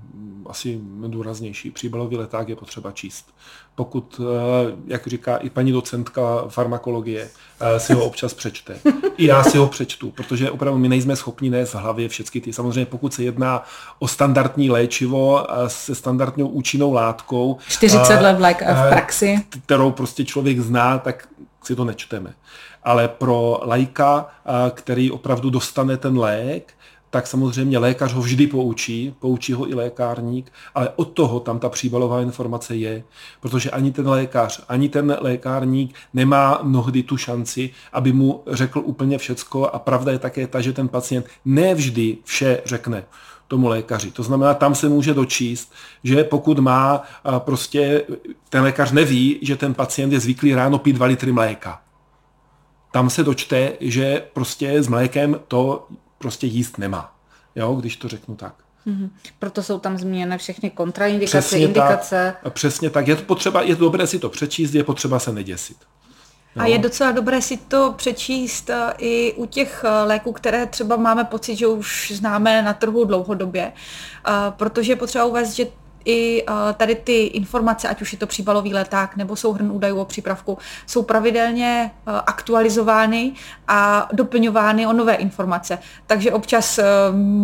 asi 0.48 0.80
důraznější. 1.06 1.70
Příbalový 1.70 2.16
leták 2.16 2.48
je 2.48 2.56
potřeba 2.56 2.92
číst. 2.92 3.34
Pokud, 3.74 4.20
eh, 4.20 4.76
jak 4.86 5.06
říká 5.06 5.36
i 5.36 5.50
paní 5.50 5.72
docentka 5.72 6.44
farmakologie, 6.48 7.28
eh, 7.60 7.80
si 7.80 7.94
ho 7.94 8.04
občas 8.04 8.34
přečte. 8.34 8.78
I 9.16 9.26
já 9.26 9.44
si 9.44 9.58
ho 9.58 9.66
přečtu, 9.66 10.10
protože 10.10 10.50
opravdu 10.50 10.78
my 10.78 10.88
nejsme 10.88 11.16
schopni 11.16 11.50
nést 11.50 11.74
v 11.74 11.78
hlavě 11.78 12.08
všechny 12.08 12.40
ty. 12.40 12.52
Samozřejmě 12.52 12.86
pokud 12.86 13.14
se 13.14 13.22
jedná 13.22 13.64
o 13.98 14.08
standardní 14.08 14.70
léčivo 14.70 15.46
eh, 15.50 15.68
se 15.68 15.94
standardnou 15.94 16.48
účinnou 16.48 16.92
látkou. 16.92 17.58
40 17.68 18.20
let 18.20 18.38
v 18.60 18.88
praxi. 18.88 19.44
Kterou 19.64 19.90
prostě 19.90 20.24
člověk 20.24 20.60
zná, 20.60 20.98
tak 20.98 21.28
si 21.64 21.76
to 21.76 21.84
nečteme. 21.84 22.34
Ale 22.84 23.08
pro 23.08 23.60
lajka, 23.64 24.26
který 24.74 25.10
opravdu 25.10 25.50
dostane 25.50 25.96
ten 25.96 26.18
lék, 26.18 26.74
tak 27.10 27.26
samozřejmě 27.26 27.78
lékař 27.78 28.12
ho 28.12 28.22
vždy 28.22 28.46
poučí, 28.46 29.14
poučí 29.18 29.52
ho 29.52 29.70
i 29.70 29.74
lékárník, 29.74 30.52
ale 30.74 30.88
od 30.96 31.04
toho 31.04 31.40
tam 31.40 31.58
ta 31.58 31.68
příbalová 31.68 32.20
informace 32.20 32.76
je, 32.76 33.04
protože 33.40 33.70
ani 33.70 33.92
ten 33.92 34.08
lékař, 34.08 34.64
ani 34.68 34.88
ten 34.88 35.16
lékárník 35.20 35.94
nemá 36.14 36.60
mnohdy 36.62 37.02
tu 37.02 37.16
šanci, 37.16 37.70
aby 37.92 38.12
mu 38.12 38.42
řekl 38.46 38.82
úplně 38.84 39.18
všecko 39.18 39.66
a 39.66 39.78
pravda 39.78 40.12
je 40.12 40.18
také 40.18 40.46
ta, 40.46 40.60
že 40.60 40.72
ten 40.72 40.88
pacient 40.88 41.26
nevždy 41.44 42.16
vše 42.24 42.62
řekne 42.64 43.04
tomu 43.48 43.68
lékaři. 43.68 44.10
To 44.10 44.22
znamená, 44.22 44.54
tam 44.54 44.74
se 44.74 44.88
může 44.88 45.14
dočíst, 45.14 45.72
že 46.04 46.24
pokud 46.24 46.58
má 46.58 47.02
prostě, 47.38 48.04
ten 48.48 48.62
lékař 48.62 48.92
neví, 48.92 49.38
že 49.42 49.56
ten 49.56 49.74
pacient 49.74 50.12
je 50.12 50.20
zvyklý 50.20 50.54
ráno 50.54 50.78
pít 50.78 50.92
2 50.92 51.06
litry 51.06 51.32
mléka. 51.32 51.80
Tam 52.92 53.10
se 53.10 53.24
dočte, 53.24 53.72
že 53.80 54.22
prostě 54.32 54.82
s 54.82 54.88
mlékem 54.88 55.40
to 55.48 55.86
prostě 56.18 56.46
jíst 56.46 56.78
nemá, 56.78 57.14
jo, 57.56 57.74
když 57.74 57.96
to 57.96 58.08
řeknu 58.08 58.36
tak. 58.36 58.54
Mm-hmm. 58.86 59.10
Proto 59.38 59.62
jsou 59.62 59.78
tam 59.78 59.98
zmíněny 59.98 60.38
všechny 60.38 60.70
kontraindikace, 60.70 61.38
přesně 61.38 61.58
indikace. 61.58 62.36
Tak, 62.42 62.52
přesně 62.52 62.90
tak. 62.90 63.08
Je 63.08 63.16
to 63.16 63.22
potřeba, 63.22 63.62
je 63.62 63.76
dobré 63.76 64.06
si 64.06 64.18
to 64.18 64.28
přečíst, 64.28 64.74
je 64.74 64.84
potřeba 64.84 65.18
se 65.18 65.32
neděsit. 65.32 65.76
Jo. 66.56 66.62
A 66.62 66.66
je 66.66 66.78
docela 66.78 67.12
dobré 67.12 67.42
si 67.42 67.56
to 67.56 67.94
přečíst 67.96 68.70
eh, 68.70 68.94
i 68.98 69.32
u 69.32 69.46
těch 69.46 69.84
eh, 69.84 70.04
léků, 70.04 70.32
které 70.32 70.66
třeba 70.66 70.96
máme 70.96 71.24
pocit, 71.24 71.56
že 71.56 71.66
už 71.66 72.12
známe 72.14 72.62
na 72.62 72.74
trhu 72.74 73.04
dlouhodobě, 73.04 73.72
eh, 73.72 74.32
protože 74.50 74.92
je 74.92 74.96
potřeba 74.96 75.24
uvést, 75.24 75.52
že 75.52 75.66
i 76.08 76.44
tady 76.76 76.94
ty 76.94 77.22
informace, 77.22 77.88
ať 77.88 78.02
už 78.02 78.12
je 78.12 78.18
to 78.18 78.26
příbalový 78.26 78.74
leták 78.74 79.16
nebo 79.16 79.36
souhrn 79.36 79.70
údajů 79.72 79.96
o 79.96 80.04
přípravku, 80.04 80.58
jsou 80.86 81.02
pravidelně 81.02 81.90
aktualizovány 82.06 83.32
a 83.68 84.08
doplňovány 84.12 84.86
o 84.86 84.92
nové 84.92 85.14
informace. 85.14 85.78
Takže 86.06 86.32
občas 86.32 86.80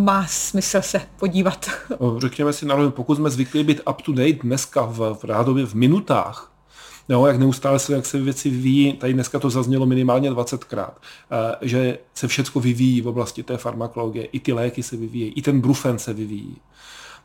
má 0.05 0.27
smysl 0.27 0.83
se 0.83 1.01
podívat. 1.17 1.71
Řekněme 2.19 2.53
si 2.53 2.67
na 2.67 2.91
pokud 2.91 3.17
jsme 3.17 3.31
zvyklí 3.31 3.65
být 3.65 3.81
up 3.91 4.03
to 4.03 4.13
date 4.13 4.33
dneska 4.33 4.83
v, 4.83 5.17
v 5.21 5.25
rádově 5.25 5.67
v 5.67 5.75
minutách, 5.75 6.55
Jo, 7.09 7.27
jak 7.27 7.39
neustále 7.39 7.79
se, 7.79 7.93
jak 7.93 8.07
se 8.07 8.19
věci 8.19 8.51
vyvíjí, 8.51 8.93
tady 8.93 9.13
dneska 9.13 9.39
to 9.39 9.51
zaznělo 9.51 9.87
minimálně 9.87 10.31
20krát, 10.31 10.91
že 11.61 11.99
se 12.15 12.29
všechno 12.29 12.61
vyvíjí 12.61 13.01
v 13.01 13.09
oblasti 13.09 13.43
té 13.43 13.57
farmakologie, 13.57 14.25
i 14.25 14.41
ty 14.41 14.53
léky 14.53 14.83
se 14.83 14.97
vyvíjí, 14.97 15.33
i 15.37 15.43
ten 15.43 15.61
brufen 15.61 15.99
se 15.99 16.13
vyvíjí. 16.13 16.57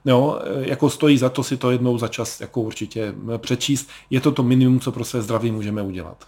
Jo, 0.05 0.39
jako 0.59 0.89
stojí 0.89 1.17
za 1.17 1.29
to 1.29 1.43
si 1.43 1.57
to 1.57 1.71
jednou 1.71 1.97
za 1.97 2.07
čas 2.07 2.41
jako 2.41 2.61
určitě 2.61 3.13
přečíst. 3.37 3.89
Je 4.09 4.21
to 4.21 4.31
to 4.31 4.43
minimum, 4.43 4.79
co 4.79 4.91
pro 4.91 5.03
své 5.03 5.21
zdraví 5.21 5.51
můžeme 5.51 5.81
udělat. 5.81 6.27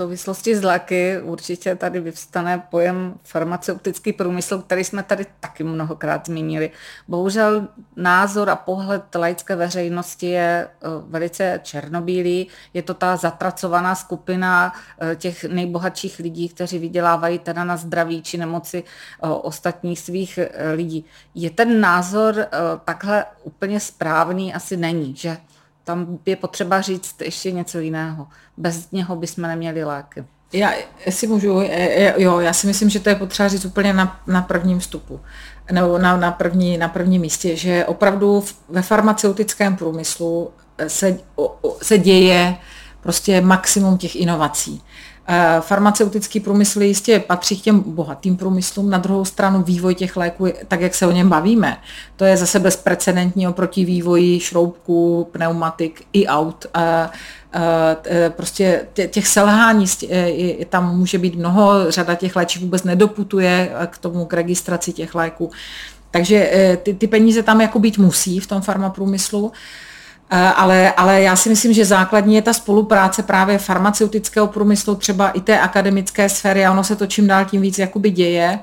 Souvislosti 0.00 0.56
s 0.56 0.62
léky 0.62 1.20
určitě 1.22 1.76
tady 1.76 2.00
vyvstane 2.00 2.62
pojem 2.70 3.14
farmaceutický 3.24 4.12
průmysl, 4.12 4.58
který 4.58 4.84
jsme 4.84 5.02
tady 5.02 5.26
taky 5.40 5.64
mnohokrát 5.64 6.26
zmínili. 6.26 6.70
Bohužel 7.08 7.68
názor 7.96 8.50
a 8.50 8.56
pohled 8.56 9.14
laické 9.14 9.56
veřejnosti 9.56 10.26
je 10.26 10.68
eh, 10.68 10.86
velice 11.06 11.60
černobílý. 11.62 12.48
Je 12.74 12.82
to 12.82 12.94
ta 12.94 13.16
zatracovaná 13.16 13.94
skupina 13.94 14.72
eh, 15.00 15.16
těch 15.16 15.44
nejbohatších 15.44 16.18
lidí, 16.18 16.48
kteří 16.48 16.78
vydělávají 16.78 17.38
teda 17.38 17.64
na 17.64 17.76
zdraví 17.76 18.22
či 18.22 18.38
nemoci 18.38 18.84
eh, 18.84 19.28
ostatních 19.28 19.98
svých 19.98 20.38
lidí. 20.74 21.04
Je 21.34 21.50
ten 21.50 21.80
názor 21.80 22.46
takhle 22.84 23.24
úplně 23.42 23.80
správný? 23.80 24.54
Asi 24.54 24.76
není, 24.76 25.16
že? 25.16 25.36
Tam 25.84 26.18
je 26.26 26.36
potřeba 26.36 26.80
říct 26.80 27.22
ještě 27.22 27.52
něco 27.52 27.78
jiného. 27.78 28.26
Bez 28.56 28.90
něho 28.90 29.16
bychom 29.16 29.42
neměli 29.42 29.84
léky. 29.84 30.24
Já 30.52 30.72
si 31.10 31.26
můžu, 31.26 31.60
jo, 32.16 32.40
já 32.40 32.52
si 32.52 32.66
myslím, 32.66 32.90
že 32.90 33.00
to 33.00 33.08
je 33.08 33.14
potřeba 33.14 33.48
říct 33.48 33.64
úplně 33.64 33.92
na, 33.92 34.20
na 34.26 34.42
prvním 34.42 34.78
vstupu, 34.78 35.20
nebo 35.72 35.98
na, 35.98 36.16
na, 36.16 36.32
první, 36.32 36.78
na 36.78 36.88
prvním 36.88 37.20
místě, 37.20 37.56
že 37.56 37.84
opravdu 37.84 38.44
ve 38.68 38.82
farmaceutickém 38.82 39.76
průmyslu 39.76 40.50
se, 40.86 41.18
se 41.82 41.98
děje 41.98 42.56
prostě 43.00 43.40
maximum 43.40 43.98
těch 43.98 44.16
inovací. 44.16 44.82
Eh, 45.32 45.60
farmaceutický 45.60 46.40
průmysl 46.40 46.82
jistě 46.82 47.20
patří 47.20 47.60
k 47.60 47.62
těm 47.62 47.80
bohatým 47.80 48.36
průmyslům, 48.36 48.90
na 48.90 48.98
druhou 48.98 49.24
stranu 49.24 49.62
vývoj 49.62 49.94
těch 49.94 50.16
léků, 50.16 50.46
tak 50.68 50.80
jak 50.80 50.94
se 50.94 51.06
o 51.06 51.10
něm 51.10 51.28
bavíme, 51.28 51.76
to 52.16 52.24
je 52.24 52.36
zase 52.36 52.58
bezprecedentní 52.58 53.48
oproti 53.48 53.84
vývoji 53.84 54.40
šroubků, 54.40 55.28
pneumatik 55.32 56.02
i 56.12 56.26
aut. 56.26 56.66
Eh, 56.76 57.08
eh, 58.04 58.30
prostě 58.30 58.86
těch 59.10 59.28
selhání 59.28 59.86
tam 60.68 60.96
může 60.96 61.18
být 61.18 61.34
mnoho, 61.34 61.90
řada 61.90 62.14
těch 62.14 62.36
léčiv 62.36 62.62
vůbec 62.62 62.82
nedoputuje 62.82 63.70
k 63.86 63.98
tomu, 63.98 64.24
k 64.24 64.32
registraci 64.32 64.92
těch 64.92 65.14
léků. 65.14 65.50
Takže 66.10 66.50
ty, 66.82 66.94
ty 66.94 67.06
peníze 67.06 67.42
tam 67.42 67.60
jako 67.60 67.78
být 67.78 67.98
musí 67.98 68.40
v 68.40 68.46
tom 68.46 68.62
farmaprůmyslu. 68.62 69.40
průmyslu. 69.40 69.52
Eh, 70.32 70.36
ale, 70.36 70.92
ale 70.92 71.22
já 71.22 71.36
si 71.36 71.48
myslím, 71.48 71.72
že 71.72 71.84
základní 71.84 72.34
je 72.34 72.42
ta 72.42 72.52
spolupráce 72.52 73.22
právě 73.22 73.58
farmaceutického 73.58 74.46
průmyslu, 74.46 74.94
třeba 74.94 75.30
i 75.30 75.40
té 75.40 75.60
akademické 75.60 76.28
sféry 76.28 76.66
a 76.66 76.70
ono 76.70 76.84
se 76.84 76.96
to 76.96 77.06
čím 77.06 77.26
dál 77.26 77.44
tím 77.44 77.60
víc 77.60 77.78
jakoby 77.78 78.10
děje 78.10 78.58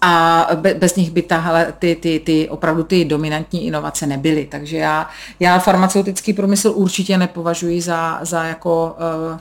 a 0.00 0.48
bez 0.78 0.96
nich 0.96 1.10
by 1.10 1.22
tahle, 1.22 1.72
ty, 1.78 1.94
ty, 1.94 2.20
ty, 2.20 2.48
opravdu 2.48 2.82
ty 2.82 3.04
dominantní 3.04 3.66
inovace 3.66 4.06
nebyly. 4.06 4.46
Takže 4.50 4.76
já, 4.76 5.08
já 5.40 5.58
farmaceutický 5.58 6.32
průmysl 6.32 6.72
určitě 6.74 7.18
nepovažuji 7.18 7.80
za, 7.80 8.18
za 8.22 8.44
jako, 8.44 8.96
uh, 9.32 9.38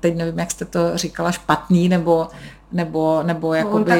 teď 0.00 0.16
nevím, 0.16 0.38
jak 0.38 0.50
jste 0.50 0.64
to 0.64 0.80
říkala, 0.94 1.32
špatný, 1.32 1.88
nebo 1.88 2.28
nebo, 2.72 3.22
nebo 3.22 3.54
jakoby, 3.54 3.90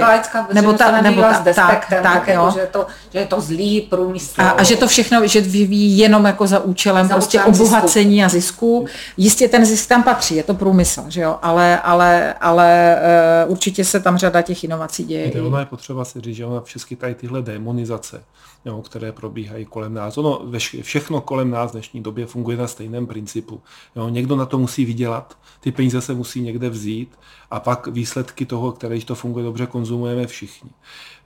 nebo 0.52 0.72
ta, 0.72 1.00
nebo 1.00 1.22
ta, 1.22 1.42
tak, 1.44 1.54
tak, 1.54 2.02
tak, 2.02 2.28
jo. 2.28 2.34
Jako, 2.34 2.50
že, 2.50 2.60
je 2.60 2.66
to, 2.66 2.86
že 3.12 3.18
je 3.18 3.26
to 3.26 3.40
zlý 3.40 3.80
průmysl. 3.80 4.40
A, 4.42 4.50
a 4.50 4.62
že 4.62 4.76
to 4.76 4.86
všechno, 4.86 5.26
že 5.26 5.40
vyvíjí 5.40 5.98
jenom 5.98 6.24
jako 6.24 6.46
za 6.46 6.58
účelem 6.58 7.08
za 7.08 7.14
prostě 7.14 7.42
obohacení 7.42 8.14
zisku. 8.14 8.24
a 8.24 8.28
zisku. 8.28 8.86
Jistě 9.16 9.48
ten 9.48 9.64
zisk 9.64 9.88
tam 9.88 10.02
patří, 10.02 10.36
je 10.36 10.42
to 10.42 10.54
průmysl, 10.54 11.04
že 11.08 11.20
jo, 11.20 11.38
ale, 11.42 11.80
ale, 11.80 12.34
ale 12.40 12.98
uh, 13.44 13.52
určitě 13.52 13.84
se 13.84 14.00
tam 14.00 14.18
řada 14.18 14.42
těch 14.42 14.64
inovací 14.64 15.04
děje. 15.04 15.42
Ono 15.42 15.58
je 15.58 15.66
potřeba 15.66 16.04
si 16.04 16.20
říct, 16.20 16.36
že 16.36 16.46
ona 16.46 16.60
všechny 16.60 16.96
tady 16.96 17.14
tyhle 17.14 17.42
demonizace, 17.42 18.22
jo, 18.64 18.82
které 18.82 19.12
probíhají 19.12 19.64
kolem 19.64 19.94
nás. 19.94 20.18
Ono 20.18 20.42
všechno 20.82 21.20
kolem 21.20 21.50
nás 21.50 21.70
v 21.70 21.72
dnešní 21.72 22.02
době 22.02 22.26
funguje 22.26 22.56
na 22.56 22.66
stejném 22.66 23.06
principu. 23.06 23.62
Jo. 23.96 24.08
Někdo 24.08 24.36
na 24.36 24.46
to 24.46 24.58
musí 24.58 24.84
vydělat, 24.84 25.38
ty 25.60 25.72
peníze 25.72 26.00
se 26.00 26.14
musí 26.14 26.40
někde 26.40 26.70
vzít 26.70 27.18
a 27.50 27.60
pak 27.60 27.86
výsledky 27.86 28.46
toho, 28.46 28.72
které 28.72 29.00
to 29.00 29.14
funguje 29.14 29.44
dobře, 29.44 29.66
konzumujeme 29.66 30.26
všichni. 30.26 30.70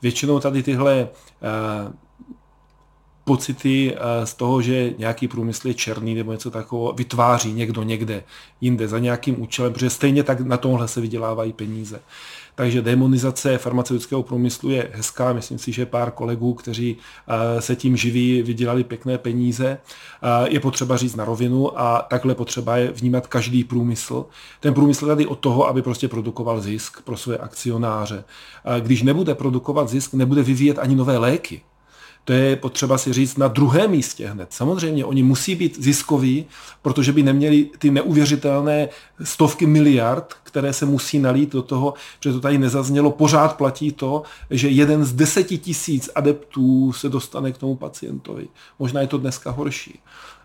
Většinou 0.03 0.41
tady 0.41 0.63
tyhle 0.63 1.09
uh, 1.89 1.95
pocity 3.25 3.95
eh, 3.95 4.27
z 4.27 4.35
toho, 4.35 4.63
že 4.63 4.95
nějaký 4.99 5.29
průmysl 5.29 5.69
je 5.69 5.75
černý 5.75 6.15
nebo 6.15 6.33
něco 6.33 6.51
takového, 6.51 6.93
vytváří 6.93 7.53
někdo 7.53 7.83
někde 7.83 8.25
jinde 8.61 8.89
za 8.89 8.99
nějakým 8.99 9.43
účelem, 9.43 9.73
protože 9.73 9.91
stejně 9.91 10.23
tak 10.23 10.41
na 10.41 10.57
tomhle 10.57 10.89
se 10.89 11.01
vydělávají 11.01 11.53
peníze. 11.53 12.01
Takže 12.55 12.83
demonizace 12.83 13.59
farmaceutického 13.59 14.23
průmyslu 14.23 14.71
je 14.71 14.91
hezká. 14.93 15.33
Myslím 15.33 15.59
si, 15.59 15.73
že 15.73 15.87
pár 15.87 16.11
kolegů, 16.11 16.55
kteří 16.55 16.97
eh, 17.29 17.63
se 17.63 17.77
tím 17.77 17.97
živí, 17.97 18.43
vydělali 18.43 18.85
pěkné 18.85 19.19
peníze. 19.19 19.79
Eh, 20.23 20.51
je 20.51 20.61
potřeba 20.61 20.97
říct 20.97 21.15
na 21.17 21.25
rovinu 21.25 21.81
a 21.81 22.07
takhle 22.11 22.35
potřeba 22.35 22.77
je 22.77 22.93
vnímat 22.93 23.27
každý 23.27 23.65
průmysl. 23.65 24.27
Ten 24.61 24.75
průmysl 24.75 25.07
tady 25.07 25.27
od 25.27 25.39
toho, 25.39 25.69
aby 25.69 25.83
prostě 25.83 26.09
produkoval 26.09 26.61
zisk 26.61 27.03
pro 27.03 27.17
své 27.17 27.39
akcionáře. 27.39 28.25
Když 28.81 29.03
nebude 29.03 29.35
produkovat 29.35 29.89
zisk, 29.89 30.15
nebude 30.15 30.43
vyvíjet 30.43 30.79
ani 30.79 30.95
nové 30.95 31.19
léky. 31.19 31.63
To 32.25 32.33
je 32.33 32.57
potřeba 32.57 32.99
si 32.99 33.13
říct 33.13 33.37
na 33.37 33.49
druhém 33.49 33.91
místě 33.91 34.29
hned. 34.29 34.53
Samozřejmě 34.53 35.05
oni 35.05 35.23
musí 35.23 35.55
být 35.55 35.83
ziskoví, 35.83 36.47
protože 36.83 37.13
by 37.13 37.23
neměli 37.23 37.71
ty 37.79 37.91
neuvěřitelné 37.91 38.89
stovky 39.23 39.67
miliard, 39.67 40.35
které 40.43 40.73
se 40.73 40.87
musí 40.87 41.19
nalít 41.19 41.53
do 41.53 41.63
toho, 41.63 41.95
protože 42.19 42.33
to 42.33 42.41
tady 42.41 42.59
nezaznělo, 42.59 43.11
pořád 43.11 43.57
platí 43.57 43.93
to, 43.93 44.23
že 44.51 44.69
jeden 44.69 45.05
z 45.05 45.13
deseti 45.13 45.59
tisíc 45.59 46.11
adeptů 46.15 46.93
se 46.93 47.09
dostane 47.09 47.53
k 47.53 47.59
tomu 47.59 47.77
pacientovi. 47.77 48.49
Možná 48.79 49.01
je 49.01 49.07
to 49.07 49.19
dneska 49.19 49.51
horší. 49.51 50.01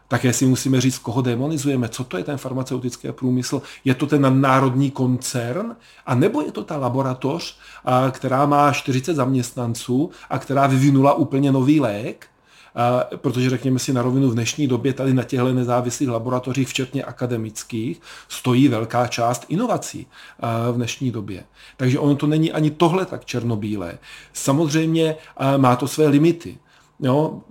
Také 0.10 0.34
si 0.34 0.46
musíme 0.46 0.82
říct, 0.82 0.98
koho 0.98 1.22
demonizujeme, 1.22 1.90
co 1.90 2.04
to 2.04 2.18
je 2.18 2.24
ten 2.24 2.38
farmaceutický 2.38 3.12
průmysl. 3.12 3.62
Je 3.86 3.96
to 3.96 4.08
ten 4.08 4.42
národní 4.42 4.92
koncern, 4.92 5.76
a 6.06 6.16
nebo 6.16 6.42
je 6.42 6.52
to 6.52 6.64
ta 6.64 6.78
laboratoř, 6.78 7.58
která 8.12 8.46
má 8.46 8.72
40 8.72 9.14
zaměstnanců 9.14 10.12
a 10.30 10.40
která 10.40 10.68
vyvinula 10.68 11.14
úplně 11.14 11.52
nový 11.52 11.80
lék, 11.80 12.28
protože 13.16 13.50
řekněme 13.50 13.80
si 13.80 13.94
na 13.94 14.02
rovinu 14.02 14.30
v 14.30 14.34
dnešní 14.34 14.68
době 14.68 14.94
tady 14.94 15.14
na 15.14 15.24
těchto 15.24 15.54
nezávislých 15.54 16.10
laboratořích, 16.10 16.68
včetně 16.68 17.04
akademických, 17.04 18.02
stojí 18.28 18.68
velká 18.68 19.08
část 19.08 19.46
inovací 19.50 20.08
v 20.72 20.76
dnešní 20.76 21.12
době. 21.12 21.44
Takže 21.78 22.00
ono 22.00 22.16
to 22.16 22.28
není 22.28 22.52
ani 22.52 22.72
tohle 22.72 23.06
tak 23.06 23.26
černobílé. 23.26 23.98
Samozřejmě 24.34 25.16
má 25.58 25.76
to 25.76 25.88
své 25.88 26.08
limity. 26.08 26.58
Jo, 27.00 27.42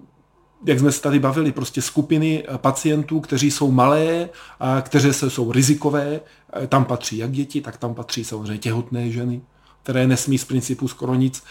jak 0.66 0.78
jsme 0.78 0.92
se 0.92 1.02
tady 1.02 1.18
bavili, 1.18 1.52
prostě 1.52 1.82
skupiny 1.82 2.44
pacientů, 2.56 3.20
kteří 3.20 3.50
jsou 3.50 3.70
malé, 3.70 4.28
a 4.60 4.80
kteří 4.80 5.08
jsou 5.12 5.52
rizikové, 5.52 6.20
tam 6.68 6.84
patří 6.84 7.18
jak 7.18 7.32
děti, 7.32 7.60
tak 7.60 7.76
tam 7.76 7.94
patří 7.94 8.24
samozřejmě 8.24 8.58
těhotné 8.58 9.10
ženy, 9.10 9.40
které 9.82 10.06
nesmí 10.06 10.38
z 10.38 10.44
principu 10.44 10.88
skoro 10.88 11.14
nic. 11.14 11.42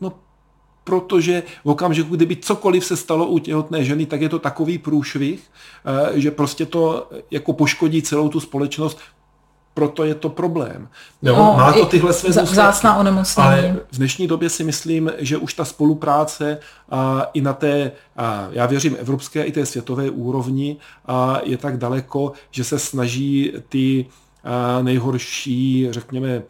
No, 0.00 0.12
protože 0.86 1.42
v 1.64 1.68
okamžiku, 1.68 2.16
kdyby 2.16 2.36
cokoliv 2.36 2.84
se 2.84 2.96
stalo 2.96 3.26
u 3.26 3.38
těhotné 3.38 3.84
ženy, 3.84 4.06
tak 4.06 4.20
je 4.20 4.28
to 4.28 4.38
takový 4.38 4.78
průšvih, 4.78 5.42
eh, 5.42 6.20
že 6.20 6.30
prostě 6.30 6.66
to 6.66 7.10
jako 7.30 7.52
poškodí 7.52 8.02
celou 8.02 8.28
tu 8.28 8.40
společnost, 8.40 8.98
proto 9.76 10.04
je 10.04 10.14
to 10.14 10.28
problém. 10.28 10.88
Jo, 11.22 11.36
no, 11.36 11.54
má 11.56 11.72
to 11.72 11.86
tyhle 11.86 12.12
své 12.12 12.42
Vzácná 12.42 12.96
onemocnění. 12.96 13.48
Ale 13.48 13.76
v 13.92 13.96
dnešní 13.96 14.26
době 14.26 14.48
si 14.48 14.64
myslím, 14.64 15.12
že 15.18 15.36
už 15.36 15.54
ta 15.54 15.64
spolupráce 15.64 16.58
a, 16.90 17.26
i 17.34 17.40
na 17.40 17.52
té, 17.52 17.92
a, 18.16 18.48
já 18.50 18.66
věřím, 18.66 18.96
evropské 18.98 19.44
i 19.44 19.52
té 19.52 19.66
světové 19.66 20.10
úrovni 20.10 20.76
a, 21.06 21.40
je 21.44 21.56
tak 21.56 21.76
daleko, 21.76 22.32
že 22.50 22.64
se 22.64 22.78
snaží 22.78 23.52
ty 23.68 24.06
a, 24.44 24.82
nejhorší, 24.82 25.88
řekněme, 25.90 26.42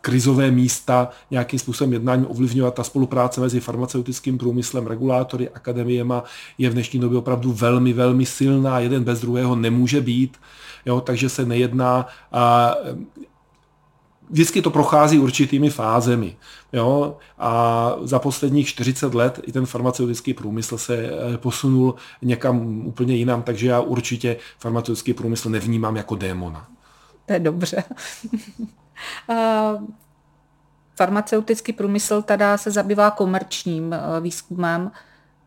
krizové 0.00 0.50
místa 0.50 1.08
nějakým 1.30 1.58
způsobem 1.58 1.92
jednání 1.92 2.26
ovlivňovat. 2.26 2.74
Ta 2.74 2.84
spolupráce 2.84 3.40
mezi 3.40 3.60
farmaceutickým 3.60 4.38
průmyslem, 4.38 4.86
regulátory, 4.86 5.48
akademiema 5.48 6.24
je 6.58 6.70
v 6.70 6.72
dnešní 6.72 7.00
době 7.00 7.18
opravdu 7.18 7.52
velmi, 7.52 7.92
velmi 7.92 8.26
silná. 8.26 8.78
Jeden 8.78 9.04
bez 9.04 9.20
druhého 9.20 9.56
nemůže 9.56 10.00
být. 10.00 10.36
Jo, 10.86 11.00
takže 11.00 11.28
se 11.28 11.46
nejedná 11.46 12.06
a 12.32 12.74
vždycky 14.30 14.62
to 14.62 14.70
prochází 14.70 15.18
určitými 15.18 15.70
fázemi. 15.70 16.36
Jo? 16.72 17.16
A 17.38 17.92
za 18.02 18.18
posledních 18.18 18.68
40 18.68 19.14
let 19.14 19.40
i 19.42 19.52
ten 19.52 19.66
farmaceutický 19.66 20.34
průmysl 20.34 20.78
se 20.78 20.96
eh, 20.96 21.38
posunul 21.38 21.94
někam 22.22 22.86
úplně 22.86 23.14
jinam, 23.16 23.42
takže 23.42 23.68
já 23.68 23.80
určitě 23.80 24.36
farmaceutický 24.58 25.14
průmysl 25.14 25.50
nevnímám 25.50 25.96
jako 25.96 26.14
démona. 26.14 26.66
To 27.26 27.32
je 27.32 27.40
dobře. 27.40 27.84
Farmaceutický 30.96 31.72
průmysl 31.72 32.22
teda 32.22 32.58
se 32.58 32.70
zabývá 32.70 33.10
komerčním 33.10 33.92
eh, 33.92 34.20
výzkumem. 34.20 34.90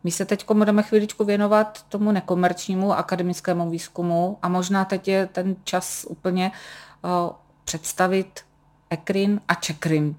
My 0.04 0.10
se 0.10 0.24
teď 0.24 0.50
budeme 0.52 0.82
chvíličku 0.82 1.24
věnovat 1.24 1.82
tomu 1.88 2.12
nekomerčnímu 2.12 2.92
akademickému 2.92 3.70
výzkumu 3.70 4.38
a 4.42 4.48
možná 4.48 4.84
teď 4.84 5.08
je 5.08 5.26
ten 5.26 5.56
čas 5.64 6.06
úplně 6.08 6.52
eh, 7.04 7.08
představit 7.64 8.40
ECRIN 8.90 9.40
a 9.48 9.54
CHECRIN. 9.54 10.16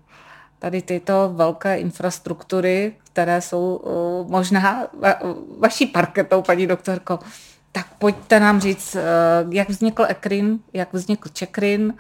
Tady 0.60 0.82
tyto 0.82 1.32
velké 1.34 1.78
infrastruktury, 1.78 2.96
které 3.04 3.42
jsou 3.42 3.82
eh, 3.84 4.32
možná 4.32 4.88
vaší 5.60 5.86
parketou, 5.86 6.42
paní 6.42 6.68
doktorko. 6.68 7.20
Tak 7.72 7.94
pojďte 8.00 8.40
nám 8.40 8.62
říct, 8.62 8.98
jak 9.50 9.70
vznikl 9.70 10.06
ECRIN, 10.10 10.60
jak 10.74 10.94
vznikl 10.94 11.30
CHECRIN, 11.34 11.94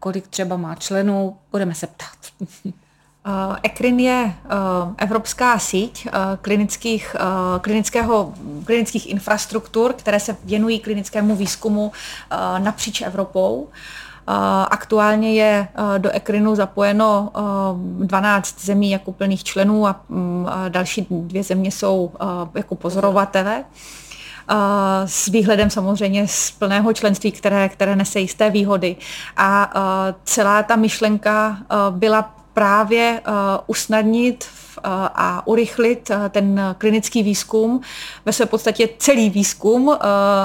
kolik 0.00 0.28
třeba 0.28 0.56
má 0.56 0.74
členů, 0.74 1.36
budeme 1.50 1.74
se 1.74 1.86
ptát. 1.86 2.48
ECRIN 3.62 4.00
je 4.00 4.24
uh, 4.24 4.92
evropská 4.98 5.58
síť 5.58 6.06
uh, 6.06 6.12
klinických, 6.42 7.16
klinického, 7.60 8.34
klinických 8.64 9.10
infrastruktur, 9.10 9.92
které 9.92 10.20
se 10.20 10.36
věnují 10.44 10.80
klinickému 10.80 11.36
výzkumu 11.36 11.92
napříč 12.58 13.00
Evropou. 13.00 13.68
Aktuálně 14.70 15.34
je 15.34 15.68
do 15.98 16.16
ECRINu 16.16 16.54
zapojeno 16.54 17.32
12 17.98 18.64
zemí 18.64 18.90
jako 18.90 19.12
plných 19.12 19.44
členů 19.44 19.86
a 19.86 20.00
mm, 20.08 20.46
další 20.68 21.06
dvě 21.10 21.42
země 21.42 21.70
jsou 21.70 22.12
jako 22.54 22.74
pozorovatele 22.74 23.64
s 25.04 25.26
výhledem 25.26 25.70
samozřejmě 25.70 26.28
z 26.28 26.50
plného 26.50 26.92
členství, 26.92 27.32
které, 27.32 27.68
které 27.68 27.96
nese 27.96 28.20
jisté 28.20 28.50
výhody. 28.50 28.96
A 29.36 29.72
celá 30.24 30.62
ta 30.62 30.76
myšlenka 30.76 31.58
byla 31.90 32.43
právě 32.54 33.20
usnadnit 33.66 34.46
a 34.84 35.46
urychlit 35.46 36.10
ten 36.30 36.74
klinický 36.78 37.22
výzkum, 37.22 37.80
ve 38.24 38.32
své 38.32 38.46
podstatě 38.46 38.88
celý 38.98 39.30
výzkum, 39.30 39.96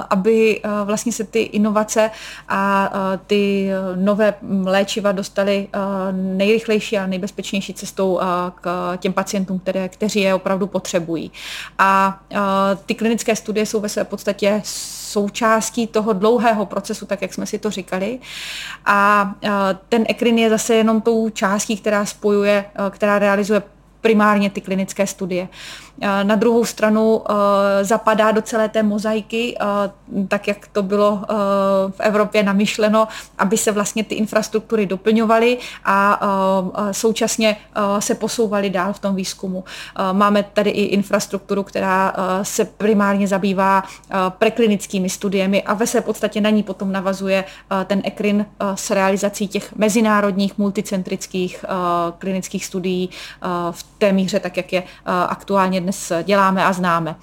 aby 0.10 0.62
vlastně 0.84 1.12
se 1.12 1.24
ty 1.24 1.42
inovace 1.42 2.12
a 2.50 2.92
ty 3.28 3.70
nové 3.96 4.34
léčiva 4.64 5.12
dostaly 5.12 5.68
nejrychlejší 6.12 6.98
a 6.98 7.08
nejbezpečnější 7.08 7.74
cestou 7.74 8.20
k 8.62 8.98
těm 8.98 9.14
pacientům, 9.14 9.60
které, 9.60 9.90
kteří 9.90 10.20
je 10.20 10.34
opravdu 10.34 10.68
potřebují. 10.68 11.32
A 11.80 12.20
ty 12.86 12.96
klinické 12.96 13.36
studie 13.36 13.66
jsou 13.66 13.80
ve 13.80 13.90
své 13.90 14.04
podstatě 14.04 14.62
součástí 15.10 15.88
toho 15.88 16.14
dlouhého 16.14 16.66
procesu, 16.66 17.06
tak 17.06 17.22
jak 17.22 17.34
jsme 17.34 17.46
si 17.46 17.60
to 17.60 17.72
říkali. 17.72 18.20
A 18.86 19.32
ten 19.90 20.06
ekrin 20.08 20.38
je 20.38 20.50
zase 20.50 20.76
jenom 20.76 21.02
tou 21.02 21.30
částí, 21.30 21.78
která 21.78 22.06
spojuje, 22.06 22.66
která 22.90 23.20
realizuje 23.20 23.62
primárně 24.02 24.50
ty 24.50 24.62
klinické 24.62 25.08
studie. 25.08 25.48
Na 26.24 26.36
druhou 26.36 26.66
stranu 26.66 27.22
eh, 27.30 27.34
zapadá 27.86 28.32
do 28.32 28.42
celé 28.42 28.70
té 28.70 28.84
mozaiky, 28.84 29.58
eh, 29.60 29.66
tak 30.28 30.48
jak 30.48 30.68
to 30.68 30.84
bylo 30.84 31.22
eh, 31.24 31.34
v 31.92 32.00
Evropě 32.00 32.44
namyšleno, 32.44 33.08
aby 33.38 33.58
se 33.58 33.72
vlastně 33.72 34.04
ty 34.04 34.16
infrastruktury 34.16 34.86
doplňovaly 34.86 35.58
a 35.86 36.20
současně 36.92 37.58
se 38.00 38.16
posouvaly 38.16 38.70
dál 38.70 38.94
v 38.94 39.00
tom 39.00 39.16
výzkumu. 39.16 39.64
Máme 40.12 40.44
tady 40.44 40.70
i 40.70 40.82
infrastrukturu, 40.82 41.64
která 41.64 42.14
se 42.44 42.66
primárně 42.66 43.28
zabývá 43.28 43.84
preklinickými 44.30 45.10
studiemi 45.10 45.64
a 45.64 45.74
ve 45.74 45.88
své 45.88 46.02
podstatě 46.02 46.42
na 46.42 46.50
ní 46.50 46.64
potom 46.64 46.92
navazuje 46.92 47.44
ten 47.86 48.02
ECRIN 48.06 48.46
s 48.76 48.92
realizací 48.92 49.48
těch 49.48 49.76
mezinárodních 49.76 50.58
multicentrických 50.58 51.66
klinických 52.20 52.66
studií 52.66 53.10
v 53.72 53.84
té 54.00 54.12
míře, 54.12 54.40
tak 54.40 54.58
jak 54.58 54.74
je 54.74 54.84
aktuálně 55.06 55.82
dnes 55.82 56.12
děláme 56.24 56.66
a 56.66 56.74
známe. 56.74 57.16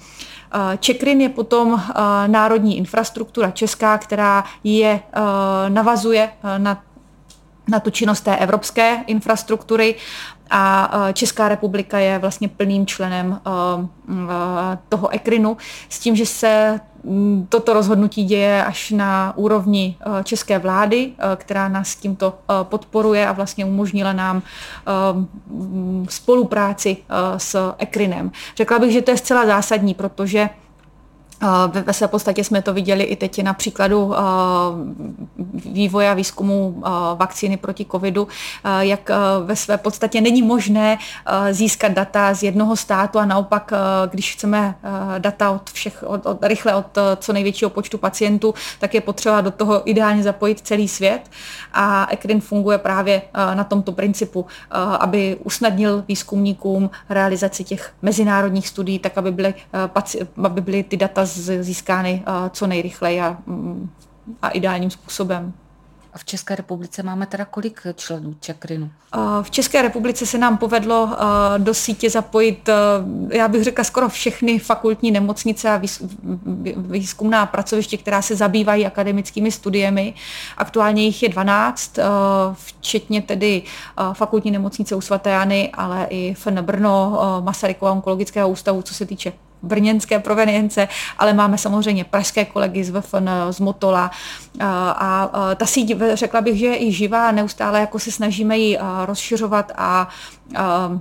Čekrin 0.79 1.21
je 1.21 1.29
potom 1.29 1.83
národní 2.27 2.77
infrastruktura 2.77 3.51
česká, 3.51 3.97
která 3.97 4.43
je 4.63 4.99
navazuje 5.69 6.29
na 6.57 6.83
na 7.69 7.79
tu 7.79 7.89
činnost 7.89 8.21
té 8.21 8.35
evropské 8.35 9.03
infrastruktury 9.07 9.95
a 10.49 10.91
Česká 11.13 11.49
republika 11.49 11.99
je 11.99 12.19
vlastně 12.19 12.47
plným 12.47 12.85
členem 12.85 13.41
toho 14.89 15.15
ECRINu 15.15 15.57
s 15.89 15.99
tím, 15.99 16.15
že 16.15 16.25
se 16.25 16.79
toto 17.49 17.73
rozhodnutí 17.73 18.23
děje 18.23 18.65
až 18.65 18.91
na 18.91 19.33
úrovni 19.37 19.97
české 20.23 20.59
vlády, 20.59 21.11
která 21.35 21.67
nás 21.67 21.95
tímto 21.95 22.33
podporuje 22.63 23.27
a 23.27 23.31
vlastně 23.31 23.65
umožnila 23.65 24.13
nám 24.13 24.41
spolupráci 26.09 26.97
s 27.37 27.73
ECRINem. 27.77 28.31
Řekla 28.57 28.79
bych, 28.79 28.91
že 28.91 29.01
to 29.01 29.11
je 29.11 29.17
zcela 29.17 29.45
zásadní, 29.45 29.93
protože 29.93 30.49
ve 31.71 31.93
své 31.93 32.07
podstatě 32.07 32.43
jsme 32.43 32.61
to 32.61 32.73
viděli 32.73 33.03
i 33.03 33.15
teď 33.15 33.43
na 33.43 33.53
příkladu 33.53 34.13
vývoje 35.65 36.09
a 36.09 36.13
výzkumu 36.13 36.83
vakcíny 37.15 37.57
proti 37.57 37.85
covidu, 37.91 38.27
jak 38.79 39.11
ve 39.43 39.55
své 39.55 39.77
podstatě 39.77 40.21
není 40.21 40.41
možné 40.41 40.97
získat 41.51 41.91
data 41.91 42.33
z 42.33 42.43
jednoho 42.43 42.75
státu 42.75 43.19
a 43.19 43.25
naopak, 43.25 43.71
když 44.11 44.33
chceme 44.33 44.75
data 45.17 45.51
od 45.51 45.69
všech, 45.69 46.03
od, 46.07 46.25
od, 46.25 46.43
rychle 46.43 46.75
od 46.75 46.97
co 47.17 47.33
největšího 47.33 47.69
počtu 47.69 47.97
pacientů, 47.97 48.53
tak 48.79 48.93
je 48.93 49.01
potřeba 49.01 49.41
do 49.41 49.51
toho 49.51 49.89
ideálně 49.89 50.23
zapojit 50.23 50.59
celý 50.59 50.87
svět. 50.87 51.21
A 51.73 52.07
ECRIN 52.11 52.41
funguje 52.41 52.77
právě 52.77 53.21
na 53.53 53.63
tomto 53.63 53.91
principu, 53.91 54.45
aby 54.99 55.37
usnadnil 55.43 56.03
výzkumníkům 56.07 56.89
realizaci 57.09 57.63
těch 57.63 57.93
mezinárodních 58.01 58.67
studií, 58.67 58.99
tak 58.99 59.17
aby 59.17 59.31
byly, 59.31 59.53
aby 60.43 60.61
byly 60.61 60.83
ty 60.83 60.97
data 60.97 61.26
získány 61.35 62.23
co 62.51 62.67
nejrychleji 62.67 63.21
a, 63.21 63.37
mm, 63.45 63.89
a 64.41 64.49
ideálním 64.49 64.91
způsobem. 64.91 65.53
A 66.13 66.19
v 66.19 66.25
České 66.25 66.55
republice 66.55 67.03
máme 67.03 67.25
teda 67.25 67.45
kolik 67.45 67.81
členů 67.95 68.35
Čekrinu? 68.39 68.89
V 69.41 69.51
České 69.51 69.81
republice 69.81 70.25
se 70.25 70.37
nám 70.37 70.57
povedlo 70.57 71.17
do 71.57 71.73
sítě 71.73 72.09
zapojit, 72.09 72.69
já 73.29 73.47
bych 73.47 73.63
řekla, 73.63 73.83
skoro 73.83 74.09
všechny 74.09 74.59
fakultní 74.59 75.11
nemocnice 75.11 75.69
a 75.69 75.81
výzkumná 76.75 77.45
pracoviště, 77.45 77.97
která 77.97 78.21
se 78.21 78.35
zabývají 78.35 78.85
akademickými 78.85 79.51
studiemi. 79.51 80.13
Aktuálně 80.57 81.03
jich 81.03 81.23
je 81.23 81.29
12, 81.29 81.99
včetně 82.53 83.21
tedy 83.21 83.63
fakultní 84.13 84.51
nemocnice 84.51 84.95
u 84.95 85.01
svaté 85.01 85.29
Jany, 85.29 85.69
ale 85.73 86.07
i 86.09 86.33
FN 86.33 86.61
Brno, 86.61 87.19
Masarykova 87.43 87.91
onkologického 87.91 88.49
ústavu, 88.49 88.81
co 88.81 88.93
se 88.93 89.05
týče 89.05 89.33
brněnské 89.61 90.19
provenience, 90.19 90.87
ale 91.17 91.33
máme 91.33 91.57
samozřejmě 91.57 92.03
pražské 92.03 92.45
kolegy 92.45 92.83
z 92.83 92.89
VFN, 92.89 93.29
z 93.49 93.59
Motola 93.59 94.11
a, 94.61 95.21
a 95.21 95.55
ta 95.55 95.65
síť, 95.65 95.97
řekla 96.13 96.41
bych, 96.41 96.59
že 96.59 96.65
je 96.65 96.87
i 96.87 96.91
živá, 96.91 97.31
neustále 97.31 97.79
jako 97.79 97.99
se 97.99 98.11
snažíme 98.11 98.57
ji 98.57 98.79
rozšiřovat 99.05 99.71
a, 99.75 100.07
a 100.55 100.99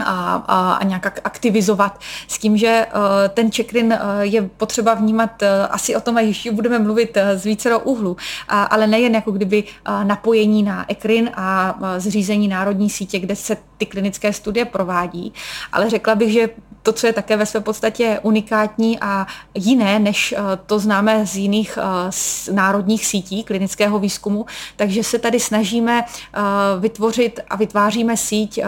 a, 0.00 0.34
a, 0.46 0.72
a 0.72 0.84
nějak 0.84 1.20
aktivizovat 1.24 2.00
s 2.28 2.38
tím, 2.38 2.56
že 2.56 2.86
uh, 2.86 3.00
ten 3.34 3.50
check-in 3.50 3.86
uh, 3.86 4.20
je 4.20 4.42
potřeba 4.42 4.94
vnímat, 4.94 5.42
uh, 5.42 5.48
asi 5.70 5.96
o 5.96 6.00
tom 6.00 6.18
ještě 6.18 6.52
budeme 6.52 6.78
mluvit 6.78 7.16
uh, 7.16 7.38
z 7.38 7.44
více 7.44 7.76
úhlu, 7.76 8.16
a, 8.48 8.62
ale 8.62 8.86
nejen 8.86 9.14
jako 9.14 9.30
kdyby 9.32 9.64
uh, 9.64 10.04
napojení 10.04 10.62
na 10.62 10.84
ECRIN 10.88 11.30
a 11.34 11.76
uh, 11.80 11.86
zřízení 11.98 12.48
národní 12.48 12.90
sítě, 12.90 13.18
kde 13.18 13.36
se 13.36 13.56
ty 13.78 13.86
klinické 13.86 14.32
studie 14.32 14.64
provádí, 14.64 15.32
ale 15.72 15.90
řekla 15.90 16.14
bych, 16.14 16.32
že 16.32 16.48
to, 16.84 16.92
co 16.92 17.06
je 17.06 17.12
také 17.12 17.36
ve 17.36 17.46
své 17.46 17.60
podstatě 17.60 18.20
unikátní 18.22 19.00
a 19.00 19.26
jiné, 19.54 19.98
než 19.98 20.34
to 20.66 20.78
známe 20.78 21.26
z 21.26 21.36
jiných 21.36 21.78
národních 22.52 23.06
sítí 23.06 23.44
klinického 23.44 23.98
výzkumu, 23.98 24.46
takže 24.76 25.04
se 25.04 25.18
tady 25.18 25.40
snažíme 25.40 26.04
vytvořit 26.80 27.40
a 27.50 27.56
vytváříme 27.56 28.16
síť 28.16 28.60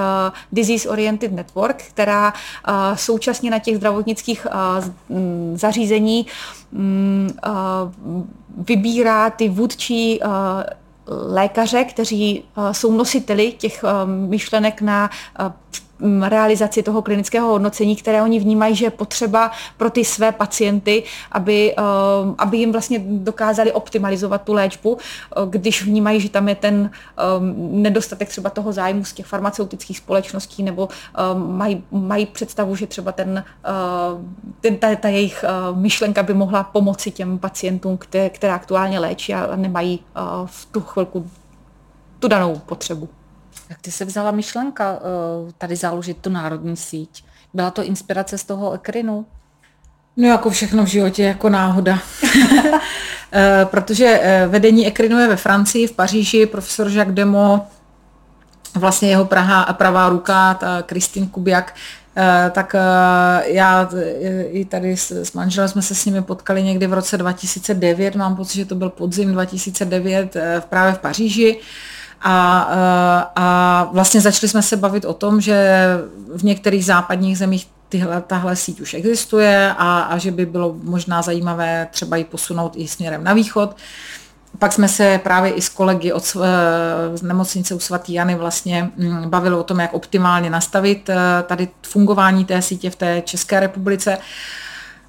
Disease 0.53 0.89
Oriented 0.89 1.33
Network, 1.33 1.83
která 1.83 2.33
současně 2.95 3.51
na 3.51 3.59
těch 3.59 3.77
zdravotnických 3.77 4.47
zařízení 5.55 6.27
vybírá 8.57 9.31
ty 9.31 9.49
vůdčí 9.49 10.21
lékaře, 11.09 11.85
kteří 11.85 12.45
jsou 12.73 12.93
nositeli 12.93 13.53
těch 13.53 13.85
myšlenek 14.07 14.81
na 14.81 15.11
realizaci 16.29 16.83
toho 16.83 17.03
klinického 17.03 17.49
hodnocení, 17.49 17.97
které 17.97 18.23
oni 18.23 18.41
vnímají, 18.41 18.77
že 18.77 18.85
je 18.87 18.91
potřeba 18.91 19.51
pro 19.77 19.91
ty 19.91 20.05
své 20.05 20.33
pacienty, 20.33 21.03
aby, 21.33 21.75
aby 22.39 22.57
jim 22.57 22.73
vlastně 22.73 23.01
dokázali 23.05 23.73
optimalizovat 23.73 24.43
tu 24.43 24.53
léčbu, 24.53 24.99
když 25.51 25.85
vnímají, 25.85 26.21
že 26.21 26.31
tam 26.31 26.49
je 26.49 26.55
ten 26.55 26.91
nedostatek 27.57 28.29
třeba 28.29 28.51
toho 28.51 28.73
zájmu 28.73 29.05
z 29.05 29.13
těch 29.13 29.27
farmaceutických 29.27 29.99
společností 29.99 30.63
nebo 30.63 30.89
mají, 31.35 31.85
mají 31.91 32.27
představu, 32.27 32.77
že 32.77 32.87
třeba 32.87 33.13
ten, 33.13 33.45
ten 34.61 34.77
ta, 34.77 34.97
ta 34.97 35.09
jejich 35.09 35.45
myšlenka 35.75 36.23
by 36.23 36.35
mohla 36.35 36.65
pomoci 36.65 37.11
těm 37.11 37.39
pacientům, 37.39 37.97
které, 37.99 38.31
které 38.31 38.53
aktuálně 38.53 38.99
léčí 38.99 39.35
a 39.35 39.57
nemají 39.57 40.01
v 40.47 40.67
tu 40.67 40.81
chvilku 40.81 41.31
tu 42.19 42.29
danou 42.29 42.59
potřebu. 42.67 43.09
Jak 43.71 43.81
ty 43.81 43.91
se 43.91 44.05
vzala 44.05 44.31
myšlenka 44.31 44.99
eh, 44.99 45.53
tady 45.59 45.77
založit 45.77 46.17
tu 46.17 46.31
národní 46.31 46.77
síť? 46.77 47.25
Byla 47.55 47.71
to 47.71 47.83
inspirace 47.83 48.39
z 48.39 48.45
toho 48.45 48.73
ekrinu? 48.73 49.27
No 50.17 50.29
jako 50.29 50.51
všechno 50.51 50.85
v 50.85 50.89
životě, 50.89 51.23
jako 51.23 51.49
náhoda. 51.49 51.99
Eh, 53.33 53.65
protože 53.65 54.21
eh, 54.23 54.47
vedení 54.47 54.87
ekrinu 54.87 55.19
je 55.19 55.29
ve 55.29 55.37
Francii, 55.37 55.87
v 55.87 55.93
Paříži, 55.93 56.47
profesor 56.47 56.89
Jacques 56.89 57.15
Demo, 57.15 57.67
vlastně 58.75 59.11
jeho 59.11 59.25
Praha, 59.25 59.73
pravá 59.73 60.09
ruka, 60.09 60.55
ta 60.55 60.83
Kristýn 60.83 61.27
Kubiak, 61.27 61.75
tak 62.51 62.77
já 63.45 63.89
i 64.51 64.65
tady 64.65 64.97
s, 64.97 65.11
s 65.11 65.33
manželem 65.33 65.69
jsme 65.69 65.83
se 65.83 65.95
s 65.95 66.05
nimi 66.05 66.23
potkali 66.23 66.63
někdy 66.63 66.87
v 66.87 66.93
roce 66.93 67.19
2009, 67.19 68.15
mám 68.15 68.37
pocit, 68.37 68.57
že 68.57 68.65
to 68.65 68.75
byl 68.75 68.91
podzim 68.91 69.33
2009 69.33 70.37
právě 70.69 70.95
v 70.95 70.99
Paříži. 70.99 71.61
A, 72.23 72.69
eh, 72.71 73.27
a 73.37 73.89
vlastně 73.93 74.21
začali 74.21 74.49
jsme 74.49 74.63
se 74.63 74.77
bavit 74.77 75.05
o 75.05 75.15
tom, 75.15 75.41
že 75.41 75.87
v 76.37 76.43
některých 76.43 76.85
západních 76.85 77.39
zemích 77.39 77.69
tyhle, 77.89 78.21
tahle 78.21 78.57
síť 78.57 78.81
už 78.81 78.95
existuje 78.95 79.75
a, 79.79 80.01
a 80.01 80.19
že 80.19 80.31
by 80.31 80.47
bylo 80.47 80.77
možná 80.83 81.23
zajímavé 81.23 81.89
třeba 81.91 82.17
ji 82.17 82.25
posunout 82.25 82.73
i 82.77 82.89
směrem 82.89 83.25
na 83.25 83.33
východ. 83.33 83.77
Pak 84.59 84.73
jsme 84.73 84.89
se 84.89 85.21
právě 85.23 85.53
i 85.53 85.61
s 85.61 85.69
kolegy 85.69 86.13
od 86.13 86.25
z 86.25 86.37
eh, 86.37 87.27
nemocnice 87.27 87.75
u 87.75 87.79
svatý 87.79 88.13
Jany 88.13 88.35
vlastně 88.35 88.91
mm, 88.97 89.31
bavili 89.31 89.57
o 89.57 89.63
tom, 89.63 89.81
jak 89.81 89.95
optimálně 89.95 90.51
nastavit 90.51 91.09
eh, 91.09 91.17
tady 91.43 91.69
fungování 91.83 92.45
té 92.45 92.63
sítě 92.63 92.91
v 92.91 92.97
té 92.97 93.23
České 93.25 93.61
republice. 93.61 94.19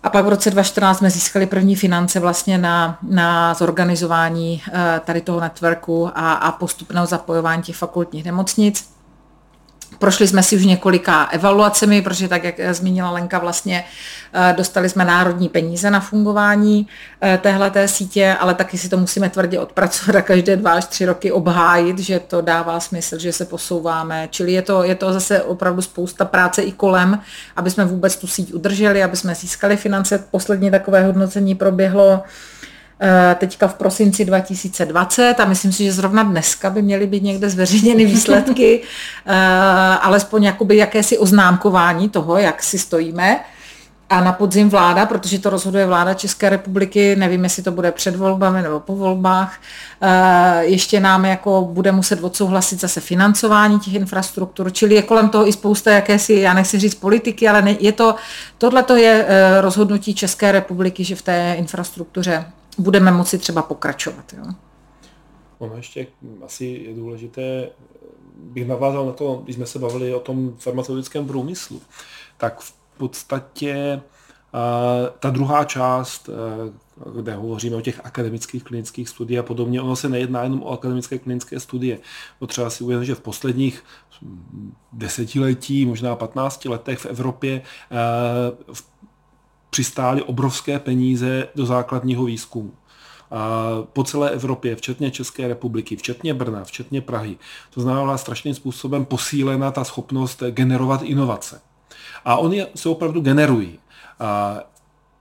A 0.08 0.10
pak 0.10 0.26
v 0.26 0.30
roce 0.30 0.52
2014 0.52 0.98
jsme 0.98 1.10
získali 1.10 1.46
první 1.46 1.76
finance 1.76 2.20
vlastně 2.20 2.58
na, 2.58 2.98
na 3.02 3.54
zorganizování 3.54 4.62
eh, 4.68 5.02
tady 5.06 5.22
toho 5.22 5.40
networku 5.40 6.08
a, 6.16 6.34
a 6.34 6.52
postupného 6.52 7.06
zapojování 7.06 7.64
těch 7.64 7.76
fakultních 7.76 8.26
nemocnic. 8.26 8.90
Prošli 10.00 10.28
jsme 10.28 10.44
si 10.44 10.56
už 10.56 10.66
několika 10.66 11.26
evaluacemi, 11.26 12.02
protože 12.02 12.28
tak, 12.28 12.44
jak 12.44 12.56
zmínila 12.72 13.12
Lenka, 13.12 13.40
vlastně 13.40 13.86
eh, 14.34 14.54
dostali 14.58 14.90
jsme 14.90 15.06
národní 15.06 15.50
peníze 15.50 15.92
na 15.92 16.00
fungování 16.00 16.88
eh, 17.22 17.40
téhle 17.44 17.72
té 17.72 17.88
sítě, 17.88 18.36
ale 18.40 18.54
taky 18.54 18.78
si 18.78 18.90
to 18.90 18.98
musíme 18.98 19.30
tvrdě 19.30 19.60
odpracovat 19.60 20.16
a 20.16 20.22
každé 20.22 20.56
dva 20.56 20.72
až 20.72 20.86
tři 20.86 21.06
roky 21.06 21.32
obhájit, 21.32 22.00
že 22.00 22.20
to 22.20 22.42
dává 22.42 22.80
smysl, 22.80 23.20
že 23.20 23.34
se 23.34 23.46
posouváme. 23.46 24.28
Čili 24.32 24.52
je 24.52 24.62
to, 24.62 24.84
je 24.84 24.96
to 24.96 25.14
zase 25.14 25.42
opravdu 25.42 25.82
spousta 25.82 26.26
práce 26.26 26.62
i 26.62 26.72
kolem, 26.72 27.20
aby 27.56 27.72
jsme 27.72 27.86
vůbec 27.86 28.16
tu 28.16 28.28
síť 28.28 28.54
udrželi, 28.54 29.04
aby 29.04 29.18
jsme 29.18 29.36
získali 29.36 29.78
finance. 29.78 30.24
Poslední 30.32 30.72
takové 30.72 31.04
hodnocení 31.04 31.56
proběhlo 31.56 32.08
Eh, 32.08 32.24
teďka 33.36 33.68
v 33.68 33.74
prosinci 33.74 34.26
2020 34.26 35.40
a 35.40 35.46
myslím 35.46 35.72
si, 35.72 35.84
že 35.84 35.92
zrovna 35.92 36.24
dneska 36.24 36.70
by 36.70 36.82
měly 36.82 37.08
být 37.08 37.24
někde 37.24 37.50
zveřejněny 37.50 38.06
výsledky, 38.06 38.82
eh, 39.26 39.34
alespoň 40.02 40.44
jakoby 40.44 40.78
jakési 40.78 41.18
oznámkování 41.18 42.10
toho, 42.10 42.38
jak 42.38 42.64
si 42.64 42.80
stojíme. 42.80 43.40
A 44.10 44.22
na 44.24 44.34
podzim 44.34 44.70
vláda, 44.70 45.06
protože 45.06 45.40
to 45.40 45.50
rozhoduje 45.50 45.86
vláda 45.86 46.14
České 46.14 46.50
republiky, 46.50 47.16
nevím, 47.16 47.44
jestli 47.44 47.64
to 47.64 47.72
bude 47.72 47.92
před 47.92 48.16
volbami 48.16 48.62
nebo 48.62 48.80
po 48.80 48.96
volbách, 48.96 49.60
eh, 50.02 50.64
ještě 50.64 51.00
nám 51.00 51.26
jako 51.26 51.70
bude 51.72 51.92
muset 51.92 52.24
odsouhlasit 52.24 52.80
zase 52.80 53.02
financování 53.02 53.80
těch 53.80 53.94
infrastruktur, 53.94 54.72
čili 54.72 54.96
je 54.96 55.02
kolem 55.02 55.30
toho 55.30 55.48
i 55.48 55.54
spousta 55.54 55.92
jakési, 55.92 56.34
já 56.34 56.54
nechci 56.54 56.80
říct 56.80 56.96
politiky, 56.96 57.48
ale 57.48 57.76
je 57.80 57.92
to, 57.92 58.16
tohle 58.58 58.84
to 58.84 58.96
je 58.96 59.28
rozhodnutí 59.62 60.14
České 60.14 60.52
republiky, 60.52 61.04
že 61.04 61.16
v 61.16 61.22
té 61.22 61.56
infrastruktuře 61.58 62.46
budeme 62.78 63.12
moci 63.12 63.38
třeba 63.38 63.62
pokračovat. 63.62 64.34
Jo. 64.38 64.44
Ono 65.60 65.76
ještě 65.76 66.08
asi 66.46 66.66
je 66.66 66.96
důležité, 66.96 67.70
bych 68.36 68.68
navázal 68.68 69.06
na 69.06 69.12
to, 69.12 69.42
když 69.44 69.56
jsme 69.56 69.66
se 69.66 69.80
bavili 69.80 70.14
o 70.14 70.20
tom 70.20 70.54
farmaceutickém 70.58 71.28
průmyslu, 71.28 71.82
tak 72.38 72.60
v 72.60 72.74
podstatě 72.98 74.02
ta 75.20 75.30
druhá 75.30 75.64
část, 75.64 76.30
kde 77.16 77.36
hovoříme 77.36 77.76
o 77.76 77.82
těch 77.82 78.06
akademických 78.06 78.64
klinických 78.64 79.10
studiích 79.10 79.40
a 79.40 79.44
podobně, 79.44 79.82
ono 79.82 79.96
se 79.96 80.10
nejedná 80.10 80.44
jenom 80.44 80.64
o 80.64 80.72
akademické 80.72 81.18
klinické 81.18 81.60
studie. 81.60 82.00
To 82.40 82.48
třeba 82.48 82.70
si 82.70 82.84
uvědomit, 82.84 83.06
že 83.06 83.16
v 83.16 83.22
posledních 83.22 83.84
desetiletí, 84.94 85.86
možná 85.86 86.16
15 86.16 86.66
letech 86.66 87.00
v 87.00 87.06
Evropě 87.06 87.62
přistály 89.78 90.22
obrovské 90.22 90.80
peníze 90.80 91.48
do 91.56 91.66
základního 91.66 92.26
výzkumu. 92.26 92.72
A 93.32 93.70
po 93.94 94.04
celé 94.04 94.30
Evropě, 94.30 94.76
včetně 94.76 95.12
České 95.12 95.48
republiky, 95.48 95.96
včetně 95.96 96.34
Brna, 96.34 96.64
včetně 96.64 97.02
Prahy. 97.02 97.38
To 97.74 97.82
znamená 97.82 98.18
strašným 98.18 98.54
způsobem 98.56 99.06
posílena 99.06 99.72
ta 99.72 99.84
schopnost 99.84 100.44
generovat 100.50 101.02
inovace. 101.02 101.62
A 102.26 102.38
oni 102.38 102.66
se 102.76 102.90
opravdu 102.90 103.22
generují. 103.22 103.80
A 104.20 104.60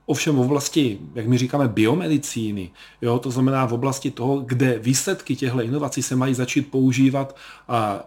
Ovšem 0.09 0.37
v 0.37 0.41
oblasti, 0.41 0.99
jak 1.15 1.27
my 1.27 1.39
říkáme, 1.39 1.69
biomedicíny, 1.69 2.71
jo, 3.03 3.19
to 3.19 3.31
znamená 3.31 3.67
v 3.67 3.73
oblasti 3.73 4.11
toho, 4.11 4.39
kde 4.39 4.79
výsledky 4.79 5.37
těchto 5.37 5.63
inovací 5.63 6.03
se 6.03 6.17
mají 6.17 6.35
začít 6.35 6.71
používat 6.71 7.37
a 7.69 8.07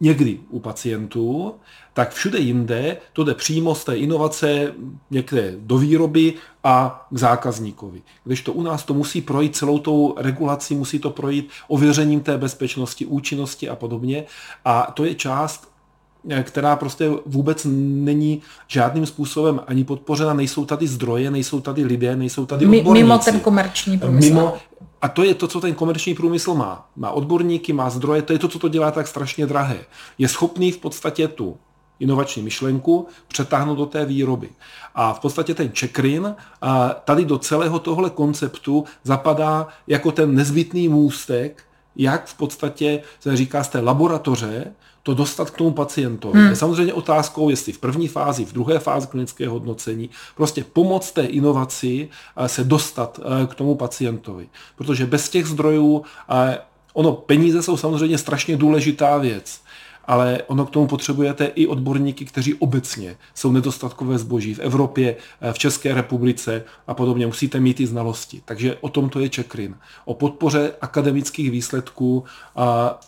někdy 0.00 0.38
u 0.50 0.60
pacientů, 0.60 1.54
tak 1.92 2.12
všude 2.12 2.38
jinde 2.38 2.96
to 3.12 3.24
jde 3.24 3.34
přímo 3.34 3.74
z 3.74 3.84
té 3.84 3.96
inovace 3.96 4.72
někde 5.10 5.54
do 5.58 5.78
výroby 5.78 6.34
a 6.64 7.06
k 7.14 7.18
zákazníkovi. 7.18 8.02
Když 8.24 8.42
to 8.42 8.52
u 8.52 8.62
nás 8.62 8.84
to 8.84 8.94
musí 8.94 9.20
projít 9.20 9.56
celou 9.56 9.78
tou 9.78 10.14
regulací, 10.18 10.74
musí 10.74 10.98
to 10.98 11.10
projít 11.10 11.48
ověřením 11.68 12.20
té 12.20 12.38
bezpečnosti, 12.38 13.06
účinnosti 13.06 13.68
a 13.68 13.76
podobně. 13.76 14.24
A 14.64 14.92
to 14.94 15.04
je 15.04 15.14
část, 15.14 15.68
která 16.42 16.76
prostě 16.76 17.10
vůbec 17.26 17.66
není 17.70 18.42
žádným 18.66 19.06
způsobem 19.06 19.60
ani 19.66 19.84
podpořena, 19.84 20.34
nejsou 20.34 20.64
tady 20.64 20.86
zdroje, 20.86 21.30
nejsou 21.30 21.60
tady 21.60 21.84
lidé, 21.84 22.16
nejsou 22.16 22.46
tady 22.46 22.66
odborníci. 22.66 22.92
Mimo 22.92 23.18
ten 23.18 23.40
komerční 23.40 23.98
průmysl. 23.98 24.28
Mimo, 24.28 24.54
a 25.02 25.08
to 25.08 25.24
je 25.24 25.34
to, 25.34 25.48
co 25.48 25.60
ten 25.60 25.74
komerční 25.74 26.14
průmysl 26.14 26.54
má. 26.54 26.88
Má 26.96 27.10
odborníky, 27.10 27.72
má 27.72 27.90
zdroje, 27.90 28.22
to 28.22 28.32
je 28.32 28.38
to, 28.38 28.48
co 28.48 28.58
to 28.58 28.68
dělá 28.68 28.90
tak 28.90 29.06
strašně 29.06 29.46
drahé. 29.46 29.78
Je 30.18 30.28
schopný 30.28 30.72
v 30.72 30.78
podstatě 30.78 31.28
tu 31.28 31.56
inovační 32.00 32.42
myšlenku 32.42 33.06
přetáhnout 33.28 33.78
do 33.78 33.86
té 33.86 34.04
výroby. 34.04 34.48
A 34.94 35.12
v 35.12 35.20
podstatě 35.20 35.54
ten 35.54 35.68
checkrin 35.78 36.34
tady 37.04 37.24
do 37.24 37.38
celého 37.38 37.78
tohle 37.78 38.10
konceptu 38.10 38.84
zapadá 39.04 39.68
jako 39.86 40.12
ten 40.12 40.34
nezbytný 40.34 40.88
můstek, 40.88 41.64
jak 41.96 42.26
v 42.26 42.34
podstatě 42.34 43.02
se 43.20 43.36
říká 43.36 43.64
z 43.64 43.68
té 43.68 43.80
laboratoře 43.80 44.72
to 45.06 45.14
dostat 45.14 45.50
k 45.50 45.56
tomu 45.56 45.70
pacientovi. 45.70 46.38
Hmm. 46.38 46.50
Je 46.50 46.56
samozřejmě 46.56 46.92
otázkou, 46.92 47.50
jestli 47.50 47.72
v 47.72 47.78
první 47.78 48.08
fázi, 48.08 48.44
v 48.44 48.52
druhé 48.52 48.78
fázi 48.78 49.06
klinického 49.06 49.52
hodnocení, 49.52 50.10
prostě 50.36 50.64
pomoct 50.72 51.12
té 51.12 51.24
inovaci 51.24 52.08
se 52.46 52.64
dostat 52.64 53.20
eh, 53.22 53.46
k 53.46 53.54
tomu 53.54 53.74
pacientovi. 53.74 54.48
Protože 54.76 55.06
bez 55.06 55.28
těch 55.28 55.46
zdrojů, 55.46 56.04
ono, 56.92 57.12
peníze 57.12 57.62
jsou 57.62 57.76
samozřejmě 57.76 58.18
strašně 58.18 58.56
důležitá 58.56 59.18
věc, 59.18 59.60
ale 60.04 60.42
ono 60.46 60.66
k 60.66 60.70
tomu 60.70 60.86
potřebujete 60.86 61.44
i 61.44 61.66
odborníky, 61.66 62.24
kteří 62.24 62.54
obecně 62.54 63.16
jsou 63.34 63.52
nedostatkové 63.52 64.18
zboží 64.18 64.54
v 64.54 64.58
Evropě, 64.58 65.16
eh, 65.40 65.52
v 65.52 65.58
České 65.58 65.94
republice 65.94 66.64
a 66.86 66.94
podobně. 66.94 67.26
Musíte 67.26 67.60
mít 67.60 67.80
i 67.80 67.86
znalosti. 67.86 68.42
Takže 68.44 68.76
o 68.80 68.88
tom 68.88 69.08
to 69.08 69.20
je 69.20 69.28
Čekrin. 69.28 69.74
O 70.04 70.14
podpoře 70.14 70.72
akademických 70.80 71.50
výsledků 71.50 72.24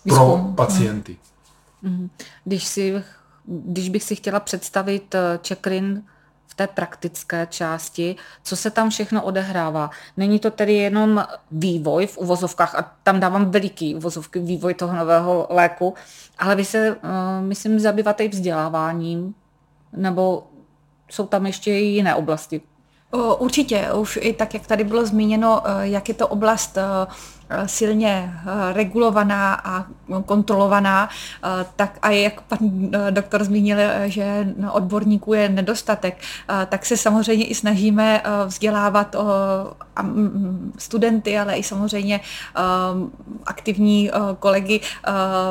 pro 0.08 0.52
pacienty. 0.54 1.12
Mhm. 1.12 1.28
Když, 2.44 2.64
si, 2.64 3.02
když 3.44 3.88
bych 3.88 4.02
si 4.02 4.16
chtěla 4.16 4.40
představit 4.40 5.14
Čekrin 5.42 6.02
eh, 6.06 6.10
v 6.46 6.54
té 6.54 6.66
praktické 6.66 7.46
části, 7.50 8.16
co 8.42 8.56
se 8.56 8.70
tam 8.70 8.90
všechno 8.90 9.22
odehrává. 9.22 9.90
Není 10.16 10.38
to 10.38 10.50
tedy 10.50 10.74
jenom 10.74 11.24
vývoj 11.50 12.06
v 12.06 12.18
uvozovkách, 12.18 12.74
a 12.74 12.96
tam 13.02 13.20
dávám 13.20 13.50
veliký 13.50 13.94
uvozovky 13.94 14.38
vývoj 14.38 14.74
toho 14.74 14.96
nového 14.96 15.46
léku, 15.50 15.94
ale 16.38 16.56
vy 16.56 16.64
se, 16.64 16.90
uh, 16.90 17.00
myslím, 17.40 17.80
zabýváte 17.80 18.24
i 18.24 18.28
vzděláváním, 18.28 19.34
nebo 19.92 20.46
jsou 21.10 21.26
tam 21.26 21.46
ještě 21.46 21.70
i 21.70 21.84
jiné 21.84 22.14
oblasti? 22.14 22.60
Určitě, 23.38 23.92
už 23.92 24.18
i 24.22 24.32
tak, 24.32 24.54
jak 24.54 24.66
tady 24.66 24.84
bylo 24.84 25.06
zmíněno, 25.06 25.62
eh, 25.64 25.88
jak 25.88 26.08
je 26.08 26.14
to 26.14 26.28
oblast 26.28 26.78
Eh, 27.50 27.68
silně 27.68 28.32
eh, 28.36 28.72
regulovaná 28.72 29.54
a 29.54 29.86
kontrolovaná, 30.26 31.08
eh, 31.44 31.66
tak 31.76 31.98
a 32.02 32.10
jak 32.10 32.40
pan 32.40 32.58
doktor 33.10 33.44
zmínil, 33.44 33.78
že 34.06 34.54
odborníků 34.72 35.34
je 35.34 35.48
nedostatek, 35.48 36.18
tak 36.68 36.86
se 36.86 36.96
samozřejmě 36.96 37.46
i 37.46 37.54
snažíme 37.54 38.22
vzdělávat 38.46 39.16
studenty, 40.78 41.38
ale 41.38 41.56
i 41.56 41.62
samozřejmě 41.62 42.20
aktivní 43.46 44.10
kolegy 44.38 44.80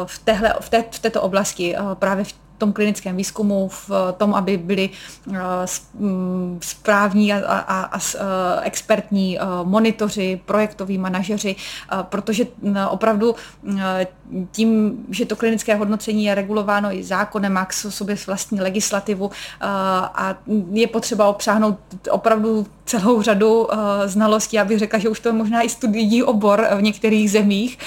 v, 0.06 0.20
téhle, 0.20 0.54
v, 0.60 0.70
té, 0.70 0.84
v 0.92 1.00
této 1.00 1.22
oblasti, 1.22 1.76
právě 2.00 2.24
v 2.24 2.34
tom 2.58 2.74
klinickém 2.74 3.16
výzkumu, 3.18 3.68
v 3.68 3.92
tom, 4.18 4.36
aby 4.36 4.58
byli 4.58 4.90
eh, 5.34 5.38
mm, 5.94 6.60
správní 6.62 7.34
a, 7.34 7.38
a, 7.48 7.82
a 7.82 8.00
eh, 8.00 8.20
expertní 8.62 9.40
eh, 9.40 9.44
monitoři, 9.64 10.42
projektoví 10.46 10.98
manažeři, 10.98 11.56
protože 12.02 12.48
opravdu 12.90 13.36
tím, 14.52 14.98
že 15.10 15.26
to 15.26 15.36
klinické 15.36 15.76
hodnocení 15.76 16.26
je 16.26 16.36
regulováno 16.36 16.94
i 16.94 17.04
zákonem, 17.04 17.54
má 17.54 17.66
k 17.66 17.74
sobě 17.74 18.16
vlastní 18.28 18.62
legislativu 18.62 19.32
a 19.62 20.36
je 20.72 20.88
potřeba 20.88 21.28
obsáhnout 21.28 21.78
opravdu 22.12 22.68
celou 22.86 23.22
řadu 23.22 23.68
znalostí. 24.06 24.58
Bych 24.64 24.80
řekla, 24.80 25.00
že 25.00 25.10
už 25.10 25.20
to 25.20 25.30
je 25.30 25.34
možná 25.34 25.62
i 25.62 25.70
studijní 25.70 26.24
obor 26.24 26.68
v 26.76 26.82
některých 26.82 27.32
zemích, 27.32 27.78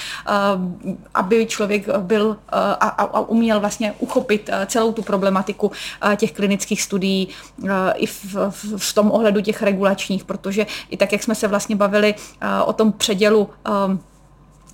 aby 1.14 1.47
člověk 1.47 1.89
byl 1.99 2.37
a, 2.53 2.89
a 2.89 3.21
uměl 3.21 3.61
vlastně 3.61 3.95
uchopit 3.99 4.51
celou 4.67 4.93
tu 4.93 5.03
problematiku 5.03 5.67
uh, 5.67 6.15
těch 6.15 6.33
klinických 6.33 6.83
studií 6.83 7.29
uh, 7.63 7.71
i 7.95 8.07
v, 8.07 8.35
v, 8.51 8.77
v 8.77 8.95
tom 8.95 9.11
ohledu 9.11 9.41
těch 9.41 9.63
regulačních, 9.63 10.25
protože 10.25 10.67
i 10.91 10.97
tak, 10.97 11.13
jak 11.13 11.23
jsme 11.23 11.35
se 11.35 11.49
vlastně 11.49 11.77
bavili 11.77 12.15
uh, 12.15 12.69
o 12.69 12.73
tom 12.73 12.93
předělu 12.93 13.49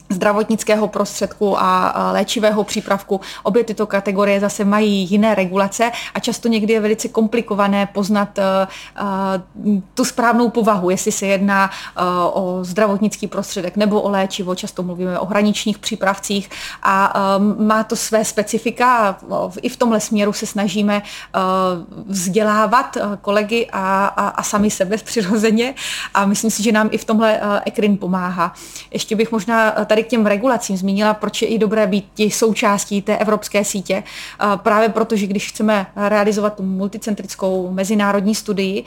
zdravotnického 0.08 0.88
prostředku 0.88 1.60
a 1.60 1.94
léčivého 2.12 2.64
přípravku. 2.64 3.20
Obě 3.42 3.64
tyto 3.64 3.86
kategorie 3.86 4.40
zase 4.40 4.64
mají 4.64 5.10
jiné 5.10 5.34
regulace 5.34 5.92
a 6.14 6.20
často 6.20 6.48
někdy 6.48 6.72
je 6.72 6.80
velice 6.80 7.08
komplikované 7.08 7.86
poznat 7.86 8.38
uh, 8.38 9.74
tu 9.94 10.04
správnou 10.04 10.50
povahu, 10.50 10.90
jestli 10.90 11.12
se 11.12 11.26
jedná 11.26 11.70
uh, 11.70 12.02
o 12.32 12.64
zdravotnický 12.64 13.26
prostředek 13.26 13.76
nebo 13.76 14.00
o 14.00 14.10
léčivo. 14.10 14.54
Často 14.54 14.82
mluvíme 14.82 15.18
o 15.18 15.26
hraničních 15.26 15.78
přípravcích 15.78 16.50
a 16.82 17.14
um, 17.38 17.66
má 17.66 17.84
to 17.84 17.96
své 17.96 18.24
specifika 18.24 19.18
i 19.62 19.68
v 19.68 19.76
tomhle 19.76 20.00
směru 20.00 20.32
se 20.32 20.46
snažíme 20.46 21.02
uh, 21.02 21.42
vzdělávat 22.06 22.96
kolegy 23.20 23.68
a, 23.72 24.06
a, 24.06 24.28
a 24.28 24.42
sami 24.42 24.70
sebe 24.70 24.96
přirozeně 25.04 25.74
a 26.14 26.26
myslím 26.26 26.50
si, 26.50 26.62
že 26.62 26.72
nám 26.72 26.88
i 26.92 26.98
v 26.98 27.04
tomhle 27.04 27.40
ECRIN 27.66 27.96
pomáhá. 27.96 28.52
Ještě 28.90 29.16
bych 29.16 29.32
možná 29.32 29.70
tady 29.70 29.95
tady 29.96 30.04
k 30.04 30.08
těm 30.08 30.26
regulacím 30.26 30.76
zmínila, 30.76 31.14
proč 31.14 31.42
je 31.42 31.48
i 31.48 31.58
dobré 31.58 31.86
být 31.86 32.08
ti 32.14 32.30
součástí 32.30 33.02
té 33.02 33.16
evropské 33.16 33.64
sítě. 33.64 34.02
Právě 34.56 34.88
proto, 34.88 35.16
že 35.16 35.26
když 35.26 35.48
chceme 35.48 35.86
realizovat 35.96 36.54
tu 36.54 36.62
multicentrickou 36.62 37.70
mezinárodní 37.72 38.34
studii, 38.34 38.84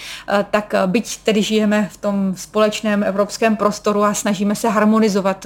tak 0.51 0.73
byť 0.85 1.17
tedy 1.17 1.41
žijeme 1.41 1.89
v 1.91 1.97
tom 1.97 2.33
společném 2.35 3.03
evropském 3.03 3.55
prostoru 3.55 4.03
a 4.03 4.13
snažíme 4.13 4.55
se 4.55 4.69
harmonizovat 4.69 5.45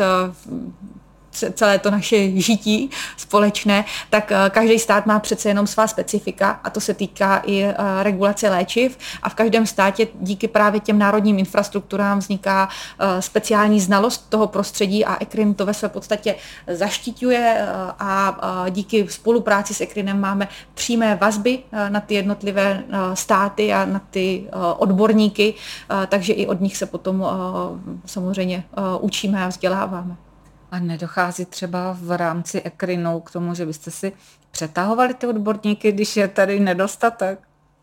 celé 1.53 1.79
to 1.79 1.91
naše 1.91 2.41
žití 2.41 2.89
společné, 3.17 3.85
tak 4.09 4.31
eh, 4.31 4.49
každý 4.49 4.79
stát 4.79 5.05
má 5.05 5.19
přece 5.19 5.49
jenom 5.49 5.67
svá 5.67 5.87
specifika 5.87 6.59
a 6.63 6.69
to 6.69 6.79
se 6.79 6.93
týká 6.93 7.41
i 7.45 7.63
eh, 7.63 7.75
regulace 8.03 8.49
léčiv 8.49 8.97
a 9.23 9.29
v 9.29 9.35
každém 9.35 9.65
státě 9.67 10.07
díky 10.21 10.47
právě 10.47 10.79
těm 10.79 10.99
národním 10.99 11.39
infrastrukturám 11.39 12.19
vzniká 12.19 12.69
eh, 12.99 13.21
speciální 13.21 13.79
znalost 13.79 14.29
toho 14.29 14.47
prostředí 14.47 15.05
a 15.05 15.17
ECRIN 15.23 15.53
to 15.53 15.65
ve 15.65 15.73
své 15.73 15.89
podstatě 15.89 16.35
zaštiťuje 16.67 17.67
a 17.99 18.37
díky 18.69 19.07
spolupráci 19.09 19.73
s 19.73 19.81
ECRINem 19.81 20.19
máme 20.19 20.47
přímé 20.73 21.15
vazby 21.15 21.59
na 21.89 21.99
ty 21.99 22.13
jednotlivé 22.13 22.83
státy 23.13 23.73
a 23.73 23.85
na 23.85 24.01
ty 24.09 24.47
odborníky, 24.77 25.53
takže 26.07 26.33
i 26.33 26.47
od 26.47 26.61
nich 26.61 26.77
se 26.77 26.85
potom 26.85 27.25
samozřejmě 28.05 28.63
učíme 29.01 29.45
a 29.45 29.47
vzděláváme. 29.47 30.15
A 30.73 30.79
nedochází 30.79 31.45
třeba 31.45 31.97
v 32.01 32.17
rámci 32.17 32.61
ekrinou 32.61 33.19
k 33.19 33.31
tomu, 33.31 33.55
že 33.55 33.65
byste 33.65 33.91
si 33.91 34.11
přetahovali 34.51 35.13
ty 35.13 35.27
odborníky, 35.27 35.91
když 35.91 36.17
je 36.17 36.27
tady 36.27 36.59
nedostatek? 36.59 37.39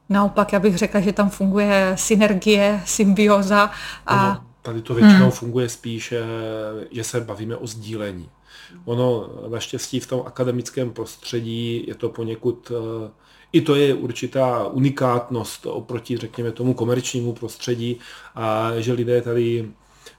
Naopak, 0.09 0.53
já 0.53 0.59
bych 0.59 0.79
řekla, 0.79 1.01
že 1.01 1.13
tam 1.13 1.31
funguje 1.31 1.93
synergie, 1.99 2.83
symbioza. 2.87 3.71
A... 4.07 4.31
Ono, 4.31 4.45
tady 4.63 4.83
to 4.83 4.95
většinou 4.95 5.23
hmm. 5.23 5.31
funguje 5.31 5.69
spíš, 5.69 6.13
eh, 6.13 6.25
že 6.91 7.05
se 7.05 7.21
bavíme 7.21 7.57
o 7.57 7.67
sdílení. 7.67 8.29
Ono 8.85 9.31
naštěstí 9.49 10.01
v 10.01 10.07
tom 10.07 10.23
akademickém 10.27 10.91
prostředí 10.91 11.85
je 11.87 11.95
to 11.95 12.09
poněkud, 12.09 12.73
eh, 12.73 13.11
i 13.53 13.61
to 13.61 13.75
je 13.75 13.95
určitá 13.95 14.67
unikátnost 14.67 15.67
oproti, 15.67 16.17
řekněme, 16.17 16.53
tomu 16.53 16.75
komerčnímu 16.75 17.33
prostředí, 17.33 17.99
a 18.35 18.71
že 18.79 18.93
lidé 18.93 19.23
tady 19.23 19.69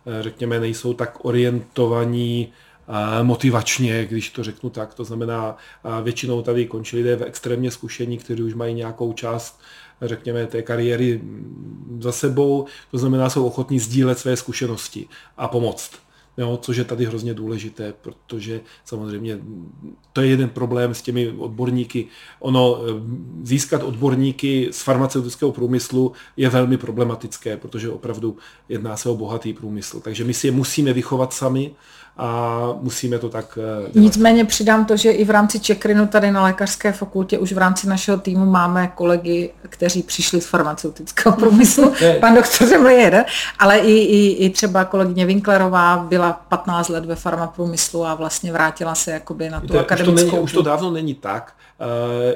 Eh, 0.05 0.23
řekněme, 0.23 0.59
nejsou 0.59 0.93
tak 0.93 1.25
orientovaní 1.25 2.53
motivačně, 3.23 4.05
když 4.05 4.29
to 4.29 4.43
řeknu 4.43 4.69
tak. 4.69 4.93
To 4.93 5.03
znamená, 5.03 5.57
většinou 6.03 6.41
tady 6.41 6.65
končí 6.65 6.97
lidé 6.97 7.15
v 7.15 7.23
extrémně 7.23 7.71
zkušení, 7.71 8.17
kteří 8.17 8.43
už 8.43 8.53
mají 8.53 8.73
nějakou 8.73 9.13
část 9.13 9.59
řekněme, 10.01 10.47
té 10.47 10.61
kariéry 10.61 11.21
za 11.99 12.11
sebou, 12.11 12.65
to 12.91 12.97
znamená, 12.97 13.29
jsou 13.29 13.45
ochotní 13.45 13.79
sdílet 13.79 14.19
své 14.19 14.37
zkušenosti 14.37 15.07
a 15.37 15.47
pomoct 15.47 15.91
jo, 16.37 16.59
což 16.61 16.77
je 16.77 16.83
tady 16.83 17.05
hrozně 17.05 17.33
důležité, 17.33 17.93
protože 18.01 18.61
samozřejmě 18.85 19.39
to 20.13 20.21
je 20.21 20.27
jeden 20.27 20.49
problém 20.49 20.93
s 20.93 21.01
těmi 21.01 21.29
odborníky. 21.29 22.07
Ono 22.39 22.77
eh, 22.77 22.93
získat 23.43 23.83
odborníky 23.83 24.69
z 24.71 24.81
farmaceutického 24.81 25.51
průmyslu 25.51 26.11
je 26.37 26.49
velmi 26.49 26.77
problematické, 26.77 27.57
protože 27.57 27.89
opravdu 27.89 28.37
jedná 28.69 28.97
se 28.97 29.09
o 29.09 29.15
bohatý 29.15 29.53
průmysl. 29.53 29.99
Takže 29.99 30.23
my 30.23 30.33
si 30.33 30.47
je 30.47 30.51
musíme 30.51 30.93
vychovat 30.93 31.33
sami, 31.33 31.71
a 32.17 32.59
musíme 32.81 33.19
to 33.19 33.29
tak 33.29 33.57
eh, 33.57 33.91
dělat. 33.91 34.03
Nicméně 34.03 34.45
přidám 34.45 34.85
to, 34.85 34.97
že 34.97 35.11
i 35.11 35.25
v 35.25 35.29
rámci 35.29 35.59
Čekrinu 35.59 36.07
tady 36.07 36.31
na 36.31 36.43
lékařské 36.43 36.91
fakultě 36.91 37.37
už 37.39 37.53
v 37.53 37.57
rámci 37.57 37.87
našeho 37.87 38.17
týmu 38.17 38.45
máme 38.45 38.91
kolegy, 38.95 39.53
kteří 39.69 40.03
přišli 40.03 40.41
z 40.41 40.45
farmaceutického 40.45 41.35
průmyslu. 41.35 41.93
Pan 42.19 42.35
doktor 42.35 42.67
Zemle 42.67 42.93
jeden, 42.93 43.25
ale 43.59 43.77
i, 43.77 43.91
i, 43.91 44.45
i 44.45 44.49
třeba 44.49 44.85
kolegyně 44.85 45.25
Winklerová 45.25 45.97
byla 45.97 46.33
15 46.33 46.89
let 46.89 47.05
ve 47.05 47.15
farmaprůmyslu 47.15 48.05
a 48.05 48.15
vlastně 48.15 48.51
vrátila 48.51 48.95
se 48.95 49.11
jakoby 49.11 49.49
na 49.49 49.61
tu 49.61 49.67
to, 49.67 49.79
akademickou. 49.79 50.23
Už 50.23 50.29
to, 50.29 50.35
není, 50.35 50.43
už 50.43 50.53
to 50.53 50.61
dávno 50.61 50.91
není 50.91 51.13
tak, 51.13 51.53
uh, 51.79 51.87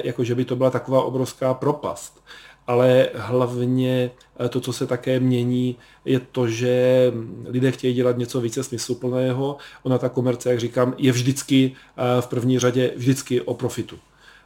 jako 0.04 0.24
že 0.24 0.34
by 0.34 0.44
to 0.44 0.56
byla 0.56 0.70
taková 0.70 1.02
obrovská 1.02 1.54
propast 1.54 2.20
ale 2.66 3.08
hlavně 3.14 4.10
eh, 4.40 4.48
to, 4.48 4.60
co 4.60 4.72
se 4.72 4.86
také 4.86 5.20
mění, 5.20 5.76
je 6.04 6.20
to, 6.20 6.48
že 6.48 7.12
lidé 7.44 7.72
chtějí 7.72 7.94
dělat 7.94 8.18
něco 8.18 8.40
více 8.40 8.64
smysluplného. 8.64 9.56
Ona 9.82 9.98
ta 9.98 10.08
komerce, 10.08 10.50
jak 10.50 10.60
říkám, 10.60 10.94
je 10.98 11.12
vždycky 11.12 11.72
eh, 11.96 12.22
v 12.22 12.26
první 12.26 12.58
řadě 12.58 12.92
vždycky 12.96 13.40
o 13.40 13.54
profitu. 13.54 13.98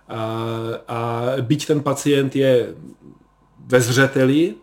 A, 0.09 0.47
a 0.89 1.23
byť 1.41 1.67
ten 1.67 1.81
pacient 1.81 2.37
je 2.37 2.75
ve 3.67 3.81
zřeteli, 3.81 4.55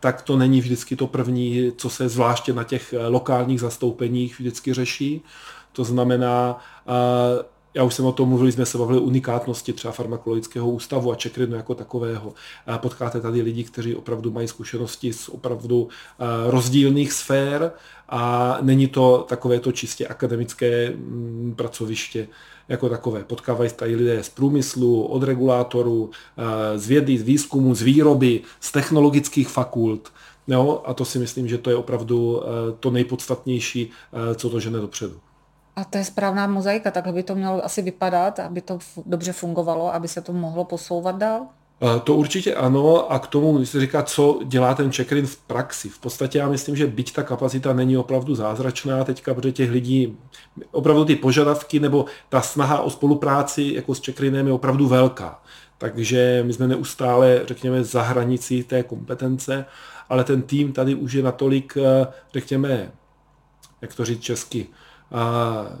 tak 0.00 0.22
to 0.22 0.36
není 0.36 0.60
vždycky 0.60 0.96
to 0.96 1.06
první, 1.06 1.72
co 1.76 1.90
se 1.90 2.08
zvláště 2.08 2.52
na 2.52 2.64
těch 2.64 2.94
lokálních 3.08 3.60
zastoupeních 3.60 4.40
vždycky 4.40 4.74
řeší. 4.74 5.22
To 5.72 5.84
znamená, 5.84 6.58
já 7.74 7.82
už 7.82 7.94
jsem 7.94 8.04
o 8.04 8.12
tom 8.12 8.28
mluvil, 8.28 8.52
jsme 8.52 8.66
se 8.66 8.78
bavili 8.78 9.00
unikátnosti 9.00 9.72
třeba 9.72 9.92
farmakologického 9.92 10.70
ústavu 10.70 11.12
a 11.12 11.14
čekrinu 11.14 11.56
jako 11.56 11.74
takového. 11.74 12.34
Potkáte 12.76 13.20
tady 13.20 13.42
lidi, 13.42 13.64
kteří 13.64 13.94
opravdu 13.94 14.30
mají 14.30 14.48
zkušenosti 14.48 15.12
z 15.12 15.28
opravdu 15.28 15.88
rozdílných 16.46 17.12
sfér 17.12 17.72
a 18.08 18.58
není 18.62 18.86
to 18.86 19.26
takové 19.28 19.60
to 19.60 19.72
čistě 19.72 20.06
akademické 20.06 20.90
mm, 20.90 21.54
pracoviště 21.56 22.28
jako 22.68 22.88
takové. 22.88 23.24
Potkávají 23.24 23.70
tady 23.70 23.96
lidé 23.96 24.22
z 24.22 24.28
průmyslu, 24.28 25.02
od 25.02 25.22
regulátorů, 25.22 26.10
z 26.76 26.88
vědy, 26.88 27.18
z 27.18 27.22
výzkumu, 27.22 27.74
z 27.74 27.82
výroby, 27.82 28.40
z 28.60 28.72
technologických 28.72 29.48
fakult. 29.48 30.12
Jo, 30.48 30.82
a 30.84 30.94
to 30.94 31.04
si 31.04 31.18
myslím, 31.18 31.48
že 31.48 31.58
to 31.58 31.70
je 31.70 31.76
opravdu 31.76 32.42
to 32.80 32.90
nejpodstatnější, 32.90 33.90
co 34.34 34.50
to 34.50 34.60
žene 34.60 34.78
dopředu. 34.78 35.20
A 35.76 35.84
to 35.84 35.98
je 35.98 36.04
správná 36.04 36.46
mozaika, 36.46 36.90
takhle 36.90 37.12
by 37.12 37.22
to 37.22 37.34
mělo 37.34 37.64
asi 37.64 37.82
vypadat, 37.82 38.38
aby 38.38 38.60
to 38.60 38.78
dobře 39.06 39.32
fungovalo, 39.32 39.94
aby 39.94 40.08
se 40.08 40.20
to 40.20 40.32
mohlo 40.32 40.64
posouvat 40.64 41.16
dál? 41.16 41.46
To 42.04 42.14
určitě 42.14 42.54
ano 42.54 43.12
a 43.12 43.18
k 43.18 43.26
tomu, 43.26 43.56
když 43.56 43.68
se 43.68 43.80
říká, 43.80 44.02
co 44.02 44.40
dělá 44.44 44.74
ten 44.74 44.92
check-in 44.92 45.26
v 45.26 45.36
praxi. 45.36 45.88
V 45.88 45.98
podstatě 45.98 46.38
já 46.38 46.48
myslím, 46.48 46.76
že 46.76 46.86
byť 46.86 47.14
ta 47.14 47.22
kapacita 47.22 47.72
není 47.72 47.96
opravdu 47.96 48.34
zázračná 48.34 49.04
teďka, 49.04 49.34
protože 49.34 49.52
těch 49.52 49.70
lidí, 49.70 50.18
opravdu 50.70 51.04
ty 51.04 51.16
požadavky 51.16 51.80
nebo 51.80 52.04
ta 52.28 52.40
snaha 52.40 52.80
o 52.80 52.90
spolupráci 52.90 53.72
jako 53.74 53.94
s 53.94 54.00
check 54.00 54.20
je 54.20 54.52
opravdu 54.52 54.86
velká. 54.86 55.42
Takže 55.78 56.42
my 56.46 56.52
jsme 56.52 56.68
neustále, 56.68 57.40
řekněme, 57.44 57.84
za 57.84 58.02
hranicí 58.02 58.62
té 58.62 58.82
kompetence, 58.82 59.64
ale 60.08 60.24
ten 60.24 60.42
tým 60.42 60.72
tady 60.72 60.94
už 60.94 61.12
je 61.12 61.22
natolik, 61.22 61.76
řekněme, 62.32 62.92
jak 63.82 63.94
to 63.94 64.04
říct 64.04 64.20
česky, 64.20 64.66
啊 65.10 65.78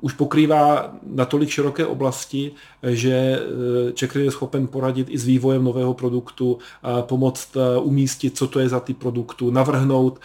už 0.00 0.12
pokrývá 0.12 0.94
natolik 1.02 1.48
široké 1.48 1.86
oblasti, 1.86 2.52
že 2.82 3.10
eh, 3.12 3.92
Checkr 3.92 4.20
je 4.20 4.30
schopen 4.30 4.66
poradit 4.66 5.06
i 5.10 5.18
s 5.18 5.24
vývojem 5.24 5.64
nového 5.64 5.94
produktu, 5.94 6.58
pomoct 7.00 7.56
eh, 7.56 7.78
umístit, 7.78 8.36
co 8.36 8.46
to 8.46 8.60
je 8.60 8.68
za 8.68 8.80
ty 8.80 8.94
produktu, 8.94 9.50
navrhnout 9.50 10.20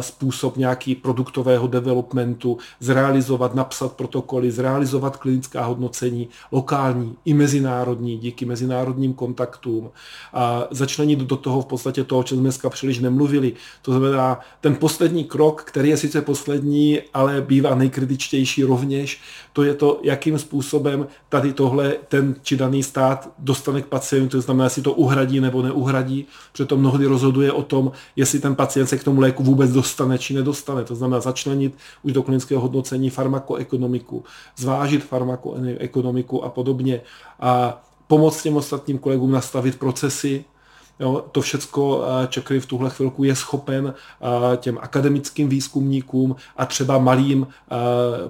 způsob 0.00 0.56
nějaký 0.56 0.94
produktového 0.94 1.66
developmentu, 1.66 2.58
zrealizovat, 2.80 3.54
napsat 3.54 3.92
protokoly, 3.92 4.50
zrealizovat 4.50 5.16
klinická 5.16 5.64
hodnocení, 5.64 6.28
lokální 6.52 7.16
i 7.24 7.34
mezinárodní, 7.34 8.18
díky 8.18 8.44
mezinárodním 8.44 9.14
kontaktům 9.14 9.90
a 10.32 10.66
začlenit 10.70 11.18
do 11.18 11.36
toho 11.36 11.60
v 11.60 11.66
podstatě 11.66 12.04
toho, 12.04 12.20
o 12.20 12.24
čem 12.24 12.38
jsme 12.38 12.42
dneska 12.42 12.70
příliš 12.70 12.98
nemluvili. 12.98 13.52
To 13.82 13.90
znamená, 13.90 14.40
ten 14.60 14.74
poslední 14.74 15.24
krok, 15.24 15.62
který 15.62 15.88
je 15.88 15.96
sice 15.96 16.22
poslední, 16.22 17.00
ale 17.14 17.40
bývá 17.40 17.74
nejkritičtější 17.74 18.64
rovněž, 19.02 19.20
to 19.52 19.62
je 19.62 19.74
to, 19.74 20.00
jakým 20.02 20.38
způsobem 20.38 21.06
tady 21.28 21.52
tohle 21.52 21.96
ten 22.08 22.34
či 22.42 22.56
daný 22.56 22.82
stát 22.82 23.28
dostane 23.38 23.82
k 23.82 23.86
pacientu, 23.86 24.36
to 24.36 24.40
znamená, 24.40 24.64
jestli 24.64 24.82
to 24.82 24.92
uhradí 24.92 25.40
nebo 25.40 25.62
neuhradí, 25.62 26.26
protože 26.52 26.64
to 26.64 26.76
mnohdy 26.76 27.06
rozhoduje 27.06 27.52
o 27.52 27.62
tom, 27.62 27.92
jestli 28.16 28.38
ten 28.38 28.54
pacient 28.54 28.86
se 28.86 28.98
k 28.98 29.04
tomu 29.04 29.20
léku 29.20 29.42
vůbec 29.42 29.72
dostane 29.72 30.18
či 30.18 30.34
nedostane. 30.34 30.84
To 30.84 30.94
znamená 30.94 31.20
začlenit 31.20 31.74
už 32.02 32.12
do 32.12 32.22
klinického 32.22 32.60
hodnocení 32.60 33.10
farmakoekonomiku, 33.10 34.24
zvážit 34.56 35.04
farmakoekonomiku 35.04 36.44
a 36.44 36.48
podobně 36.48 37.00
a 37.40 37.82
pomoct 38.06 38.42
těm 38.42 38.56
ostatním 38.56 38.98
kolegům 38.98 39.30
nastavit 39.30 39.78
procesy, 39.78 40.44
Jo, 41.00 41.24
to 41.32 41.40
všecko 41.40 42.04
Čekry 42.28 42.60
v 42.60 42.66
tuhle 42.66 42.90
chvilku 42.90 43.24
je 43.24 43.36
schopen 43.36 43.94
těm 44.56 44.78
akademickým 44.80 45.48
výzkumníkům 45.48 46.36
a 46.56 46.66
třeba 46.66 46.98
malým 46.98 47.46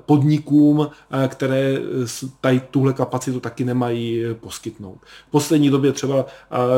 podnikům, 0.06 0.88
které 1.28 1.78
tady 2.40 2.60
tuhle 2.70 2.92
kapacitu 2.92 3.40
taky 3.40 3.64
nemají 3.64 4.22
poskytnout. 4.40 4.98
V 5.28 5.30
poslední 5.30 5.70
době 5.70 5.92
třeba 5.92 6.26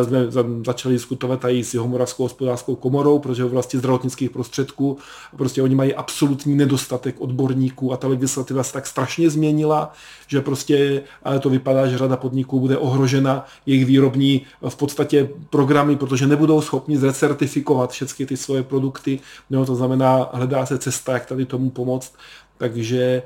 jsme 0.02 0.18
začali 0.66 0.94
diskutovat 0.94 1.40
tady 1.40 1.64
s 1.64 1.74
Jihomoravskou 1.74 2.22
hospodářskou 2.22 2.76
komorou, 2.76 3.18
protože 3.18 3.44
v 3.44 3.46
oblasti 3.46 3.78
zdravotnických 3.78 4.30
prostředků 4.30 4.98
prostě 5.36 5.62
oni 5.62 5.74
mají 5.74 5.94
absolutní 5.94 6.56
nedostatek 6.56 7.20
odborníků 7.20 7.92
a 7.92 7.96
ta 7.96 8.08
legislativa 8.08 8.62
se 8.62 8.72
tak 8.72 8.86
strašně 8.86 9.30
změnila, 9.30 9.92
že 10.26 10.40
prostě 10.40 11.02
to 11.40 11.50
vypadá, 11.50 11.86
že 11.86 11.98
řada 11.98 12.16
podniků 12.16 12.60
bude 12.60 12.78
ohrožena 12.78 13.46
jejich 13.66 13.86
výrobní 13.86 14.42
v 14.68 14.76
podstatě 14.76 15.28
program 15.50 15.73
programy, 15.74 15.96
protože 15.96 16.26
nebudou 16.26 16.60
schopni 16.60 16.96
zrecertifikovat 16.96 17.90
všechny 17.90 18.26
ty 18.26 18.36
svoje 18.36 18.62
produkty. 18.62 19.20
No, 19.50 19.66
to 19.66 19.74
znamená, 19.74 20.30
hledá 20.32 20.66
se 20.66 20.78
cesta, 20.78 21.12
jak 21.12 21.26
tady 21.26 21.46
tomu 21.46 21.70
pomoct. 21.70 22.14
Takže 22.58 23.22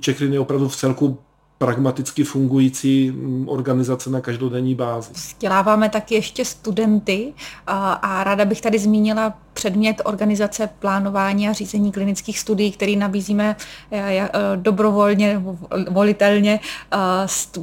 Čekrin 0.00 0.32
je 0.32 0.40
opravdu 0.40 0.68
v 0.68 0.76
celku 0.76 1.18
pragmaticky 1.64 2.24
fungující 2.24 3.10
mm, 3.10 3.48
organizace 3.48 4.10
na 4.10 4.20
každodenní 4.20 4.74
bázi. 4.74 5.12
Vzděláváme 5.14 5.88
taky 5.88 6.14
ještě 6.14 6.44
studenty 6.44 7.32
a, 7.66 8.24
ráda 8.24 8.44
bych 8.44 8.60
tady 8.60 8.78
zmínila 8.78 9.34
předmět 9.54 10.02
organizace 10.04 10.68
plánování 10.78 11.48
a 11.48 11.52
řízení 11.52 11.92
klinických 11.92 12.38
studií, 12.38 12.72
který 12.72 12.96
nabízíme 12.96 13.56
e, 13.90 13.98
e, 14.00 14.30
dobrovolně, 14.56 15.42
volitelně 15.90 16.60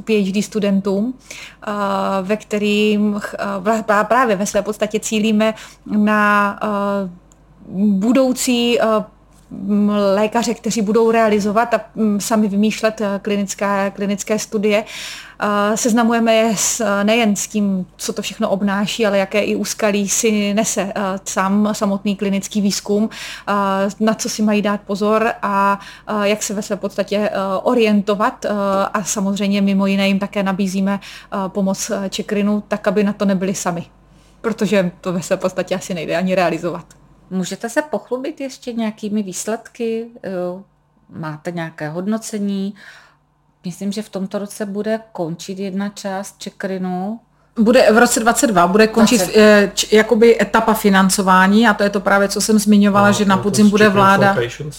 e, 0.00 0.02
PhD 0.04 0.44
studentům, 0.44 1.14
ve 2.22 2.36
kterým 2.36 3.20
právě 4.08 4.36
ve 4.36 4.46
své 4.46 4.62
podstatě 4.62 5.00
cílíme 5.00 5.54
na 5.86 6.58
budoucí 7.76 8.78
lékaře, 10.14 10.54
kteří 10.54 10.82
budou 10.82 11.10
realizovat 11.10 11.74
a 11.74 11.80
sami 12.18 12.48
vymýšlet 12.48 13.00
eh, 13.00 13.20
klinické, 13.22 13.92
klinické 13.94 14.38
studie. 14.38 14.84
Seznamujeme 15.74 16.34
je 16.34 16.56
s, 16.56 17.02
nejen 17.02 17.36
s 17.36 17.46
tím, 17.48 17.86
co 17.96 18.12
to 18.12 18.22
všechno 18.22 18.50
obnáší, 18.50 19.06
ale 19.06 19.18
jaké 19.18 19.40
i 19.40 19.56
úskalí 19.56 20.08
si 20.08 20.54
nese 20.54 20.80
eh, 20.80 20.92
sám 21.24 21.68
samotný 21.72 22.16
klinický 22.16 22.60
výzkum, 22.60 23.10
na 24.00 24.14
co 24.14 24.28
si 24.28 24.42
mají 24.42 24.62
dát 24.62 24.80
pozor 24.80 25.32
a 25.42 25.80
jak 26.22 26.42
se 26.42 26.54
ve 26.54 26.62
své 26.62 26.76
podstatě 26.76 27.16
eh, 27.16 27.30
orientovat 27.62 28.46
a 28.92 29.04
samozřejmě 29.04 29.60
mimo 29.60 29.86
jiné 29.86 30.08
jim 30.08 30.18
také 30.18 30.42
nabízíme 30.42 31.00
pomoc 31.48 31.90
Čekrinu, 32.08 32.62
tak 32.68 32.88
aby 32.88 33.04
na 33.04 33.12
to 33.12 33.24
nebyli 33.24 33.54
sami, 33.54 33.86
protože 34.40 34.90
to 35.00 35.12
ve 35.12 35.22
své 35.22 35.36
podstatě 35.36 35.74
asi 35.74 35.94
nejde 35.94 36.16
ani 36.16 36.34
realizovat. 36.34 37.01
Můžete 37.32 37.68
se 37.68 37.82
pochlubit 37.82 38.40
ještě 38.40 38.72
nějakými 38.72 39.22
výsledky? 39.22 40.06
Máte 41.08 41.50
nějaké 41.50 41.88
hodnocení? 41.88 42.74
Myslím, 43.64 43.92
že 43.92 44.02
v 44.02 44.08
tomto 44.08 44.38
roce 44.38 44.66
bude 44.66 45.00
končit 45.12 45.58
jedna 45.58 45.88
část 45.88 46.38
Čekrinu. 46.38 47.20
Bude 47.58 47.92
v 47.92 47.98
roce 47.98 48.20
22, 48.20 48.66
bude 48.66 48.86
končit 48.86 49.18
20. 49.18 49.36
Eh, 49.36 49.70
č, 49.74 49.96
jakoby 49.96 50.42
etapa 50.42 50.74
financování 50.74 51.68
a 51.68 51.74
to 51.74 51.82
je 51.82 51.90
to 51.90 52.00
právě, 52.00 52.28
co 52.28 52.40
jsem 52.40 52.58
zmiňovala, 52.58 53.06
no, 53.06 53.12
že 53.12 53.24
na 53.24 53.36
podzim 53.36 53.70
bude 53.70 53.88
vláda 53.88 54.36
eh, 54.42 54.70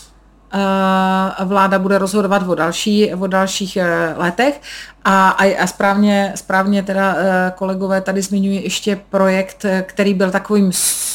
vláda 1.46 1.80
bude 1.80 1.98
rozhodovat 1.98 2.44
o, 2.48 2.56
další, 2.56 3.14
o 3.14 3.28
dalších 3.28 3.78
eh, 3.78 4.14
letech. 4.18 4.62
A, 5.06 5.30
a, 5.30 5.64
a 5.64 5.68
správně, 5.68 6.34
správně 6.36 6.84
teda 6.84 7.16
kolegové 7.56 8.02
tady 8.02 8.22
zmiňují 8.22 8.64
ještě 8.64 9.00
projekt, 9.10 9.66
který 9.82 10.14
byl 10.14 10.32
takovým 10.32 10.72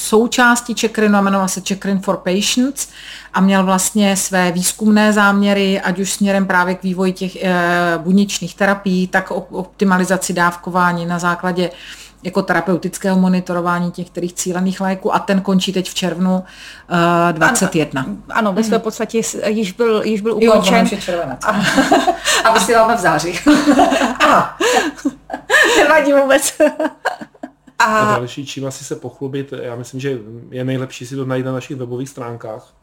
součástí 0.08 0.74
Checkrin, 0.74 1.12
jmenoval 1.12 1.48
se 1.48 1.60
Checkrin 1.68 1.98
for 2.00 2.16
Patients 2.16 2.88
a 3.34 3.40
měl 3.40 3.64
vlastně 3.64 4.16
své 4.16 4.52
výzkumné 4.52 5.12
záměry, 5.12 5.80
ať 5.80 5.98
už 5.98 6.12
směrem 6.12 6.46
právě 6.46 6.74
k 6.74 6.82
vývoji 6.82 7.12
těch 7.12 7.36
e, 7.36 7.52
buněčných 7.98 8.54
terapií, 8.54 9.06
tak 9.06 9.30
optimalizaci 9.50 10.32
dávkování 10.32 11.06
na 11.06 11.18
základě 11.18 11.70
jako 12.22 12.42
terapeutického 12.42 13.18
monitorování 13.18 13.90
těch 13.90 14.10
kterých 14.10 14.32
cílených 14.32 14.80
léků 14.80 15.14
a 15.14 15.18
ten 15.18 15.40
končí 15.40 15.72
teď 15.72 15.90
v 15.90 15.94
červnu 15.94 16.34
uh, 16.34 17.32
21. 17.32 18.02
Ano, 18.02 18.16
ano 18.28 18.52
ve 18.52 18.64
své 18.64 18.76
mhm. 18.76 18.84
podstatě 18.84 19.20
již 19.46 19.72
byl, 19.72 20.02
již 20.02 20.20
byl 20.20 20.34
ukončen. 20.34 20.88
Jo, 21.08 21.22
a, 21.46 21.60
a 22.44 22.52
vysíláme 22.52 22.96
v 22.96 22.98
září. 22.98 23.38
Nevadí 25.78 26.12
vůbec. 26.12 26.60
A... 27.78 27.84
a 27.84 28.16
další, 28.16 28.46
čím 28.46 28.66
asi 28.66 28.84
se 28.84 28.96
pochlubit, 28.96 29.52
já 29.62 29.76
myslím, 29.76 30.00
že 30.00 30.18
je 30.50 30.64
nejlepší 30.64 31.06
si 31.06 31.16
to 31.16 31.24
najít 31.24 31.46
na 31.46 31.52
našich 31.52 31.76
webových 31.76 32.08
stránkách. 32.08 32.74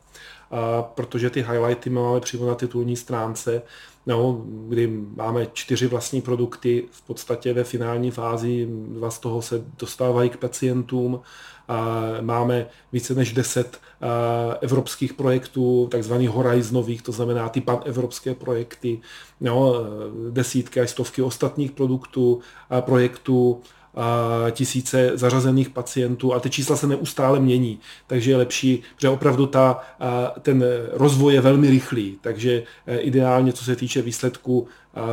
protože 0.82 1.30
ty 1.30 1.42
highlighty 1.42 1.90
máme 1.90 2.20
přímo 2.20 2.48
na 2.48 2.56
titulní 2.56 2.96
stránce, 2.96 3.62
no, 4.08 4.42
kdy 4.48 4.88
máme 5.16 5.48
čtyři 5.54 5.88
vlastní 5.88 6.22
produkty 6.22 6.84
v 6.92 7.02
podstatě 7.02 7.54
ve 7.54 7.64
finální 7.64 8.12
fázi, 8.12 8.68
dva 8.70 9.12
z 9.12 9.20
toho 9.20 9.42
se 9.42 9.64
dostávají 9.80 10.30
k 10.30 10.38
pacientům, 10.38 11.22
Máme 12.22 12.68
více 12.94 13.16
než 13.16 13.34
10 13.34 13.80
evropských 14.62 15.14
projektů, 15.14 15.88
takzvaných 15.92 16.30
horizonových, 16.30 17.02
to 17.02 17.12
znamená 17.12 17.50
ty 17.50 17.62
panevropské 17.62 18.36
projekty, 18.36 19.02
no, 19.42 19.74
desítky 20.30 20.82
až 20.82 20.90
stovky 20.90 21.22
ostatních 21.22 21.72
produktů, 21.72 22.40
projektů, 22.80 23.62
tisíce 24.52 25.12
zařazených 25.14 25.70
pacientů 25.70 26.34
a 26.34 26.40
ty 26.40 26.50
čísla 26.50 26.76
se 26.76 26.88
neustále 26.88 27.40
mění, 27.40 27.80
takže 28.08 28.32
je 28.32 28.38
lepší, 28.38 28.84
že 28.98 29.10
opravdu 29.10 29.46
ta, 29.46 29.80
ten 30.42 30.64
rozvoj 30.92 31.34
je 31.34 31.42
velmi 31.42 31.70
rychlý, 31.70 32.18
takže 32.22 32.64
e, 32.88 32.98
ideálně, 32.98 33.54
co 33.54 33.64
se 33.64 33.76
týče 33.76 34.02
výsledku, 34.02 34.68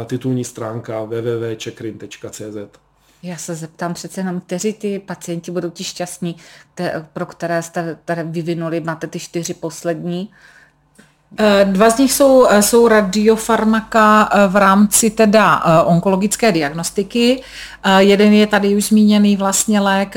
titulní 0.07 0.45
stránka 0.45 1.03
www.checkrin.cz. 1.05 2.78
Já 3.22 3.37
se 3.37 3.55
zeptám 3.55 3.95
přece 3.95 4.20
jenom, 4.20 4.41
kteří 4.41 4.72
ty 4.72 4.99
pacienti 4.99 5.51
budou 5.51 5.70
ti 5.70 5.85
šťastní, 5.85 6.37
te, 6.74 7.07
pro 7.12 7.26
které 7.26 7.62
jste 7.62 7.99
tady 8.05 8.22
vyvinuli, 8.22 8.80
máte 8.80 9.07
ty 9.07 9.18
čtyři 9.18 9.55
poslední? 9.55 10.30
Eh, 10.33 10.61
dva 11.64 11.91
z 11.91 11.99
nich 11.99 12.12
jsou, 12.12 12.47
eh, 12.51 12.62
jsou 12.62 12.89
radiofarmaka 12.89 14.28
eh, 14.33 14.49
v 14.49 14.57
rámci 14.57 15.11
teda 15.11 15.62
onkologické 15.85 16.53
diagnostiky. 16.53 17.43
Jeden 17.99 18.33
je 18.33 18.47
tady 18.47 18.76
už 18.76 18.85
zmíněný 18.85 19.37
vlastně 19.37 19.80
lék, 19.80 20.16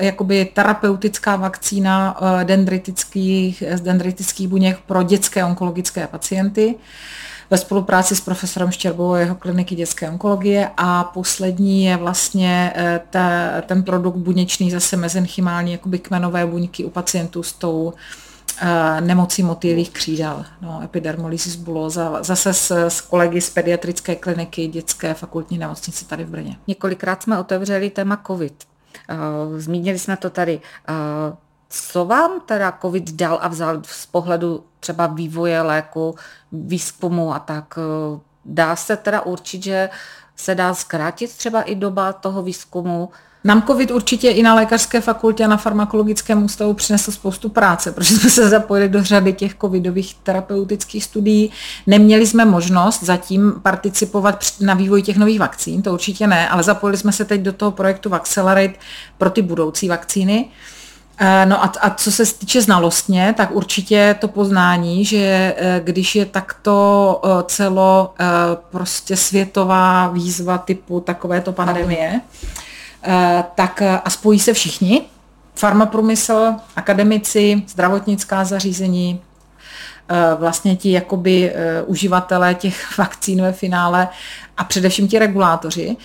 jakoby 0.00 0.44
terapeutická 0.44 1.36
vakcína 1.36 2.16
dendritických, 2.44 3.62
dendritických 3.82 4.48
buněk 4.48 4.78
pro 4.86 5.02
dětské 5.02 5.44
onkologické 5.44 6.06
pacienty 6.06 6.74
ve 7.50 7.58
spolupráci 7.58 8.16
s 8.16 8.20
profesorem 8.20 8.70
Štěrbou 8.70 9.14
jeho 9.14 9.34
kliniky 9.34 9.74
dětské 9.74 10.10
onkologie 10.10 10.70
a 10.76 11.04
poslední 11.04 11.84
je 11.84 11.96
vlastně 11.96 12.72
eh, 12.74 13.00
ta, 13.10 13.28
ten 13.66 13.82
produkt 13.82 14.16
buněčný 14.16 14.70
zase 14.70 14.96
mezenchymální, 14.96 15.72
jakoby 15.72 15.98
kmenové 15.98 16.46
buňky 16.46 16.84
u 16.84 16.90
pacientů 16.90 17.42
s 17.42 17.52
tou 17.52 17.82
uh, 17.82 17.92
nemocí 19.00 19.42
motýlých 19.42 19.90
křídel, 19.90 20.44
no, 20.60 20.80
epidermolysis 20.84 21.56
bullosa, 21.56 22.22
zase 22.22 22.54
s, 22.54 22.70
s 22.70 23.00
kolegy 23.00 23.40
z 23.40 23.50
pediatrické 23.50 24.16
kliniky 24.16 24.66
dětské 24.66 25.14
fakultní 25.14 25.58
nemocnice 25.58 26.04
tady 26.04 26.24
v 26.24 26.30
Brně. 26.30 26.56
Několikrát 26.66 27.22
jsme 27.22 27.38
otevřeli 27.38 27.90
téma 27.90 28.22
COVID. 28.26 28.64
Uh, 29.10 29.58
zmínili 29.58 29.98
jsme 29.98 30.16
to 30.16 30.30
tady. 30.30 30.60
Uh, 30.88 31.36
co 31.68 32.04
vám 32.04 32.40
teda 32.40 32.78
COVID 32.82 33.10
dal 33.10 33.38
a 33.42 33.48
vzal 33.48 33.82
z 33.84 34.06
pohledu 34.06 34.64
třeba 34.80 35.06
vývoje 35.06 35.62
léku, 35.62 36.14
výzkumu 36.52 37.34
a 37.34 37.38
tak? 37.38 37.78
Eh, 37.78 38.20
dá 38.44 38.76
se 38.76 38.96
teda 38.96 39.20
určit, 39.20 39.62
že 39.62 39.90
se 40.36 40.54
dá 40.54 40.74
zkrátit 40.74 41.36
třeba 41.36 41.62
i 41.62 41.74
doba 41.74 42.12
toho 42.12 42.42
výzkumu? 42.42 43.10
Nám 43.46 43.62
COVID 43.62 43.90
určitě 43.90 44.30
i 44.30 44.42
na 44.42 44.54
lékařské 44.54 45.00
fakultě 45.00 45.44
a 45.44 45.48
na 45.48 45.56
farmakologickém 45.56 46.44
ústavu 46.44 46.74
přinesl 46.74 47.12
spoustu 47.12 47.48
práce, 47.48 47.92
protože 47.92 48.16
jsme 48.16 48.30
se 48.30 48.48
zapojili 48.48 48.88
do 48.88 49.04
řady 49.04 49.32
těch 49.32 49.54
covidových 49.60 50.14
terapeutických 50.22 51.04
studií. 51.04 51.50
Neměli 51.86 52.26
jsme 52.26 52.44
možnost 52.44 53.02
zatím 53.02 53.52
participovat 53.62 54.44
na 54.60 54.74
vývoji 54.74 55.02
těch 55.02 55.16
nových 55.16 55.40
vakcín, 55.40 55.82
to 55.82 55.92
určitě 55.92 56.26
ne, 56.26 56.48
ale 56.48 56.62
zapojili 56.62 56.96
jsme 56.96 57.12
se 57.12 57.24
teď 57.24 57.40
do 57.40 57.52
toho 57.52 57.70
projektu 57.70 58.14
Accelerate 58.14 58.74
pro 59.18 59.30
ty 59.30 59.42
budoucí 59.42 59.88
vakcíny. 59.88 60.48
Eh, 61.18 61.46
no 61.46 61.64
a, 61.64 61.72
a 61.80 61.90
co 61.90 62.12
se 62.12 62.24
týče 62.26 62.62
znalostně, 62.62 63.34
tak 63.36 63.50
určitě 63.50 64.16
to 64.20 64.28
poznání, 64.28 65.04
že 65.04 65.54
eh, 65.56 65.80
když 65.84 66.14
je 66.14 66.26
takto 66.26 67.20
eh, 67.24 67.44
celo 67.46 68.14
prostě 68.70 69.16
světová 69.16 70.08
výzva 70.08 70.58
typu 70.58 71.00
takovéto 71.00 71.52
pandemie, 71.52 72.20
a 74.04 74.10
spojí 74.10 74.38
se 74.38 74.52
všichni, 74.52 75.02
farmaprůmysl, 75.54 76.54
akademici, 76.76 77.62
zdravotnická 77.68 78.44
zařízení, 78.44 79.20
vlastně 80.38 80.76
ti 80.76 80.92
jakoby 80.92 81.54
uživatelé 81.86 82.54
těch 82.54 82.98
vakcín 82.98 83.42
ve 83.42 83.52
finále 83.52 84.08
a 84.56 84.64
především 84.64 85.08
ti 85.08 85.18
regulátoři, 85.18 85.96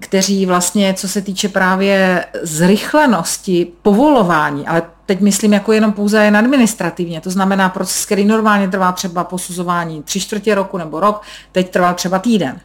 kteří 0.00 0.46
vlastně, 0.46 0.94
co 0.94 1.08
se 1.08 1.22
týče 1.22 1.48
právě 1.48 2.24
zrychlenosti 2.42 3.66
povolování, 3.82 4.66
ale 4.66 4.82
teď 5.06 5.20
myslím 5.20 5.52
jako 5.52 5.72
jenom 5.72 5.92
pouze 5.92 6.24
jen 6.24 6.36
administrativně, 6.36 7.20
to 7.20 7.30
znamená 7.30 7.68
proces, 7.68 8.06
který 8.06 8.24
normálně 8.24 8.68
trvá 8.68 8.92
třeba 8.92 9.24
posuzování 9.24 10.02
tři 10.02 10.20
čtvrtě 10.20 10.54
roku 10.54 10.78
nebo 10.78 11.00
rok, 11.00 11.22
teď 11.52 11.70
trvá 11.70 11.94
třeba 11.94 12.18
týden. 12.18 12.60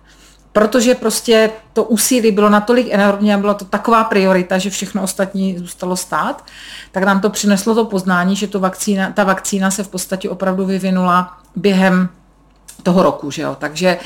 Protože 0.54 0.96
prostě 0.96 1.52
to 1.74 1.84
úsilí 1.84 2.32
bylo 2.32 2.50
natolik 2.50 2.88
enormní 2.92 3.34
a 3.34 3.38
byla 3.38 3.54
to 3.54 3.66
taková 3.66 4.04
priorita, 4.04 4.58
že 4.58 4.70
všechno 4.70 5.04
ostatní 5.04 5.58
zůstalo 5.58 5.96
stát, 5.96 6.46
tak 6.92 7.04
nám 7.04 7.22
to 7.22 7.30
přineslo 7.30 7.76
to 7.76 7.86
poznání, 7.86 8.36
že 8.36 8.48
to 8.48 8.60
vakcína, 8.60 9.12
ta 9.12 9.24
vakcína 9.24 9.72
se 9.72 9.84
v 9.84 9.88
podstatě 9.88 10.30
opravdu 10.30 10.66
vyvinula 10.66 11.38
během 11.56 12.10
toho 12.84 13.04
roku, 13.04 13.32
že 13.32 13.42
jo. 13.42 13.56
Takže 13.60 13.98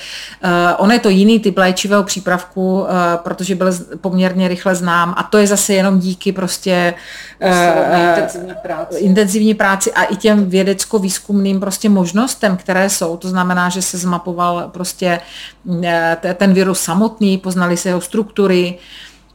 uh, 0.43 0.49
on 0.77 0.91
je 0.91 0.99
to 0.99 1.09
jiný 1.09 1.39
typ 1.39 1.57
léčivého 1.57 2.03
přípravku, 2.03 2.79
uh, 2.79 2.87
protože 3.17 3.55
byl 3.55 3.67
poměrně 4.01 4.47
rychle 4.47 4.75
znám 4.75 5.13
a 5.17 5.23
to 5.23 5.37
je 5.37 5.47
zase 5.47 5.73
jenom 5.73 5.99
díky 5.99 6.31
prostě 6.31 6.93
uh, 7.41 7.99
intenzivní, 8.09 8.53
práci. 8.63 8.99
intenzivní 8.99 9.53
práci 9.53 9.93
a 9.93 10.03
i 10.03 10.15
těm 10.15 10.49
vědecko-výzkumným 10.49 11.59
prostě 11.59 11.89
možnostem, 11.89 12.57
které 12.57 12.89
jsou. 12.89 13.17
To 13.17 13.29
znamená, 13.29 13.69
že 13.69 13.81
se 13.81 13.97
zmapoval 13.97 14.69
prostě 14.73 15.19
uh, 15.65 15.85
ten 16.33 16.53
virus 16.53 16.79
samotný, 16.79 17.37
poznali 17.37 17.77
se 17.77 17.89
jeho 17.89 18.01
struktury 18.01 18.77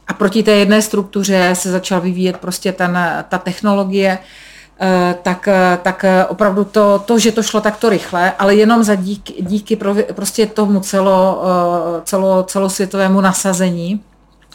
a 0.07 0.13
proti 0.13 0.43
té 0.43 0.51
jedné 0.51 0.81
struktuře 0.81 1.49
se 1.53 1.71
začal 1.71 2.01
vyvíjet 2.01 2.37
prostě 2.37 2.71
ten, 2.71 3.23
ta 3.29 3.37
technologie, 3.37 4.17
uh, 4.17 4.19
Eh, 4.21 4.48
tak, 5.23 5.47
eh, 5.47 5.79
tak 5.81 6.03
eh, 6.03 6.25
opravdu 6.25 6.63
to, 6.63 7.03
to, 7.05 7.19
že 7.19 7.31
to 7.31 7.43
šlo 7.43 7.61
takto 7.61 7.89
rychle, 7.89 8.31
ale 8.39 8.55
jenom 8.55 8.83
za 8.83 8.95
díky, 8.95 9.43
díky 9.43 9.75
pro, 9.75 9.95
prostě 10.13 10.45
tomu 10.45 10.79
celo, 10.79 11.43
celo, 12.03 12.43
celosvětovému 12.43 13.21
nasazení 13.21 14.03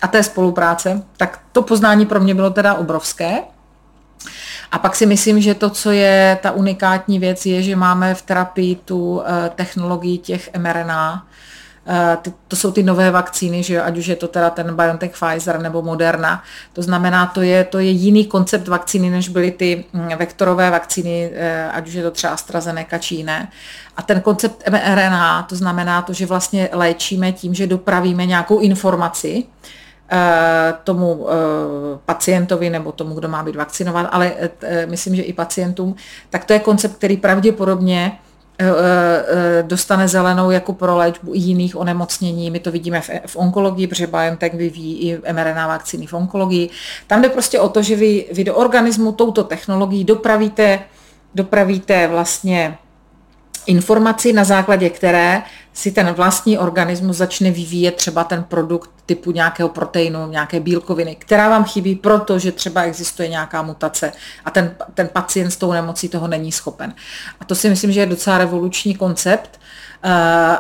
a 0.03 0.09
té 0.09 0.23
spolupráce, 0.23 1.03
tak 1.17 1.41
to 1.53 1.63
poznání 1.63 2.07
pro 2.07 2.21
mě 2.21 2.35
bylo 2.35 2.51
teda 2.51 2.75
obrovské. 2.75 3.39
A 4.73 4.79
pak 4.79 4.97
si 4.97 5.07
myslím, 5.07 5.41
že 5.41 5.55
to, 5.55 5.71
co 5.71 5.91
je 5.91 6.39
ta 6.43 6.51
unikátní 6.51 7.19
věc, 7.19 7.47
je, 7.47 7.63
že 7.63 7.77
máme 7.77 8.15
v 8.15 8.23
terapii 8.23 8.75
tu 8.75 9.23
technologii 9.57 10.19
těch 10.19 10.51
mRNA, 10.59 11.23
Eh, 11.23 11.25
ty, 12.23 12.33
to 12.49 12.57
jsou 12.57 12.73
ty 12.73 12.83
nové 12.83 13.11
vakcíny, 13.11 13.63
že 13.63 13.75
jo, 13.75 13.83
ať 13.85 13.99
už 13.99 14.07
je 14.07 14.17
to 14.17 14.29
teda 14.29 14.51
ten 14.51 14.77
BioNTech 14.77 15.13
Pfizer 15.13 15.61
nebo 15.61 15.83
Moderna. 15.83 16.43
To 16.73 16.83
znamená, 16.83 17.27
to 17.27 17.43
je, 17.43 17.65
to 17.65 17.79
je 17.79 17.91
jiný 17.91 18.27
koncept 18.27 18.69
vakcíny, 18.69 19.11
než 19.11 19.29
byly 19.29 19.51
ty 19.51 19.85
hm, 19.93 20.09
vektorové 20.17 20.71
vakcíny, 20.71 21.31
eh, 21.35 21.71
ať 21.73 21.89
už 21.89 21.95
je 21.95 22.03
to 22.03 22.11
třeba 22.11 22.33
AstraZeneca 22.33 22.99
či 22.99 23.15
jiné. 23.15 23.49
A 23.97 24.03
ten 24.03 24.21
koncept 24.21 24.71
mRNA, 24.71 25.43
to 25.43 25.57
znamená 25.57 26.03
to, 26.03 26.13
že 26.13 26.27
vlastně 26.27 26.69
léčíme 26.73 27.33
tím, 27.33 27.55
že 27.55 27.67
dopravíme 27.67 28.27
nějakou 28.27 28.59
informaci, 28.59 29.45
eh, 30.11 30.75
tomu 30.85 31.27
pacientovi 32.05 32.71
nebo 32.71 32.93
tomu, 32.93 33.15
kdo 33.15 33.29
má 33.29 33.43
být 33.43 33.57
vakcinovat, 33.57 34.09
ale 34.11 34.33
myslím, 34.87 35.17
že 35.17 35.23
i 35.23 35.33
pacientům, 35.33 35.97
tak 36.31 36.45
to 36.45 36.53
je 36.53 36.59
koncept, 36.59 36.97
který 36.97 37.17
pravděpodobně 37.17 38.13
Eh, 38.13 38.21
eh, 38.21 38.24
dostane 39.63 40.09
zelenou 40.09 40.51
jako 40.51 40.73
pro 40.73 40.97
léčbu 40.97 41.35
jiných 41.35 41.77
onemocnění. 41.77 42.51
My 42.51 42.61
to 42.61 42.73
vidíme 42.73 43.01
v, 43.01 43.11
v 43.27 43.37
onkologii, 43.37 43.87
protože 43.87 44.07
BioNTech 44.07 44.55
vyvíjí 44.55 44.99
i 45.01 45.33
mRNA 45.33 45.67
vakcíny 45.67 46.07
v 46.07 46.13
onkologii. 46.13 46.71
Tam 47.07 47.23
jde 47.23 47.29
prostě 47.29 47.61
o 47.61 47.69
to, 47.69 47.83
že 47.83 47.97
vy, 47.97 48.27
vy 48.33 48.45
do 48.45 48.55
organismu 48.55 49.13
touto 49.13 49.45
technologií 49.45 50.05
dopravíte, 50.05 50.81
dopravíte 51.35 52.07
vlastně 52.07 52.79
informaci, 53.67 54.33
na 54.33 54.45
základě 54.45 54.91
které 54.91 55.43
si 55.73 55.93
ten 55.93 56.13
vlastní 56.13 56.59
organismus 56.59 57.17
začne 57.17 57.51
vyvíjet 57.51 57.95
třeba 57.95 58.25
ten 58.25 58.45
produkt 58.45 58.91
typu 59.07 59.33
nějakého 59.33 59.69
proteinu, 59.69 60.29
nějaké 60.29 60.61
bílkoviny, 60.61 61.17
která 61.17 61.49
vám 61.49 61.65
chybí, 61.65 61.95
protože 61.95 62.53
třeba 62.53 62.83
existuje 62.83 63.29
nějaká 63.29 63.63
mutace 63.63 64.13
a 64.45 64.51
ten, 64.51 64.77
ten 64.95 65.09
pacient 65.09 65.51
s 65.51 65.57
tou 65.57 65.73
nemocí 65.73 66.09
toho 66.09 66.29
není 66.29 66.53
schopen. 66.53 66.95
A 67.41 67.45
to 67.45 67.55
si 67.55 67.69
myslím, 67.69 67.93
že 67.93 68.01
je 68.01 68.07
docela 68.07 68.39
revoluční 68.39 68.95
koncept 68.95 69.61
eh, 70.03 70.11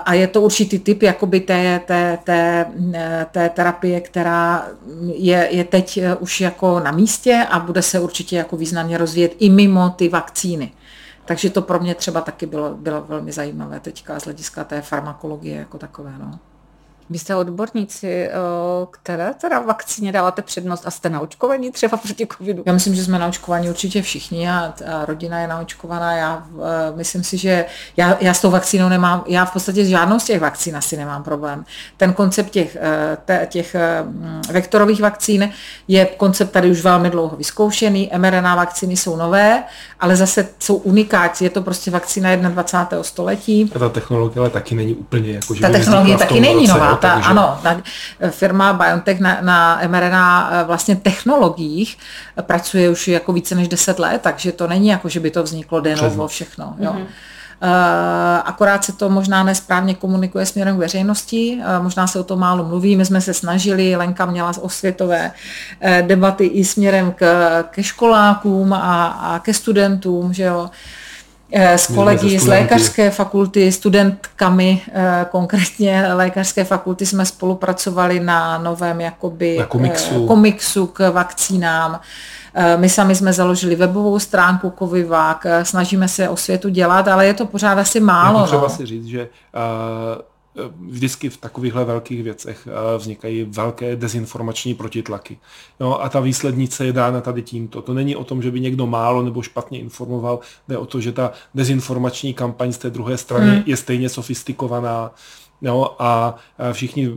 a 0.04 0.14
je 0.14 0.26
to 0.26 0.42
určitý 0.42 0.78
typ 0.78 1.02
jakoby 1.02 1.40
té, 1.40 1.80
té, 1.86 2.18
té, 2.24 2.66
eh, 2.94 3.26
té 3.32 3.48
terapie, 3.48 4.00
která 4.00 4.66
je, 5.14 5.48
je 5.50 5.64
teď 5.64 5.96
eh, 5.96 6.14
už 6.14 6.40
jako 6.40 6.80
na 6.80 6.90
místě 6.90 7.46
a 7.50 7.58
bude 7.58 7.82
se 7.82 8.00
určitě 8.00 8.36
jako 8.36 8.56
významně 8.56 8.98
rozvíjet 8.98 9.32
i 9.38 9.50
mimo 9.50 9.90
ty 9.90 10.08
vakcíny. 10.08 10.72
Takže 11.24 11.50
to 11.50 11.62
pro 11.62 11.78
mě 11.78 11.94
třeba 11.94 12.20
taky 12.20 12.46
bylo, 12.46 12.74
bylo 12.74 13.02
velmi 13.02 13.32
zajímavé 13.32 13.80
teďka 13.80 14.20
z 14.20 14.24
hlediska 14.24 14.64
té 14.64 14.82
farmakologie 14.82 15.56
jako 15.58 15.78
takové. 15.78 16.12
No. 16.18 16.38
Vy 17.10 17.18
jste 17.18 17.36
odborníci, 17.36 18.30
které 18.90 19.34
teda 19.40 19.60
vakcíně 19.60 20.12
dáváte 20.12 20.42
přednost 20.42 20.86
a 20.86 20.90
jste 20.90 21.08
naočkovaní 21.08 21.70
třeba 21.70 21.96
proti 21.96 22.26
covidu? 22.26 22.62
Já 22.66 22.72
myslím, 22.72 22.94
že 22.94 23.04
jsme 23.04 23.18
naočkovaní 23.18 23.68
určitě 23.68 24.02
všichni 24.02 24.50
a, 24.50 24.74
a 24.94 25.04
rodina 25.04 25.40
je 25.40 25.48
naočkovaná. 25.48 26.12
Já 26.12 26.46
uh, 26.52 26.62
myslím 26.96 27.24
si, 27.24 27.38
že 27.38 27.64
já, 27.96 28.16
já 28.20 28.34
s 28.34 28.40
tou 28.40 28.50
vakcínou 28.50 28.88
nemám, 28.88 29.24
já 29.26 29.44
v 29.44 29.52
podstatě 29.52 29.84
s 29.84 29.88
žádnou 29.88 30.18
z 30.18 30.24
těch 30.24 30.40
vakcín 30.40 30.76
asi 30.76 30.96
nemám 30.96 31.22
problém. 31.22 31.64
Ten 31.96 32.12
koncept 32.12 32.50
těch, 32.50 32.76
uh, 33.30 33.46
těch 33.46 33.76
uh, 34.04 34.52
vektorových 34.52 35.00
vakcín 35.00 35.50
je 35.88 36.06
koncept 36.06 36.50
tady 36.50 36.70
už 36.70 36.80
velmi 36.80 37.10
dlouho 37.10 37.36
vyzkoušený. 37.36 38.10
mRNA 38.16 38.54
vakcíny 38.54 38.96
jsou 38.96 39.16
nové, 39.16 39.62
ale 40.00 40.16
zase 40.16 40.48
jsou 40.58 40.76
unikátní. 40.76 41.44
Je 41.44 41.50
to 41.50 41.62
prostě 41.62 41.90
vakcína 41.90 42.36
21. 42.36 43.02
století. 43.02 43.70
A 43.74 43.78
ta 43.78 43.88
technologie 43.88 44.40
ale 44.40 44.50
taky 44.50 44.74
není 44.74 44.94
úplně 44.94 45.32
jako, 45.32 45.54
že 45.54 45.60
Ta 45.60 45.68
technologie 45.68 46.18
taky 46.18 46.40
není 46.40 46.66
nová 46.66 46.93
ta, 46.96 47.14
takže... 47.14 47.30
ano, 47.30 47.58
ta 47.62 47.80
firma 48.30 48.72
BioNTech 48.72 49.20
na, 49.20 49.38
na 49.40 49.80
mRNA 49.86 50.50
eh, 50.52 50.64
vlastně 50.64 50.96
technologiích 50.96 51.98
pracuje 52.42 52.90
už 52.90 53.08
jako 53.08 53.32
více 53.32 53.54
než 53.54 53.68
10 53.68 53.98
let, 53.98 54.22
takže 54.22 54.52
to 54.52 54.66
není 54.66 54.88
jako, 54.88 55.08
že 55.08 55.20
by 55.20 55.30
to 55.30 55.42
vzniklo 55.42 55.80
denovo 55.80 56.28
všechno. 56.28 56.76
Jo. 56.78 56.92
Mm-hmm. 56.92 57.06
akorát 58.44 58.84
se 58.84 58.92
to 58.92 59.10
možná 59.10 59.44
nesprávně 59.44 59.94
komunikuje 59.94 60.46
směrem 60.46 60.76
k 60.76 60.78
veřejnosti, 60.78 61.60
eh, 61.62 61.82
možná 61.82 62.06
se 62.06 62.20
o 62.20 62.24
to 62.24 62.36
málo 62.36 62.64
mluví. 62.64 62.96
My 62.96 63.04
jsme 63.04 63.20
se 63.20 63.34
snažili, 63.34 63.96
Lenka 63.96 64.26
měla 64.26 64.52
osvětové 64.60 65.30
debaty 66.02 66.46
i 66.46 66.64
směrem 66.64 67.12
k, 67.12 67.22
ke 67.70 67.82
školákům 67.82 68.72
a, 68.72 69.06
a 69.06 69.38
ke 69.38 69.54
studentům, 69.54 70.32
že 70.32 70.42
jo. 70.42 70.70
Eh, 70.72 71.03
s 71.52 71.86
kolegy 71.86 72.38
z 72.38 72.46
lékařské 72.46 73.10
fakulty, 73.10 73.72
studentkami 73.72 74.82
eh, 74.92 75.26
konkrétně 75.30 76.06
lékařské 76.14 76.64
fakulty 76.64 77.06
jsme 77.06 77.26
spolupracovali 77.26 78.20
na 78.20 78.58
novém 78.58 79.00
jakoby 79.00 79.58
na 79.58 79.66
komiksu. 79.66 80.24
Eh, 80.24 80.26
komiksu 80.26 80.86
k 80.86 81.10
vakcínám. 81.10 82.00
My 82.76 82.88
sami 82.88 83.14
jsme 83.14 83.32
založili 83.32 83.76
webovou 83.76 84.18
stránku 84.18 84.72
Covivák, 84.78 85.46
snažíme 85.62 86.08
se 86.08 86.28
o 86.28 86.36
světu 86.36 86.68
dělat, 86.68 87.08
ale 87.08 87.26
je 87.26 87.34
to 87.34 87.46
pořád 87.46 87.78
asi 87.78 88.00
málo. 88.00 88.40
Je 88.40 88.46
třeba 88.46 88.62
no. 88.62 88.68
si 88.68 88.86
říct, 88.86 89.06
že 89.06 89.28
uh 89.54 90.33
vždycky 90.80 91.30
v 91.30 91.36
takovýchhle 91.36 91.84
velkých 91.84 92.22
věcech 92.22 92.68
eh, 92.70 92.98
vznikají 92.98 93.44
velké 93.44 93.96
dezinformační 93.96 94.74
protitlaky. 94.74 95.38
No, 95.80 96.02
a 96.02 96.08
ta 96.08 96.20
výslednice 96.20 96.86
je 96.86 96.92
dána 96.92 97.20
tady 97.20 97.42
tímto. 97.42 97.82
To 97.82 97.94
není 97.94 98.16
o 98.16 98.24
tom, 98.24 98.42
že 98.42 98.50
by 98.50 98.60
někdo 98.60 98.86
málo 98.86 99.22
nebo 99.22 99.42
špatně 99.42 99.78
informoval, 99.78 100.40
jde 100.68 100.78
o 100.78 100.86
to, 100.86 101.00
že 101.00 101.12
ta 101.12 101.32
dezinformační 101.54 102.34
kampaň 102.34 102.72
z 102.72 102.78
té 102.78 102.90
druhé 102.90 103.16
strany 103.16 103.50
hmm. 103.50 103.62
je 103.66 103.76
stejně 103.76 104.08
sofistikovaná. 104.08 105.14
No, 105.62 106.02
a 106.02 106.36
všichni 106.72 107.10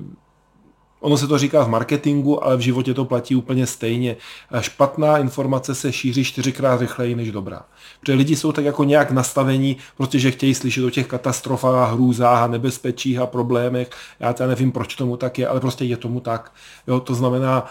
Ono 1.00 1.18
se 1.18 1.28
to 1.28 1.38
říká 1.38 1.64
v 1.64 1.70
marketingu, 1.70 2.44
ale 2.44 2.58
v 2.58 2.60
životě 2.60 2.94
to 2.94 3.06
platí 3.06 3.36
úplně 3.36 3.68
stejně. 3.68 4.16
Špatná 4.60 5.18
informace 5.18 5.76
se 5.76 5.94
šíří 5.94 6.24
čtyřikrát 6.24 6.82
rychleji 6.82 7.16
než 7.16 7.32
dobrá. 7.32 7.66
Protože 8.00 8.14
lidi 8.14 8.36
jsou 8.36 8.52
tak 8.52 8.66
jako 8.66 8.84
nějak 8.84 9.12
nastavení, 9.12 9.78
protože 9.98 10.32
chtějí 10.32 10.56
slyšet 10.56 10.84
o 10.84 10.90
těch 10.90 11.08
katastrofách, 11.08 11.94
hrůzách 11.94 12.44
a 12.44 12.48
nebezpečích 12.48 13.20
a 13.20 13.26
problémech. 13.26 13.90
Já 14.20 14.34
teda 14.34 14.50
nevím, 14.50 14.72
proč 14.72 14.96
tomu 14.96 15.18
tak 15.18 15.40
je, 15.40 15.48
ale 15.48 15.60
prostě 15.60 15.86
je 15.86 15.98
tomu 15.98 16.20
tak. 16.20 16.52
Jo, 16.88 17.00
to 17.00 17.16
znamená, 17.16 17.66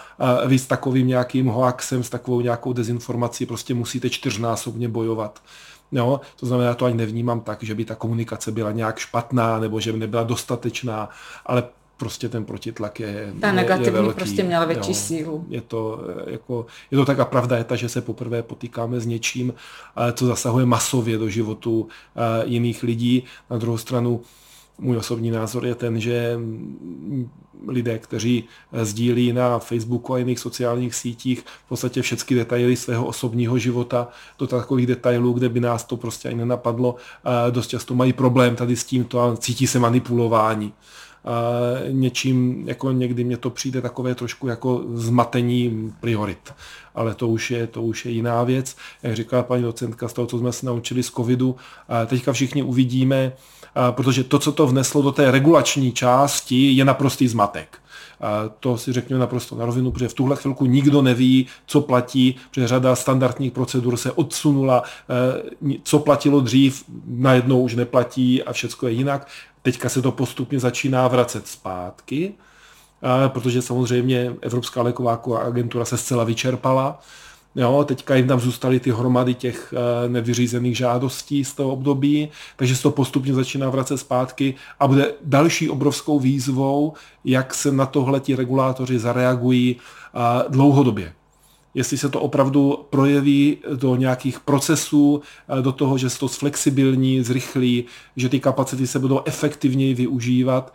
vy 0.45 0.59
s 0.59 0.67
takovým 0.67 1.07
nějakým 1.07 1.45
hoaxem, 1.45 2.03
s 2.03 2.09
takovou 2.09 2.41
nějakou 2.41 2.73
dezinformací 2.73 3.45
prostě 3.45 3.73
musíte 3.73 4.09
čtyřnásobně 4.09 4.89
bojovat. 4.89 5.41
Jo, 5.91 6.21
to 6.39 6.45
znamená, 6.45 6.73
to 6.73 6.85
ani 6.85 6.95
nevnímám 6.95 7.41
tak, 7.41 7.63
že 7.63 7.75
by 7.75 7.85
ta 7.85 7.95
komunikace 7.95 8.51
byla 8.51 8.71
nějak 8.71 8.99
špatná 8.99 9.59
nebo 9.59 9.79
že 9.79 9.91
by 9.91 9.99
nebyla 9.99 10.23
dostatečná, 10.23 11.09
ale 11.45 11.63
prostě 11.97 12.29
ten 12.29 12.45
protitlak 12.45 12.99
je, 12.99 13.33
Ta 13.39 13.51
negativní 13.51 13.85
je 13.85 13.91
velký. 14.01 14.15
prostě 14.15 14.43
měla 14.43 14.65
větší 14.65 14.91
jo, 14.91 14.95
sílu. 14.95 15.45
Je 15.49 15.61
to, 15.61 16.01
eh, 16.27 16.31
jako, 16.31 16.65
je 16.91 16.97
to 16.97 17.05
tak 17.05 17.19
a 17.19 17.25
pravda 17.25 17.57
je 17.57 17.63
ta, 17.63 17.75
že 17.75 17.89
se 17.89 18.01
poprvé 18.01 18.43
potýkáme 18.43 18.99
s 18.99 19.05
něčím, 19.05 19.53
co 20.13 20.25
zasahuje 20.25 20.65
masově 20.65 21.17
do 21.17 21.29
životu 21.29 21.87
eh, 22.15 22.45
jiných 22.45 22.83
lidí. 22.83 23.23
Na 23.49 23.57
druhou 23.57 23.77
stranu 23.77 24.21
můj 24.79 24.97
osobní 24.97 25.31
názor 25.31 25.65
je 25.65 25.75
ten, 25.75 25.99
že 25.99 26.33
mm, 26.37 27.29
lidé, 27.67 27.99
kteří 27.99 28.43
eh, 28.73 28.85
sdílí 28.85 29.33
na 29.33 29.59
Facebooku 29.59 30.13
a 30.13 30.17
jiných 30.17 30.39
sociálních 30.39 30.95
sítích 30.95 31.41
v 31.65 31.69
podstatě 31.69 32.01
všechny 32.01 32.35
detaily 32.35 32.75
svého 32.75 33.05
osobního 33.05 33.57
života 33.57 34.07
do 34.39 34.47
takových 34.47 34.87
detailů, 34.87 35.33
kde 35.33 35.49
by 35.49 35.59
nás 35.59 35.83
to 35.83 35.97
prostě 35.97 36.29
ani 36.29 36.37
nenapadlo, 36.37 36.95
dost 37.49 37.67
často 37.67 37.95
mají 37.95 38.13
problém 38.13 38.55
tady 38.55 38.75
s 38.75 38.85
tímto 38.85 39.21
a 39.21 39.37
cítí 39.37 39.67
se 39.67 39.79
manipulování 39.79 40.73
něčím, 41.91 42.63
jako 42.67 42.91
někdy 42.91 43.23
mě 43.23 43.37
to 43.37 43.49
přijde 43.49 43.81
takové 43.81 44.15
trošku 44.15 44.47
jako 44.47 44.83
zmatení 44.93 45.93
priorit. 45.99 46.53
Ale 46.95 47.15
to 47.15 47.27
už 47.27 47.51
je, 47.51 47.67
to 47.67 47.81
už 47.81 48.05
je 48.05 48.11
jiná 48.11 48.43
věc. 48.43 48.75
Jak 49.03 49.15
říkala 49.15 49.43
paní 49.43 49.63
docentka 49.63 50.07
z 50.07 50.13
toho, 50.13 50.27
co 50.27 50.39
jsme 50.39 50.51
se 50.51 50.65
naučili 50.65 51.03
z 51.03 51.11
covidu, 51.11 51.55
teďka 52.05 52.33
všichni 52.33 52.63
uvidíme, 52.63 53.31
protože 53.91 54.23
to, 54.23 54.39
co 54.39 54.51
to 54.51 54.67
vneslo 54.67 55.01
do 55.01 55.11
té 55.11 55.31
regulační 55.31 55.91
části, 55.91 56.71
je 56.71 56.85
naprostý 56.85 57.27
zmatek. 57.27 57.77
To 58.59 58.77
si 58.77 58.93
řekněme 58.93 59.19
naprosto 59.19 59.55
na 59.55 59.65
rovinu, 59.65 59.91
protože 59.91 60.07
v 60.07 60.13
tuhle 60.13 60.35
chvilku 60.35 60.65
nikdo 60.65 61.01
neví, 61.01 61.47
co 61.65 61.81
platí, 61.81 62.35
protože 62.49 62.67
řada 62.67 62.95
standardních 62.95 63.51
procedur 63.51 63.97
se 63.97 64.11
odsunula, 64.11 64.83
e, 65.69 65.77
co 65.83 65.99
platilo 65.99 66.39
dřív, 66.39 66.83
najednou 67.07 67.61
už 67.61 67.75
neplatí 67.75 68.43
a 68.43 68.53
všechno 68.53 68.87
je 68.87 68.93
jinak. 68.93 69.27
Teďka 69.61 69.89
se 69.89 70.01
to 70.01 70.11
postupně 70.11 70.59
začíná 70.59 71.07
vracet 71.07 71.47
zpátky, 71.47 72.33
protože 73.27 73.61
samozřejmě 73.61 74.33
Evropská 74.41 74.81
léková 74.81 75.21
agentura 75.45 75.85
se 75.85 75.97
zcela 75.97 76.23
vyčerpala. 76.23 76.99
Jo, 77.57 77.83
teďka 77.87 78.15
jim 78.15 78.27
tam 78.27 78.39
zůstaly 78.39 78.79
ty 78.79 78.91
hromady 78.91 79.33
těch 79.33 79.73
e, 79.73 80.09
nevyřízených 80.09 80.77
žádostí 80.77 81.45
z 81.45 81.53
toho 81.53 81.71
období, 81.71 82.29
takže 82.55 82.75
se 82.75 82.83
to 82.83 82.91
postupně 82.91 83.33
začíná 83.33 83.69
vracet 83.69 83.97
zpátky 83.97 84.55
a 84.79 84.87
bude 84.87 85.13
další 85.23 85.69
obrovskou 85.69 86.19
výzvou, 86.19 86.93
jak 87.25 87.53
se 87.53 87.71
na 87.71 87.85
tohle 87.85 88.19
ti 88.19 88.35
regulátoři 88.35 88.99
zareagují 88.99 89.75
dlouhodobě. 90.49 91.13
Jestli 91.73 91.97
se 91.97 92.09
to 92.09 92.21
opravdu 92.21 92.85
projeví 92.89 93.57
do 93.75 93.95
nějakých 93.95 94.39
procesů, 94.39 95.21
eh, 95.49 95.61
do 95.61 95.71
toho, 95.71 95.97
že 95.97 96.09
se 96.09 96.19
to 96.19 96.27
zflexibilní, 96.27 97.23
zrychlí, 97.23 97.85
že 98.15 98.29
ty 98.29 98.39
kapacity 98.39 98.87
se 98.87 98.99
budou 98.99 99.21
efektivněji 99.25 99.93
využívat, 99.93 100.73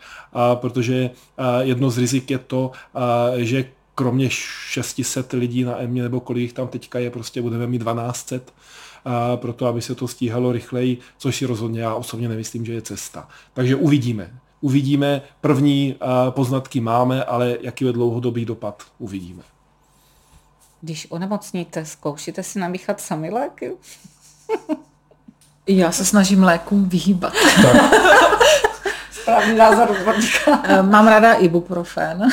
protože 0.54 1.10
eh, 1.10 1.44
jedno 1.60 1.90
z 1.90 1.98
rizik 1.98 2.30
je 2.30 2.38
to, 2.38 2.70
eh, 2.94 3.44
že 3.44 3.64
kromě 4.02 4.30
600 4.30 5.32
lidí 5.32 5.64
na 5.64 5.80
EMě, 5.82 6.02
nebo 6.02 6.20
kolik 6.20 6.52
tam 6.52 6.68
teďka 6.68 6.98
je, 6.98 7.10
prostě 7.10 7.42
budeme 7.42 7.66
mít 7.66 7.78
1200, 7.78 8.40
proto 9.36 9.66
aby 9.66 9.82
se 9.82 9.94
to 9.94 10.08
stíhalo 10.08 10.52
rychleji, 10.52 10.98
což 11.18 11.36
si 11.36 11.46
rozhodně 11.46 11.80
já 11.80 11.94
osobně 11.94 12.28
nemyslím, 12.28 12.64
že 12.64 12.72
je 12.72 12.82
cesta. 12.82 13.28
Takže 13.54 13.76
uvidíme. 13.76 14.30
Uvidíme, 14.60 15.22
první 15.40 15.96
poznatky 16.30 16.80
máme, 16.80 17.24
ale 17.24 17.56
jaký 17.60 17.84
je 17.84 17.92
dlouhodobý 17.92 18.44
dopad, 18.44 18.82
uvidíme. 18.98 19.42
Když 20.80 21.06
onemocníte, 21.10 21.84
zkoušíte 21.84 22.42
si 22.42 22.58
namíchat 22.58 23.00
sami 23.00 23.30
léky? 23.30 23.72
Já 25.66 25.92
se 25.92 26.04
snažím 26.04 26.42
lékům 26.42 26.88
vyhýbat. 26.88 27.32
Správný 29.10 29.56
názor 29.56 29.96
eh, 30.64 30.82
Mám 30.82 31.08
ráda 31.08 31.32
ibuprofen. 31.32 32.28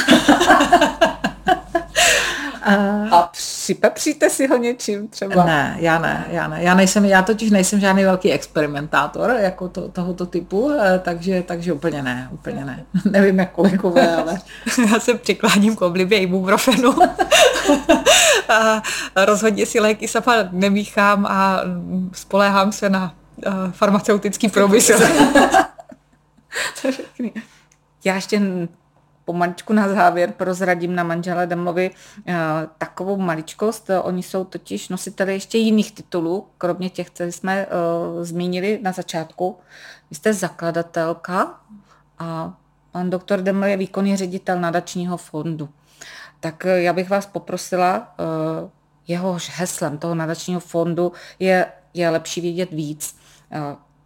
A 3.12 3.30
připepříte 3.32 4.30
si 4.30 4.48
ho 4.48 4.58
něčím 4.58 5.08
třeba? 5.08 5.46
Ne, 5.46 5.76
já 5.80 6.00
ne, 6.00 6.26
já 6.30 6.48
ne. 6.48 6.64
Já, 6.64 6.74
nejsem, 6.74 7.06
já 7.06 7.22
totiž 7.22 7.52
nejsem 7.52 7.80
žádný 7.80 8.04
velký 8.04 8.32
experimentátor 8.32 9.36
jako 9.40 9.70
to, 9.70 9.90
tohoto 9.90 10.26
typu, 10.26 10.72
eh, 10.72 11.00
takže, 11.04 11.44
takže 11.48 11.74
úplně 11.74 12.04
ne, 12.04 12.30
úplně 12.32 12.66
ne. 12.66 12.86
Nevím, 13.12 13.40
jak 13.40 13.52
kolikové, 13.52 14.16
ale... 14.16 14.40
já 14.92 15.00
se 15.00 15.14
přikláním 15.14 15.76
k 15.76 15.82
oblibě 15.82 16.20
ibuprofenu. 16.20 16.94
a 18.50 18.82
rozhodně 19.16 19.66
si 19.66 19.80
léky 19.80 20.08
sama 20.08 20.34
nemíchám 20.52 21.26
a 21.26 21.62
spoléhám 22.14 22.72
se 22.72 22.90
na 22.90 23.14
uh, 23.48 23.54
farmaceutický 23.72 24.48
průmysl. 24.48 24.94
Já 28.04 28.16
ještě 28.16 28.42
pomaličku 29.30 29.74
na 29.74 29.88
závěr 29.88 30.32
prozradím 30.32 30.96
na 30.96 31.04
manžele 31.04 31.48
Demlovi 31.48 31.90
uh, 31.90 32.34
takovou 32.78 33.18
maličkost. 33.18 33.90
Oni 34.02 34.24
jsou 34.24 34.44
totiž 34.44 34.90
nositeli 34.90 35.34
ještě 35.34 35.58
jiných 35.58 35.92
titulů, 35.92 36.48
kromě 36.58 36.90
těch, 36.90 37.10
které 37.10 37.32
jsme 37.32 37.68
uh, 37.68 38.24
zmínili 38.24 38.80
na 38.82 38.92
začátku. 38.92 39.58
Vy 40.10 40.16
jste 40.16 40.34
zakladatelka 40.34 41.62
a 42.20 42.54
pan 42.92 43.10
doktor 43.10 43.42
Deml 43.42 43.66
je 43.66 43.78
výkonný 43.78 44.18
ředitel 44.18 44.60
nadačního 44.60 45.18
fondu. 45.18 45.70
Tak 46.40 46.64
uh, 46.66 46.72
já 46.72 46.94
bych 46.94 47.10
vás 47.10 47.26
poprosila, 47.26 48.16
jehož 49.08 49.50
heslem 49.50 49.98
toho 49.98 50.16
nadačního 50.16 50.60
fondu 50.60 51.12
je, 51.40 51.66
je 51.94 52.10
lepší 52.10 52.42
vědět 52.42 52.72
víc. 52.72 53.16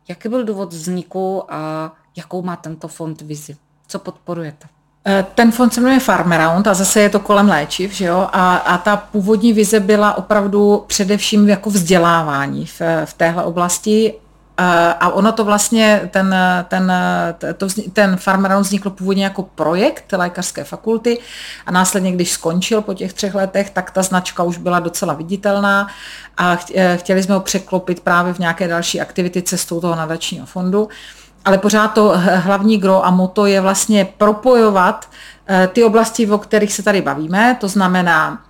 Jaký 0.08 0.30
byl 0.30 0.46
důvod 0.46 0.74
vzniku 0.74 1.54
a 1.54 1.94
jakou 2.16 2.42
má 2.42 2.56
tento 2.56 2.88
fond 2.88 3.22
vizi? 3.22 3.58
Co 3.88 4.00
podporujete? 4.00 4.68
Eh, 5.08 5.26
ten 5.36 5.52
fond 5.52 5.74
se 5.74 5.82
jmenuje 5.82 6.00
Farmaround 6.00 6.68
a 6.68 6.74
zase 6.74 7.02
je 7.02 7.10
to 7.10 7.20
kolem 7.20 7.48
léčiv, 7.48 7.92
že 7.92 8.06
jo? 8.06 8.28
A, 8.34 8.56
a 8.56 8.78
ta 8.78 8.98
původní 8.98 9.54
vize 9.54 9.80
byla 9.80 10.18
opravdu 10.18 10.84
především 10.88 11.50
jako 11.50 11.70
vzdělávání 11.70 12.66
v, 12.66 12.82
v 13.06 13.14
téhle 13.14 13.44
oblasti 13.44 14.14
Eh, 14.58 14.94
a 15.00 15.10
ono 15.10 15.32
to 15.32 15.46
vlastně, 15.46 16.10
ten, 16.12 16.36
ten, 16.68 16.94
to, 17.58 17.68
ten 17.94 18.18
Farmaround 18.18 18.66
vznikl 18.66 18.90
původně 18.90 19.24
jako 19.24 19.44
projekt 19.44 20.14
lékařské 20.14 20.64
fakulty 20.64 21.20
a 21.66 21.72
následně, 21.72 22.12
když 22.12 22.32
skončil 22.32 22.82
po 22.82 22.94
těch 22.94 23.14
třech 23.14 23.36
letech, 23.36 23.70
tak 23.70 23.92
ta 23.92 24.02
značka 24.02 24.44
už 24.44 24.58
byla 24.58 24.80
docela 24.80 25.14
viditelná 25.14 25.88
a 26.38 26.58
eh, 26.76 26.98
chtěli 26.98 27.24
jsme 27.24 27.34
ho 27.36 27.42
překlopit 27.42 28.00
právě 28.00 28.34
v 28.34 28.40
nějaké 28.40 28.68
další 28.68 29.02
aktivity 29.02 29.42
cestou 29.42 29.82
toho 29.82 29.96
nadačního 29.96 30.46
fondu. 30.46 30.90
Ale 31.46 31.58
pořád 31.58 31.88
to 31.88 32.14
hlavní 32.36 32.78
gro 32.78 33.06
a 33.06 33.12
moto 33.12 33.46
je 33.46 33.62
vlastně 33.62 34.08
propojovat 34.18 35.10
eh, 35.48 35.70
ty 35.74 35.84
oblasti, 35.84 36.28
o 36.28 36.38
kterých 36.38 36.74
se 36.74 36.84
tady 36.84 37.02
bavíme, 37.02 37.58
to 37.60 37.68
znamená 37.68 38.42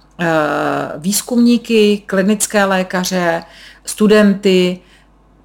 výzkumníky, 0.98 2.04
klinické 2.06 2.66
lékaře, 2.66 3.44
studenty, 3.86 4.80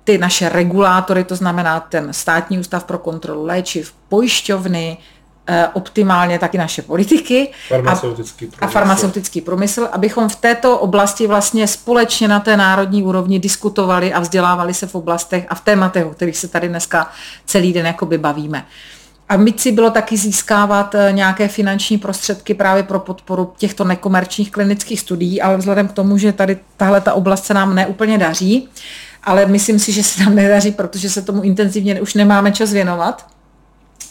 ty 0.05 0.18
naše 0.18 0.49
regulátory, 0.49 1.24
to 1.24 1.36
znamená 1.36 1.80
ten 1.80 2.12
státní 2.12 2.59
ústav 2.59 2.84
pro 2.84 2.99
kontrolu 2.99 3.44
léčiv, 3.44 3.92
pojišťovny, 4.09 4.99
eh, 5.01 5.18
optimálně 5.72 6.38
taky 6.38 6.59
naše 6.59 6.82
politiky 6.82 7.51
farmaceutický 7.68 8.49
a, 8.61 8.64
a 8.64 8.68
farmaceutický 8.68 9.40
průmysl, 9.40 9.88
abychom 9.92 10.28
v 10.28 10.36
této 10.36 10.78
oblasti 10.78 11.26
vlastně 11.26 11.66
společně 11.66 12.28
na 12.28 12.40
té 12.40 12.57
národní 12.57 13.03
úrovni 13.03 13.38
diskutovali 13.38 14.12
a 14.12 14.20
vzdělávali 14.20 14.74
se 14.74 14.86
v 14.86 14.94
oblastech 14.94 15.46
a 15.49 15.55
v 15.55 15.61
tématech, 15.61 16.07
o 16.07 16.11
kterých 16.11 16.36
se 16.36 16.49
tady 16.49 16.68
dneska 16.68 17.11
celý 17.46 17.72
den 17.72 17.86
jakoby 17.86 18.18
bavíme. 18.18 18.64
A 19.28 19.36
myci 19.36 19.72
bylo 19.72 19.90
taky 19.90 20.16
získávat 20.16 20.94
eh, 20.94 21.12
nějaké 21.12 21.49
finanční 21.49 21.99
prostředky 21.99 22.55
právě 22.55 22.82
pro 22.82 22.99
podporu 22.99 23.53
těchto 23.57 23.84
nekomerčních 23.84 24.51
klinických 24.51 25.01
studií, 25.01 25.42
ale 25.42 25.57
vzhledem 25.57 25.88
k 25.88 25.92
tomu, 25.92 26.18
že 26.18 26.32
tady 26.32 26.59
tahle 26.76 27.01
ta 27.01 27.14
oblast 27.14 27.44
se 27.44 27.55
nám 27.55 27.74
neúplně 27.74 28.18
daří, 28.18 28.68
ale 29.24 29.46
myslím 29.46 29.78
si, 29.78 29.92
že 29.92 30.03
se 30.03 30.24
tam 30.24 30.34
nedaří, 30.34 30.70
protože 30.70 31.11
se 31.11 31.22
tomu 31.22 31.42
intenzivně 31.42 32.01
už 32.01 32.14
nemáme 32.14 32.53
čas 32.53 32.72
věnovat. 32.72 33.38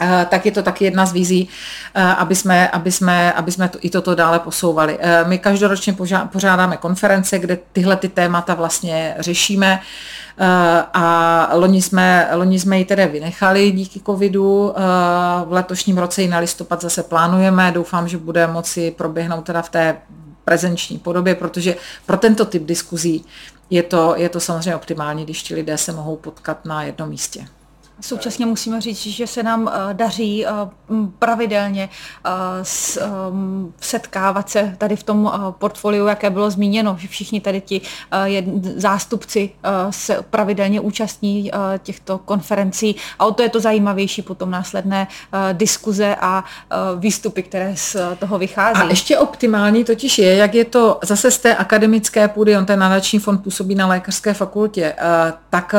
Uh, 0.01 0.07
tak 0.29 0.45
je 0.45 0.51
to 0.51 0.63
taky 0.63 0.85
jedna 0.85 1.05
z 1.05 1.13
vizí, 1.13 1.49
uh, 1.95 2.01
aby 2.03 2.35
jsme, 2.35 2.69
aby 2.69 2.91
jsme, 2.91 3.33
aby 3.33 3.51
jsme 3.51 3.69
to, 3.69 3.77
i 3.81 3.89
toto 3.89 4.15
dále 4.15 4.39
posouvali. 4.39 4.97
Uh, 4.97 5.29
my 5.29 5.39
každoročně 5.39 5.95
pořádáme 6.31 6.77
konference, 6.77 7.39
kde 7.39 7.57
tyhle 7.73 7.95
ty 7.95 8.09
témata 8.09 8.53
vlastně 8.53 9.15
řešíme 9.19 9.79
a 10.93 11.49
loni 11.53 11.81
jsme, 11.81 12.29
loni 12.33 12.59
jsme 12.59 12.79
ji 12.79 12.85
tedy 12.85 13.07
vynechali 13.07 13.71
díky 13.71 13.99
covidu. 14.05 14.73
V 15.45 15.51
letošním 15.51 15.97
roce 15.97 16.21
ji 16.21 16.27
na 16.27 16.39
listopad 16.39 16.81
zase 16.81 17.03
plánujeme. 17.03 17.71
Doufám, 17.71 18.07
že 18.07 18.17
bude 18.17 18.47
moci 18.47 18.91
proběhnout 18.91 19.45
teda 19.45 19.61
v 19.61 19.69
té 19.69 19.97
prezenční 20.45 20.97
podobě, 20.97 21.35
protože 21.35 21.75
pro 22.05 22.17
tento 22.17 22.45
typ 22.45 22.65
diskuzí 22.65 23.25
je 23.69 23.83
to, 23.83 24.13
je 24.17 24.29
to 24.29 24.39
samozřejmě 24.39 24.75
optimální, 24.75 25.23
když 25.23 25.43
ti 25.43 25.55
lidé 25.55 25.77
se 25.77 25.91
mohou 25.91 26.15
potkat 26.15 26.65
na 26.65 26.83
jednom 26.83 27.09
místě. 27.09 27.47
Současně 28.01 28.45
musíme 28.45 28.81
říct, 28.81 28.97
že 28.97 29.27
se 29.27 29.43
nám 29.43 29.71
eh, 29.73 29.93
daří 29.93 30.45
eh, 30.45 30.49
pravidelně 31.19 31.89
eh, 32.25 32.29
setkávat 33.79 34.49
se 34.49 34.75
tady 34.77 34.95
v 34.95 35.03
tom 35.03 35.31
portfoliu, 35.59 36.07
jaké 36.07 36.29
bylo 36.29 36.51
zmíněno, 36.51 36.97
že 36.99 37.07
všichni 37.07 37.41
tady 37.41 37.61
ti 37.61 37.81
zástupci 38.75 39.49
se 39.89 40.17
pravidelně 40.29 40.79
účastní 40.79 41.51
těchto 41.79 42.17
konferencí 42.17 42.95
a 43.19 43.25
o 43.25 43.31
to 43.31 43.43
je 43.43 43.49
to 43.49 43.59
zajímavější 43.59 44.21
potom 44.21 44.51
následné 44.51 45.07
diskuze 45.53 46.15
a 46.21 46.43
výstupy, 46.95 47.43
které 47.43 47.75
z 47.75 47.95
toho 48.19 48.37
vychází. 48.37 48.81
A 48.81 48.89
ještě 48.89 49.17
optimální 49.17 49.83
totiž 49.83 50.17
je, 50.17 50.35
jak 50.35 50.53
je 50.53 50.65
to 50.65 50.99
zase 51.03 51.31
z 51.31 51.37
té 51.37 51.55
akademické 51.55 52.27
půdy, 52.27 52.57
on 52.57 52.65
ten 52.65 52.79
nadační 52.79 53.19
fond 53.19 53.37
působí 53.37 53.75
na 53.75 53.87
lékařské 53.87 54.33
fakultě, 54.33 54.95
tak 55.49 55.75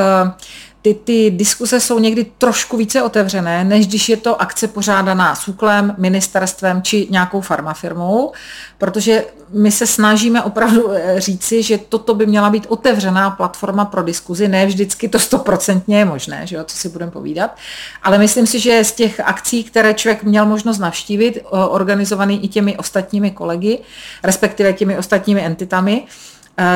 ty, 0.83 0.95
ty 0.95 1.31
diskuse 1.31 1.81
jsou 1.81 1.99
někdy 1.99 2.26
trošku 2.39 2.76
více 2.76 3.03
otevřené, 3.03 3.64
než 3.64 3.87
když 3.87 4.09
je 4.09 4.16
to 4.16 4.43
akce 4.43 4.68
pořádaná 4.68 5.35
SÚKLem, 5.35 5.95
ministerstvem 5.99 6.83
či 6.83 7.07
nějakou 7.11 7.41
farmafirmou, 7.41 8.33
protože 8.79 9.24
my 9.51 9.72
se 9.72 9.87
snažíme 9.87 10.43
opravdu 10.43 10.91
eh, 10.91 11.20
říci, 11.20 11.62
že 11.62 11.79
toto 11.79 12.14
by 12.14 12.26
měla 12.26 12.51
být 12.51 12.66
otevřená 12.68 13.31
platforma 13.31 13.85
pro 13.85 14.03
diskuzi, 14.03 14.49
ne 14.49 14.66
vždycky 14.66 15.09
to 15.09 15.18
stoprocentně 15.18 15.99
je 15.99 16.05
možné, 16.05 16.47
že 16.47 16.57
jo, 16.57 16.64
co 16.64 16.76
si 16.76 16.89
budeme 16.89 17.11
povídat, 17.11 17.57
ale 18.03 18.18
myslím 18.18 18.47
si, 18.47 18.59
že 18.59 18.85
z 18.85 18.93
těch 18.93 19.20
akcí, 19.20 19.64
které 19.64 19.95
člověk 19.95 20.22
měl 20.22 20.47
možnost 20.47 20.79
navštívit, 20.79 21.39
organizovaný 21.51 22.45
i 22.45 22.49
těmi 22.49 22.76
ostatními 22.76 23.31
kolegy, 23.31 23.79
respektive 24.22 24.72
těmi 24.72 24.99
ostatními 24.99 25.41
entitami, 25.41 26.07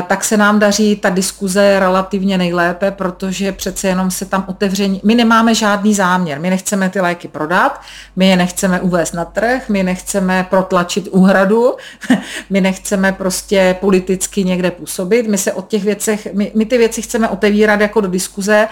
tak 0.07 0.25
se 0.25 0.37
nám 0.37 0.59
daří 0.59 0.97
ta 0.97 1.11
diskuze 1.11 1.81
relativně 1.81 2.39
nejlépe, 2.39 2.91
protože 2.91 3.53
přece 3.53 3.89
jenom 3.89 4.11
se 4.11 4.25
tam 4.25 4.45
otevření, 4.49 5.01
my 5.05 5.15
nemáme 5.15 5.55
žádný 5.55 5.95
záměr, 5.95 6.41
my 6.41 6.51
nechceme 6.51 6.91
ty 6.91 7.01
léky 7.01 7.29
prodat, 7.29 7.81
my 8.17 8.29
je 8.29 8.37
nechceme 8.37 8.81
uvést 8.81 9.13
na 9.13 9.25
trh, 9.25 9.69
my 9.69 9.83
nechceme 9.83 10.47
protlačit 10.51 11.09
úhradu, 11.09 11.77
my 12.51 12.61
nechceme 12.61 13.13
prostě 13.13 13.77
politicky 13.81 14.45
někde 14.45 14.71
působit, 14.71 15.27
my 15.27 15.39
se 15.39 15.53
od 15.53 15.69
těch 15.69 15.85
věcech, 15.85 16.29
my, 16.33 16.53
my 16.55 16.65
ty 16.65 16.79
věci 16.79 17.03
chceme 17.03 17.29
otevírat 17.29 17.81
jako 17.81 18.01
do 18.01 18.09
diskuze, 18.09 18.69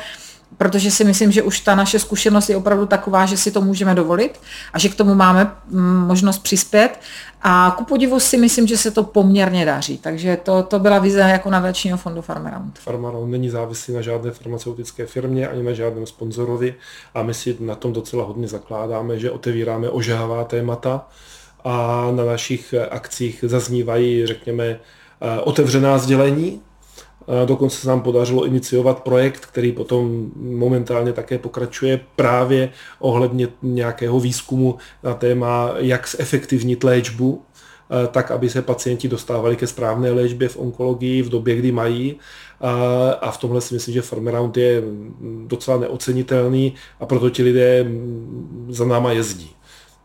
protože 0.57 0.91
si 0.91 1.05
myslím, 1.05 1.33
že 1.33 1.43
už 1.43 1.61
ta 1.61 1.75
naše 1.75 1.99
zkušenost 1.99 2.51
je 2.51 2.57
opravdu 2.57 2.87
taková, 2.87 3.27
že 3.27 3.37
si 3.37 3.51
to 3.51 3.61
můžeme 3.61 3.95
dovolit 3.95 4.41
a 4.73 4.79
že 4.79 4.89
k 4.89 4.95
tomu 4.95 5.15
máme 5.15 5.51
mm, 5.71 6.07
možnost 6.07 6.39
přispět. 6.39 7.01
A 7.43 7.75
ku 7.79 7.85
podivu 7.85 8.21
si 8.21 8.37
myslím, 8.37 8.67
že 8.67 8.77
se 8.77 8.91
to 8.91 9.03
poměrně 9.03 9.65
daří. 9.65 9.99
Takže 9.99 10.37
to, 10.37 10.63
to 10.63 10.79
byla 10.79 10.99
vize 10.99 11.21
jako 11.21 11.51
nadačního 11.51 11.99
fondu 11.99 12.23
Farmaround. 12.23 12.79
Farmaround 12.79 13.31
není 13.31 13.51
závislý 13.51 13.95
na 13.95 14.01
žádné 14.01 14.31
farmaceutické 14.31 15.07
firmě 15.07 15.49
ani 15.49 15.63
na 15.63 15.73
žádném 15.73 16.07
sponzorovi 16.07 16.75
a 17.15 17.23
my 17.23 17.35
si 17.35 17.57
na 17.61 17.75
tom 17.75 17.93
docela 17.93 18.25
hodně 18.25 18.49
zakládáme, 18.49 19.19
že 19.19 19.31
otevíráme 19.31 19.91
ožehavá 19.91 20.45
témata 20.45 21.09
a 21.65 22.07
na 22.11 22.25
našich 22.25 22.75
akcích 22.91 23.45
zaznívají, 23.49 24.27
řekněme, 24.27 24.65
eh, 24.65 25.41
otevřená 25.41 25.99
sdělení, 25.99 26.61
Dokonce 27.45 27.77
se 27.77 27.89
nám 27.89 28.01
podařilo 28.01 28.47
iniciovat 28.47 29.03
projekt, 29.03 29.47
který 29.47 29.73
potom 29.73 30.31
momentálně 30.37 31.13
také 31.13 31.39
pokračuje 31.39 32.01
právě 32.17 32.69
ohledně 32.99 33.49
nějakého 33.63 34.21
výzkumu 34.21 34.79
na 35.03 35.15
téma, 35.15 35.75
jak 35.77 36.09
zefektivnit 36.09 36.85
léčbu, 36.85 37.43
tak, 38.11 38.31
aby 38.31 38.51
se 38.51 38.63
pacienti 38.63 39.09
dostávali 39.09 39.57
ke 39.57 39.67
správné 39.67 40.13
léčbě 40.13 40.49
v 40.49 40.57
onkologii 40.57 41.23
v 41.23 41.29
době, 41.29 41.57
kdy 41.57 41.73
mají. 41.73 42.17
A 43.21 43.31
v 43.31 43.39
tomhle 43.39 43.61
si 43.61 43.75
myslím, 43.75 43.95
že 43.95 44.03
Farmaround 44.03 44.57
je 44.57 44.83
docela 45.47 45.79
neocenitelný 45.79 46.75
a 47.01 47.07
proto 47.07 47.31
ti 47.31 47.43
lidé 47.43 47.87
za 48.69 48.85
náma 48.85 49.13
jezdí 49.13 49.51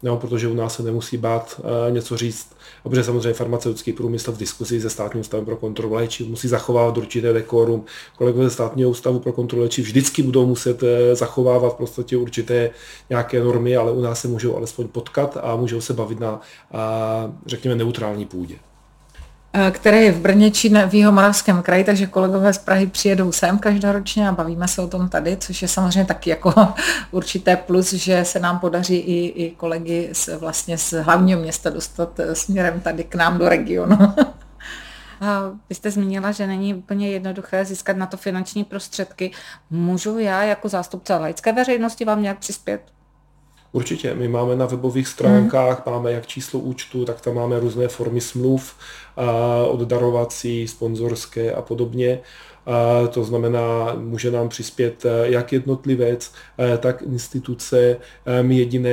no, 0.05 0.17
protože 0.17 0.47
u 0.47 0.53
nás 0.53 0.75
se 0.75 0.83
nemusí 0.83 1.17
bát 1.17 1.61
uh, 1.63 1.93
něco 1.93 2.17
říct, 2.17 2.47
protože 2.83 3.03
samozřejmě 3.03 3.33
farmaceutický 3.33 3.93
průmysl 3.93 4.31
v 4.31 4.37
diskuzi 4.37 4.81
se 4.81 4.89
státním 4.89 5.21
ústavem 5.21 5.45
pro 5.45 5.57
kontrolu 5.57 5.93
léčiv 5.93 6.27
musí 6.27 6.47
zachovávat 6.47 6.97
určité 6.97 7.33
dekorum. 7.33 7.85
Kolegové 8.17 8.45
ze 8.45 8.51
státního 8.51 8.89
ústavu 8.89 9.19
pro 9.19 9.31
kontrolu 9.31 9.63
léčiv 9.63 9.85
vždycky 9.85 10.23
budou 10.23 10.45
muset 10.45 10.83
uh, 10.83 10.89
zachovávat 11.13 11.73
v 11.73 11.77
podstatě 11.77 12.17
určité 12.17 12.69
nějaké 13.09 13.43
normy, 13.43 13.75
ale 13.75 13.91
u 13.91 14.01
nás 14.01 14.21
se 14.21 14.27
můžou 14.27 14.55
alespoň 14.55 14.87
potkat 14.87 15.37
a 15.41 15.55
můžou 15.55 15.81
se 15.81 15.93
bavit 15.93 16.19
na, 16.19 16.41
uh, 16.73 16.79
řekněme, 17.45 17.75
neutrální 17.75 18.25
půdě. 18.25 18.55
Eh, 19.57 19.71
které 19.71 20.01
je 20.01 20.11
v 20.11 20.19
Brně 20.19 20.51
či 20.51 20.69
v 20.69 20.93
Jihomoravském 20.93 21.61
kraji, 21.61 21.83
takže 21.83 22.07
kolegové 22.07 22.53
z 22.53 22.57
Prahy 22.57 22.87
přijedou 22.87 23.31
sem 23.31 23.59
každoročně 23.59 24.29
a 24.29 24.31
bavíme 24.31 24.67
se 24.67 24.81
o 24.81 24.87
tom 24.87 25.09
tady, 25.09 25.37
což 25.37 25.61
je 25.61 25.67
samozřejmě 25.67 26.05
taky 26.05 26.29
jako 26.29 26.53
určité 27.11 27.55
plus, 27.55 27.93
že 27.93 28.25
se 28.25 28.39
nám 28.39 28.59
podaří 28.59 28.95
i, 28.95 29.43
i 29.45 29.51
kolegy 29.51 30.09
z, 30.13 30.29
vlastně 30.39 30.77
z 30.77 30.91
hlavního 30.91 31.39
města 31.39 31.69
dostat 31.69 32.19
eh, 32.19 32.35
směrem 32.35 32.79
tady 32.79 33.03
k 33.03 33.15
nám 33.15 33.37
do 33.37 33.49
regionu. 33.49 33.97
Vy 35.69 35.75
jste 35.75 35.91
zmínila, 35.91 36.31
že 36.31 36.47
není 36.47 36.73
úplně 36.73 37.09
jednoduché 37.09 37.65
získat 37.65 37.97
na 37.97 38.05
to 38.05 38.17
finanční 38.17 38.63
prostředky. 38.63 39.31
Můžu 39.69 40.19
já 40.19 40.43
jako 40.43 40.69
zástupce 40.69 41.15
laické 41.15 41.53
veřejnosti 41.53 42.05
vám 42.05 42.21
nějak 42.21 42.39
přispět? 42.39 42.94
Určitě, 43.75 44.15
my 44.15 44.27
máme 44.27 44.55
na 44.55 44.65
webových 44.65 45.07
stránkách, 45.07 45.85
hmm. 45.85 45.95
máme 45.95 46.11
jak 46.11 46.27
číslo 46.27 46.59
účtu, 46.59 47.05
tak 47.05 47.21
tam 47.21 47.35
máme 47.35 47.59
různé 47.59 47.87
formy 47.87 48.21
smluv, 48.21 48.75
oddarovací, 49.67 50.67
sponzorské 50.67 51.53
a 51.53 51.61
podobně. 51.61 52.19
To 53.11 53.23
znamená, 53.23 53.93
může 53.97 54.31
nám 54.31 54.49
přispět 54.49 55.05
eh, 55.05 55.09
jak 55.23 55.53
jednotlivec, 55.53 56.31
eh, 56.59 56.77
tak 56.77 57.01
instituce. 57.01 57.97
Eh, 58.25 58.43
my 58.43 58.57
jediné, 58.57 58.91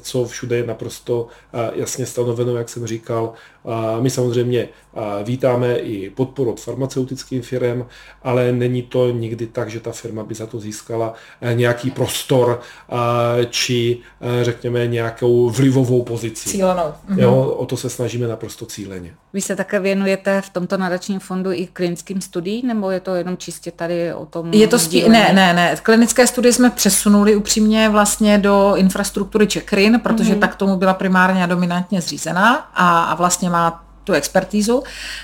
co 0.00 0.24
všude 0.24 0.56
je 0.56 0.66
naprosto 0.66 1.26
jasně 1.74 2.06
stanoveno, 2.06 2.56
jak 2.56 2.68
jsem 2.68 2.86
říkal, 2.86 3.32
My 4.00 4.10
samozřejmě 4.10 4.68
vítáme 5.24 5.76
i 5.76 6.10
podporu 6.10 6.50
od 6.50 6.60
farmaceutických 6.60 7.44
firm, 7.44 7.84
ale 8.22 8.52
není 8.52 8.82
to 8.82 9.10
nikdy 9.10 9.46
tak, 9.46 9.70
že 9.70 9.80
ta 9.80 9.92
firma 9.92 10.22
by 10.24 10.34
za 10.34 10.46
to 10.46 10.60
získala 10.60 11.14
nějaký 11.54 11.90
prostor 11.90 12.60
či 13.50 13.98
řekněme 14.42 14.86
nějakou 14.86 15.50
vlivovou 15.50 16.02
pozici. 16.02 16.48
Cílenou. 16.48 16.92
Jo, 17.16 17.54
o 17.58 17.66
to 17.66 17.76
se 17.76 17.90
snažíme 17.90 18.28
naprosto 18.28 18.66
cíleně. 18.66 19.14
Vy 19.32 19.40
se 19.40 19.56
také 19.56 19.80
věnujete 19.80 20.40
v 20.40 20.50
tomto 20.50 20.76
nadačním 20.76 21.20
fondu 21.20 21.52
i 21.52 21.66
klinickým 21.66 22.20
studiím, 22.20 22.66
nebo 22.66 22.90
je 22.90 23.00
to 23.00 23.14
jenom 23.14 23.36
čistě 23.36 23.70
tady 23.70 24.14
o 24.14 24.26
tom? 24.26 24.52
Je 24.52 24.68
to 24.68 24.76
spí- 24.76 25.08
ne, 25.08 25.32
ne, 25.32 25.54
ne. 25.54 25.76
Klinické 25.82 26.26
studie 26.26 26.52
jsme 26.52 26.70
přesunuli 26.70 27.36
upřímně 27.36 27.88
vlastně 27.88 28.38
do 28.38 28.72
infrastruktury 28.76 29.46
Checkrin, 29.46 30.00
protože 30.00 30.34
mm-hmm. 30.34 30.38
tak 30.38 30.54
tomu 30.54 30.76
byla 30.76 30.94
primárně 30.94 31.44
a 31.44 31.46
dominantně 31.46 32.00
zřízená 32.00 32.54
a, 32.74 33.04
a 33.04 33.14
vlastně 33.14 33.50
má 33.54 33.84
tu 34.04 34.12
expertízu. 34.12 34.82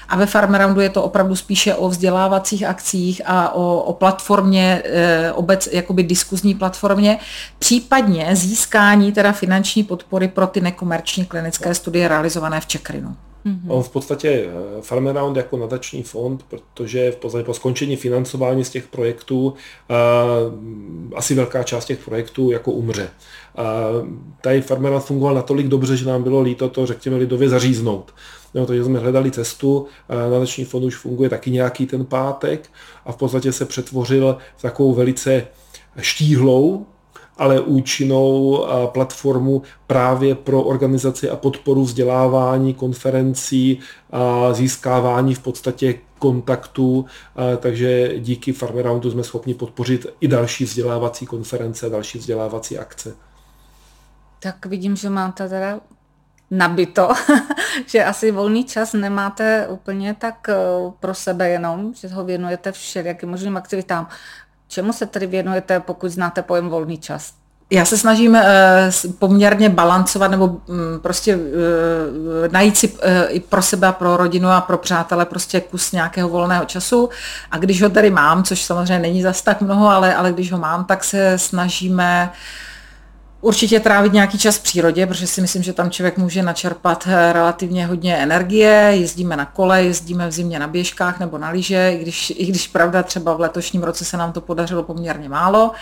A 0.09 0.17
ve 0.17 0.27
Farmeroundu 0.27 0.81
je 0.81 0.89
to 0.89 1.03
opravdu 1.03 1.37
spíše 1.37 1.75
o 1.75 1.89
vzdělávacích 1.89 2.65
akcích 2.65 3.23
a 3.25 3.55
o, 3.55 3.81
o 3.81 3.93
platformě, 3.93 4.83
e, 4.85 5.33
obec, 5.33 5.69
jakoby 5.73 6.03
diskuzní 6.03 6.55
platformě, 6.55 7.19
případně 7.59 8.37
získání 8.37 9.13
teda 9.13 9.33
finanční 9.33 9.85
podpory 9.85 10.29
pro 10.29 10.47
ty 10.47 10.61
nekomerční 10.61 11.25
klinické 11.25 11.75
studie 11.75 12.09
realizované 12.09 12.61
v 12.61 12.67
Čekrinu. 12.67 13.17
Mm-hmm. 13.47 13.73
On 13.73 13.83
v 13.83 13.89
podstatě 13.89 14.29
eh, 14.29 14.83
Farmeround 14.83 15.37
jako 15.37 15.57
nadační 15.57 16.03
fond, 16.03 16.43
protože 16.43 17.11
v 17.11 17.17
podstatě 17.17 17.45
po 17.45 17.55
skončení 17.55 17.97
financování 17.97 18.65
z 18.65 18.71
těch 18.71 18.87
projektů 18.87 19.47
uh, 19.47 19.55
asi 21.15 21.35
velká 21.35 21.63
část 21.63 21.85
těch 21.85 22.05
projektů 22.05 22.51
jako 22.51 22.73
umře. 22.73 23.11
Uh, 23.59 24.09
tady 24.41 24.63
Farmeround 24.63 25.05
fungoval 25.05 25.35
natolik 25.35 25.69
dobře, 25.69 25.97
že 25.97 26.07
nám 26.07 26.23
bylo 26.23 26.41
líto 26.41 26.69
to, 26.69 26.87
řekněme, 26.87 27.17
lidově 27.17 27.49
zaříznout. 27.49 28.15
No, 28.55 28.67
takže 28.67 28.85
jsme 28.85 28.99
hledali 28.99 29.31
cestu, 29.31 29.87
nadační 30.31 30.65
fond 30.65 30.85
už 30.85 30.97
funguje 30.97 31.31
taky 31.31 31.51
nějaký 31.51 31.87
ten 31.87 32.07
pátek 32.07 32.71
a 33.05 33.13
v 33.13 33.17
podstatě 33.17 33.53
se 33.53 33.65
přetvořil 33.65 34.37
v 34.57 34.63
takovou 34.63 34.95
velice 34.95 35.47
štíhlou, 36.01 36.87
ale 37.41 37.61
účinnou 37.61 38.67
platformu 38.93 39.63
právě 39.87 40.35
pro 40.35 40.63
organizaci 40.63 41.31
a 41.31 41.37
podporu 41.37 41.85
vzdělávání, 41.85 42.75
konferencí, 42.75 43.79
a 44.11 44.53
získávání 44.53 45.35
v 45.35 45.41
podstatě 45.41 45.95
kontaktů, 46.19 47.05
takže 47.59 48.19
díky 48.19 48.53
Farmeroundu 48.53 49.11
jsme 49.11 49.25
schopni 49.25 49.55
podpořit 49.55 50.07
i 50.21 50.29
další 50.29 50.65
vzdělávací 50.65 51.27
konference, 51.27 51.91
další 51.91 52.19
vzdělávací 52.19 52.79
akce. 52.79 53.15
Tak 54.41 54.67
vidím, 54.67 54.97
že 54.97 55.11
máte 55.11 55.49
teda 55.49 55.81
nabito, 56.51 57.09
že 57.87 58.05
asi 58.05 58.31
volný 58.31 58.65
čas 58.65 58.93
nemáte 58.93 59.67
úplně 59.71 60.15
tak 60.15 60.49
eh, 60.49 60.55
pro 61.01 61.15
sebe 61.15 61.49
jenom, 61.49 61.95
že 61.95 62.09
ho 62.09 62.25
věnujete 62.25 62.73
všelijakým 62.73 63.29
možným 63.29 63.57
aktivitám. 63.57 64.09
Čemu 64.71 64.93
se 64.93 65.07
tedy 65.07 65.27
věnujete, 65.27 65.81
pokud 65.81 66.09
znáte 66.09 66.43
pojem 66.43 66.69
volný 66.69 66.99
čas? 66.99 67.33
Já 67.71 67.85
se 67.85 67.99
snažím 67.99 68.33
uh, 68.33 69.13
poměrně 69.19 69.69
balancovat 69.69 70.31
nebo 70.31 70.47
um, 70.47 70.59
prostě 71.03 71.37
uh, 71.37 71.43
najít 72.51 72.77
si 72.77 72.89
uh, 72.89 72.99
i 73.29 73.41
pro 73.41 73.63
sebe 73.63 73.93
pro 73.93 74.17
rodinu 74.17 74.49
a 74.49 74.61
pro 74.61 74.79
přátele 74.79 75.27
prostě 75.27 75.61
kus 75.61 75.93
nějakého 75.93 76.29
volného 76.29 76.65
času. 76.65 77.09
A 77.51 77.59
když 77.59 77.83
ho 77.83 77.89
tady 77.89 78.11
mám, 78.11 78.45
což 78.45 78.63
samozřejmě 78.63 78.99
není 78.99 79.23
zas 79.23 79.43
tak 79.43 79.61
mnoho, 79.61 79.89
ale, 79.89 80.15
ale 80.15 80.33
když 80.33 80.53
ho 80.53 80.59
mám, 80.59 80.85
tak 80.85 81.05
se 81.05 81.39
snažíme 81.39 82.31
uh, 82.33 82.37
Určitě 83.43 83.81
trávit 83.81 84.13
nějaký 84.13 84.39
čas 84.39 84.57
v 84.57 84.63
přírodě, 84.63 85.07
protože 85.07 85.27
si 85.27 85.41
myslím, 85.41 85.63
že 85.63 85.73
tam 85.73 85.91
člověk 85.91 86.19
může 86.19 86.43
načerpat 86.43 87.05
eh, 87.07 87.33
relativně 87.33 87.87
hodně 87.87 88.17
energie. 88.17 88.93
Jezdíme 88.95 89.37
na 89.37 89.45
kole, 89.45 89.83
jezdíme 89.83 90.29
v 90.29 90.33
zimě 90.33 90.59
na 90.59 90.67
běžkách 90.67 91.21
nebo 91.21 91.39
na 91.39 91.51
lyže, 91.51 91.93
i 91.95 91.99
když, 92.03 92.33
i 92.37 92.47
když 92.47 92.69
pravda 92.69 93.03
třeba 93.03 93.35
v 93.35 93.41
letošním 93.41 93.83
roce 93.83 94.05
se 94.05 94.17
nám 94.17 94.33
to 94.33 94.41
podařilo 94.41 94.83
poměrně 94.83 95.29
málo. 95.29 95.73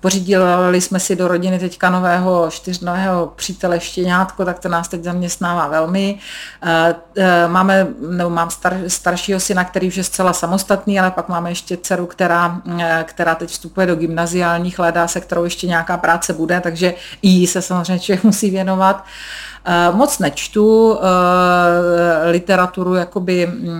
Pořídili 0.00 0.80
jsme 0.80 1.00
si 1.00 1.16
do 1.16 1.28
rodiny 1.28 1.58
teďka 1.58 1.90
nového 1.90 2.50
čtyřnového 2.50 3.32
přítele 3.36 3.80
štěňátko, 3.80 4.44
tak 4.44 4.58
to 4.58 4.68
nás 4.68 4.88
teď 4.88 5.04
zaměstnává 5.04 5.68
velmi. 5.68 6.18
Eh, 6.62 6.94
eh, 7.16 7.48
máme, 7.48 7.86
nebo 8.10 8.30
mám 8.30 8.50
star, 8.50 8.76
staršího 8.88 9.40
syna, 9.40 9.64
který 9.64 9.88
už 9.88 9.96
je 9.96 10.04
zcela 10.04 10.32
samostatný, 10.32 11.00
ale 11.00 11.10
pak 11.10 11.28
máme 11.28 11.50
ještě 11.50 11.76
dceru, 11.76 12.06
která, 12.06 12.60
eh, 12.78 13.04
která 13.08 13.34
teď 13.34 13.50
vstupuje 13.50 13.86
do 13.86 13.96
gymnaziálních, 13.96 14.78
hledá 14.78 15.08
se 15.08 15.20
kterou 15.20 15.44
ještě 15.44 15.66
nějaká 15.66 15.96
práce 15.96 16.32
bude, 16.32 16.60
takže 16.60 16.94
i 17.22 17.28
jí 17.28 17.46
se 17.46 17.62
samozřejmě 17.62 18.00
člověk 18.00 18.24
musí 18.24 18.50
věnovat. 18.50 19.04
Moc 19.92 20.18
nečtu 20.18 20.92
uh, 20.92 20.98
literaturu 22.30 22.94
jakoby 22.94 23.46
uh, 23.46 23.78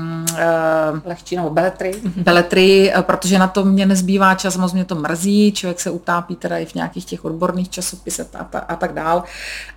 lehčí 1.04 1.36
nebo 1.36 1.50
beletry. 1.50 1.92
beletry, 2.16 2.92
protože 3.00 3.38
na 3.38 3.48
to 3.48 3.64
mě 3.64 3.86
nezbývá 3.86 4.34
čas, 4.34 4.56
moc 4.56 4.72
mě 4.72 4.84
to 4.84 4.94
mrzí, 4.94 5.52
člověk 5.52 5.80
se 5.80 5.90
utápí 5.90 6.36
teda 6.36 6.58
i 6.58 6.64
v 6.64 6.74
nějakých 6.74 7.04
těch 7.04 7.24
odborných 7.24 7.70
časopisech 7.70 8.26
a, 8.38 8.44
ta, 8.44 8.58
a 8.58 8.76
tak 8.76 8.92
dál, 8.92 9.22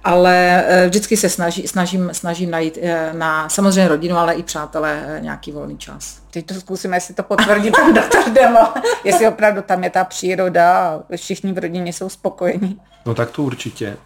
ale 0.03 0.63
uh, 0.67 0.89
vždycky 0.89 1.17
se 1.17 1.29
snaží, 1.29 1.67
snažím, 1.67 2.09
snažím 2.11 2.51
najít 2.51 2.77
uh, 2.77 3.17
na 3.17 3.49
samozřejmě 3.49 3.87
rodinu, 3.87 4.17
ale 4.17 4.33
i 4.33 4.43
přátelé 4.43 5.03
uh, 5.05 5.23
nějaký 5.23 5.51
volný 5.51 5.77
čas. 5.77 6.21
Teď 6.31 6.45
to 6.45 6.53
zkusíme, 6.53 6.97
jestli 6.97 7.13
to 7.13 7.23
potvrdí 7.23 7.71
pan 7.71 7.93
doktor 7.93 8.23
Demo, 8.29 8.59
jestli 9.03 9.27
opravdu 9.27 9.61
tam 9.61 9.83
je 9.83 9.89
ta 9.89 10.03
příroda 10.03 10.79
a 10.79 11.15
všichni 11.15 11.53
v 11.53 11.57
rodině 11.57 11.93
jsou 11.93 12.09
spokojení. 12.09 12.81
No 13.05 13.15
tak 13.15 13.31
to 13.31 13.43
určitě. 13.43 13.97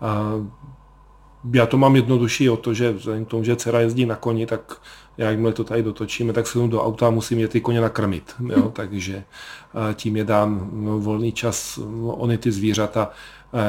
Uh 0.00 0.62
já 1.54 1.66
to 1.66 1.78
mám 1.78 1.96
jednodušší 1.96 2.50
o 2.50 2.56
to, 2.56 2.74
že 2.74 2.92
vzhledem 2.92 3.24
k 3.24 3.28
tomu, 3.28 3.44
že 3.44 3.56
dcera 3.56 3.80
jezdí 3.80 4.06
na 4.06 4.16
koni, 4.16 4.46
tak 4.46 4.76
jakmile 5.18 5.52
to 5.52 5.64
tady 5.64 5.82
dotočíme, 5.82 6.32
tak 6.32 6.46
se 6.46 6.58
do 6.58 6.82
auta 6.82 7.06
a 7.06 7.10
musím 7.10 7.38
je 7.38 7.48
ty 7.48 7.60
koně 7.60 7.80
nakrmit. 7.80 8.34
Jo? 8.48 8.70
Takže 8.70 9.24
tím 9.94 10.16
je 10.16 10.24
dán 10.24 10.70
no, 10.72 10.98
volný 10.98 11.32
čas. 11.32 11.78
No, 11.90 12.16
Ony 12.16 12.38
ty 12.38 12.52
zvířata 12.52 13.10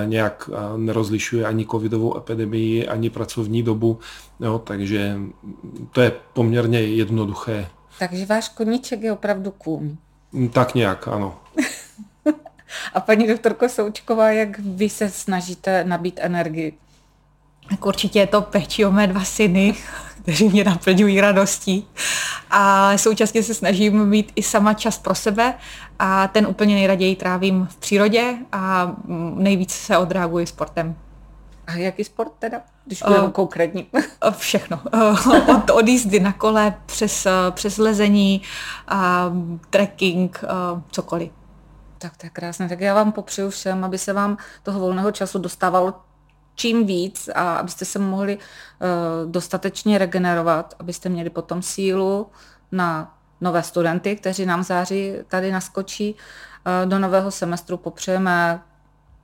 nějak 0.05 0.49
nerozlišuje 0.77 1.45
ani 1.45 1.65
covidovou 1.65 2.17
epidemii, 2.17 2.87
ani 2.87 3.09
pracovní 3.09 3.63
dobu, 3.63 3.99
jo? 4.39 4.59
takže 4.59 5.17
to 5.91 6.01
je 6.01 6.11
poměrně 6.33 6.79
jednoduché. 6.79 7.67
Takže 7.99 8.25
váš 8.25 8.49
koníček 8.49 9.01
je 9.01 9.11
opravdu 9.11 9.51
kůň. 9.51 9.95
Tak 10.53 10.75
nějak, 10.75 11.07
ano. 11.07 11.39
a 12.93 12.99
paní 12.99 13.27
doktorko 13.27 13.69
Součková, 13.69 14.31
jak 14.31 14.59
vy 14.59 14.89
se 14.89 15.09
snažíte 15.09 15.83
nabít 15.83 16.19
energii? 16.23 16.77
Tak 17.73 17.85
určitě 17.85 18.19
je 18.19 18.27
to 18.27 18.41
péči 18.41 18.85
o 18.85 18.91
mé 18.91 19.07
dva 19.07 19.23
syny, 19.23 19.75
kteří 20.21 20.49
mě 20.49 20.63
naplňují 20.63 21.21
radostí. 21.21 21.87
A 22.49 22.97
současně 22.97 23.43
se 23.43 23.53
snažím 23.53 24.05
mít 24.05 24.31
i 24.35 24.43
sama 24.43 24.73
čas 24.73 24.97
pro 24.97 25.15
sebe 25.15 25.53
a 25.99 26.27
ten 26.27 26.47
úplně 26.47 26.75
nejraději 26.75 27.15
trávím 27.15 27.67
v 27.71 27.75
přírodě 27.75 28.35
a 28.51 28.91
nejvíc 29.35 29.71
se 29.71 29.97
odreaguji 29.97 30.47
sportem. 30.47 30.95
A 31.67 31.71
jaký 31.73 32.03
sport 32.03 32.31
teda, 32.39 32.61
když 32.85 33.03
budeme 33.03 33.23
uh, 33.23 33.31
konkrétní? 33.31 33.87
Všechno. 34.37 34.79
Uh, 34.93 35.55
od, 35.55 35.69
od 35.73 35.87
jízdy 35.87 36.19
na 36.19 36.33
kole 36.33 36.73
přes, 36.85 37.27
přes 37.51 37.77
lezení, 37.77 38.41
uh, 38.91 39.57
trekking, 39.69 40.43
uh, 40.43 40.81
cokoliv. 40.91 41.31
Tak 41.97 42.17
to 42.17 42.25
je 42.25 42.29
krásné. 42.29 42.69
Tak 42.69 42.81
já 42.81 42.93
vám 42.93 43.11
popřeju 43.11 43.49
všem, 43.49 43.83
aby 43.83 43.97
se 43.97 44.13
vám 44.13 44.37
toho 44.63 44.79
volného 44.79 45.11
času 45.11 45.39
dostávalo 45.39 45.93
čím 46.55 46.85
víc 46.85 47.29
a 47.35 47.55
abyste 47.55 47.85
se 47.85 47.99
mohli 47.99 48.37
uh, 48.37 49.31
dostatečně 49.31 49.97
regenerovat, 49.97 50.73
abyste 50.79 51.09
měli 51.09 51.29
potom 51.29 51.61
sílu 51.61 52.27
na 52.71 53.17
nové 53.41 53.63
studenty, 53.63 54.15
kteří 54.15 54.45
nám 54.45 54.63
září 54.63 55.13
tady 55.27 55.51
naskočí 55.51 56.15
uh, 56.15 56.89
do 56.89 56.99
nového 56.99 57.31
semestru. 57.31 57.77
Popřejeme 57.77 58.61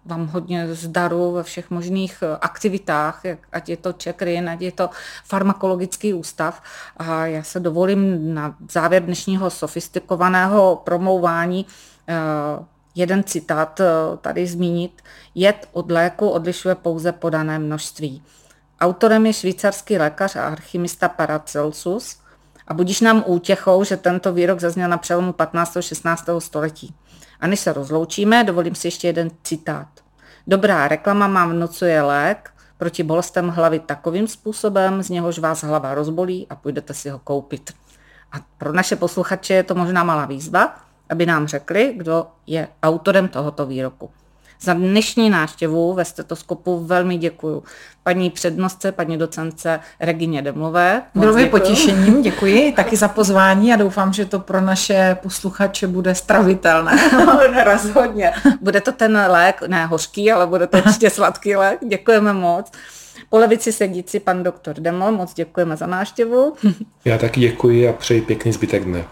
vám 0.06 0.28
hodně 0.28 0.76
zdaru 0.76 1.32
ve 1.32 1.44
všech 1.44 1.70
možných 1.70 2.24
eh, 2.24 2.38
aktivitách, 2.42 3.20
jak, 3.24 3.40
ať 3.52 3.70
je 3.70 3.78
to 3.78 3.94
check-in, 4.04 4.50
ať 4.50 4.62
je 4.62 4.72
to 4.72 4.90
farmakologický 5.26 6.14
ústav. 6.14 6.62
A 6.98 7.26
já 7.26 7.44
se 7.44 7.60
dovolím 7.60 8.34
na 8.34 8.56
závěr 8.72 9.06
dnešního 9.06 9.50
sofistikovaného 9.50 10.82
promlouvání 10.84 11.66
uh, 11.66 12.66
jeden 12.96 13.24
citát 13.24 13.80
eh, 13.80 13.86
tady 14.22 14.48
zmínit. 14.48 15.02
Jed 15.36 15.70
od 15.72 15.92
léku 15.92 16.30
odlišuje 16.30 16.76
pouze 16.76 17.12
podané 17.12 17.60
množství. 17.60 18.24
Autorem 18.82 19.26
je 19.26 19.34
švýcarský 19.34 19.98
lékař 19.98 20.36
a 20.36 20.48
archimista 20.48 21.10
Paracelsus 21.10 22.20
a 22.68 22.74
budíš 22.74 23.02
nám 23.02 23.24
útěchou, 23.28 23.84
že 23.84 23.98
tento 23.98 24.34
výrok 24.34 24.60
zazněl 24.60 24.90
na 24.90 24.98
přelomu 24.98 25.34
15. 25.34 25.78
a 25.78 25.82
16. 25.82 26.30
století. 26.40 26.96
A 27.40 27.48
než 27.48 27.60
se 27.60 27.74
rozloučíme, 27.74 28.44
dovolím 28.44 28.76
si 28.76 28.88
ještě 28.88 29.08
jeden 29.08 29.32
citát. 29.44 29.88
Dobrá 30.48 30.88
reklama 30.88 31.28
mám 31.28 31.52
vnocuje 31.52 32.02
lék 32.02 32.52
proti 32.78 33.04
bolestem 33.04 33.50
hlavy 33.50 33.80
takovým 33.80 34.28
způsobem, 34.28 35.04
z 35.04 35.10
něhož 35.10 35.40
vás 35.40 35.64
hlava 35.64 35.94
rozbolí 35.94 36.48
a 36.50 36.56
půjdete 36.56 36.94
si 36.94 37.10
ho 37.10 37.20
koupit. 37.20 37.74
A 38.32 38.36
pro 38.58 38.74
naše 38.74 38.96
posluchače 38.96 39.54
je 39.54 39.64
to 39.64 39.76
možná 39.76 40.04
malá 40.04 40.26
výzva, 40.26 40.76
aby 41.10 41.26
nám 41.26 41.48
řekli, 41.48 41.94
kdo 41.98 42.28
je 42.48 42.68
autorem 42.84 43.28
tohoto 43.28 43.66
výroku. 43.66 44.10
Za 44.62 44.74
dnešní 44.74 45.30
návštěvu 45.30 45.94
ve 45.94 46.06
stetoskopu 46.06 46.80
velmi 46.86 47.18
děkuju 47.18 47.64
paní 48.04 48.30
přednostce, 48.30 48.92
paní 48.92 49.18
docence 49.18 49.80
Regině 50.00 50.42
Demlové. 50.42 51.02
Bylo 51.16 51.34
mi 51.34 51.46
potěšením, 51.46 52.22
děkuji 52.22 52.72
taky 52.72 52.96
za 52.98 53.08
pozvání 53.08 53.74
a 53.74 53.76
doufám, 53.76 54.14
že 54.14 54.26
to 54.26 54.40
pro 54.40 54.62
naše 54.62 55.18
posluchače 55.24 55.88
bude 55.88 56.16
stravitelné. 56.16 57.10
Rozhodně. 57.66 58.32
Bude 58.62 58.82
to 58.82 58.92
ten 58.92 59.26
lék, 59.28 59.62
ne 59.68 59.86
hořký, 59.86 60.32
ale 60.32 60.48
bude 60.48 60.68
to 60.68 60.78
určitě 60.78 61.10
sladký 61.10 61.56
lék. 61.56 61.80
Děkujeme 61.88 62.34
moc. 62.34 62.72
Po 63.30 63.38
levici 63.38 63.74
sedící 63.74 64.20
pan 64.20 64.44
doktor 64.44 64.76
Demol, 64.80 65.12
moc 65.12 65.34
děkujeme 65.34 65.78
za 65.78 65.88
návštěvu. 65.88 66.56
Já 67.06 67.18
taky 67.18 67.40
děkuji 67.40 67.90
a 67.90 67.94
přeji 67.94 68.22
pěkný 68.22 68.52
zbytek 68.52 68.84
dne. 68.84 69.04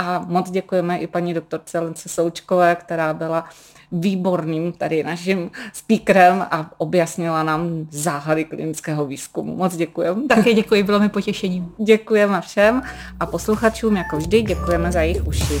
A 0.00 0.24
moc 0.26 0.50
děkujeme 0.50 0.98
i 0.98 1.06
paní 1.06 1.34
doktorce 1.34 1.78
Lence 1.78 2.08
Součkové, 2.08 2.74
která 2.76 3.14
byla 3.14 3.44
výborným 3.92 4.72
tady 4.72 5.02
naším 5.02 5.50
speakerem 5.72 6.46
a 6.50 6.70
objasnila 6.78 7.42
nám 7.42 7.86
záhady 7.90 8.44
klinického 8.44 9.06
výzkumu. 9.06 9.56
Moc 9.56 9.76
děkujeme. 9.76 10.22
Také 10.28 10.54
děkuji, 10.54 10.82
bylo 10.82 11.00
mi 11.00 11.08
potěšením. 11.08 11.72
Děkujeme 11.78 12.40
všem 12.40 12.82
a 13.20 13.26
posluchačům 13.26 13.96
jako 13.96 14.16
vždy 14.16 14.42
děkujeme 14.42 14.92
za 14.92 15.00
jejich 15.00 15.26
uši. 15.26 15.60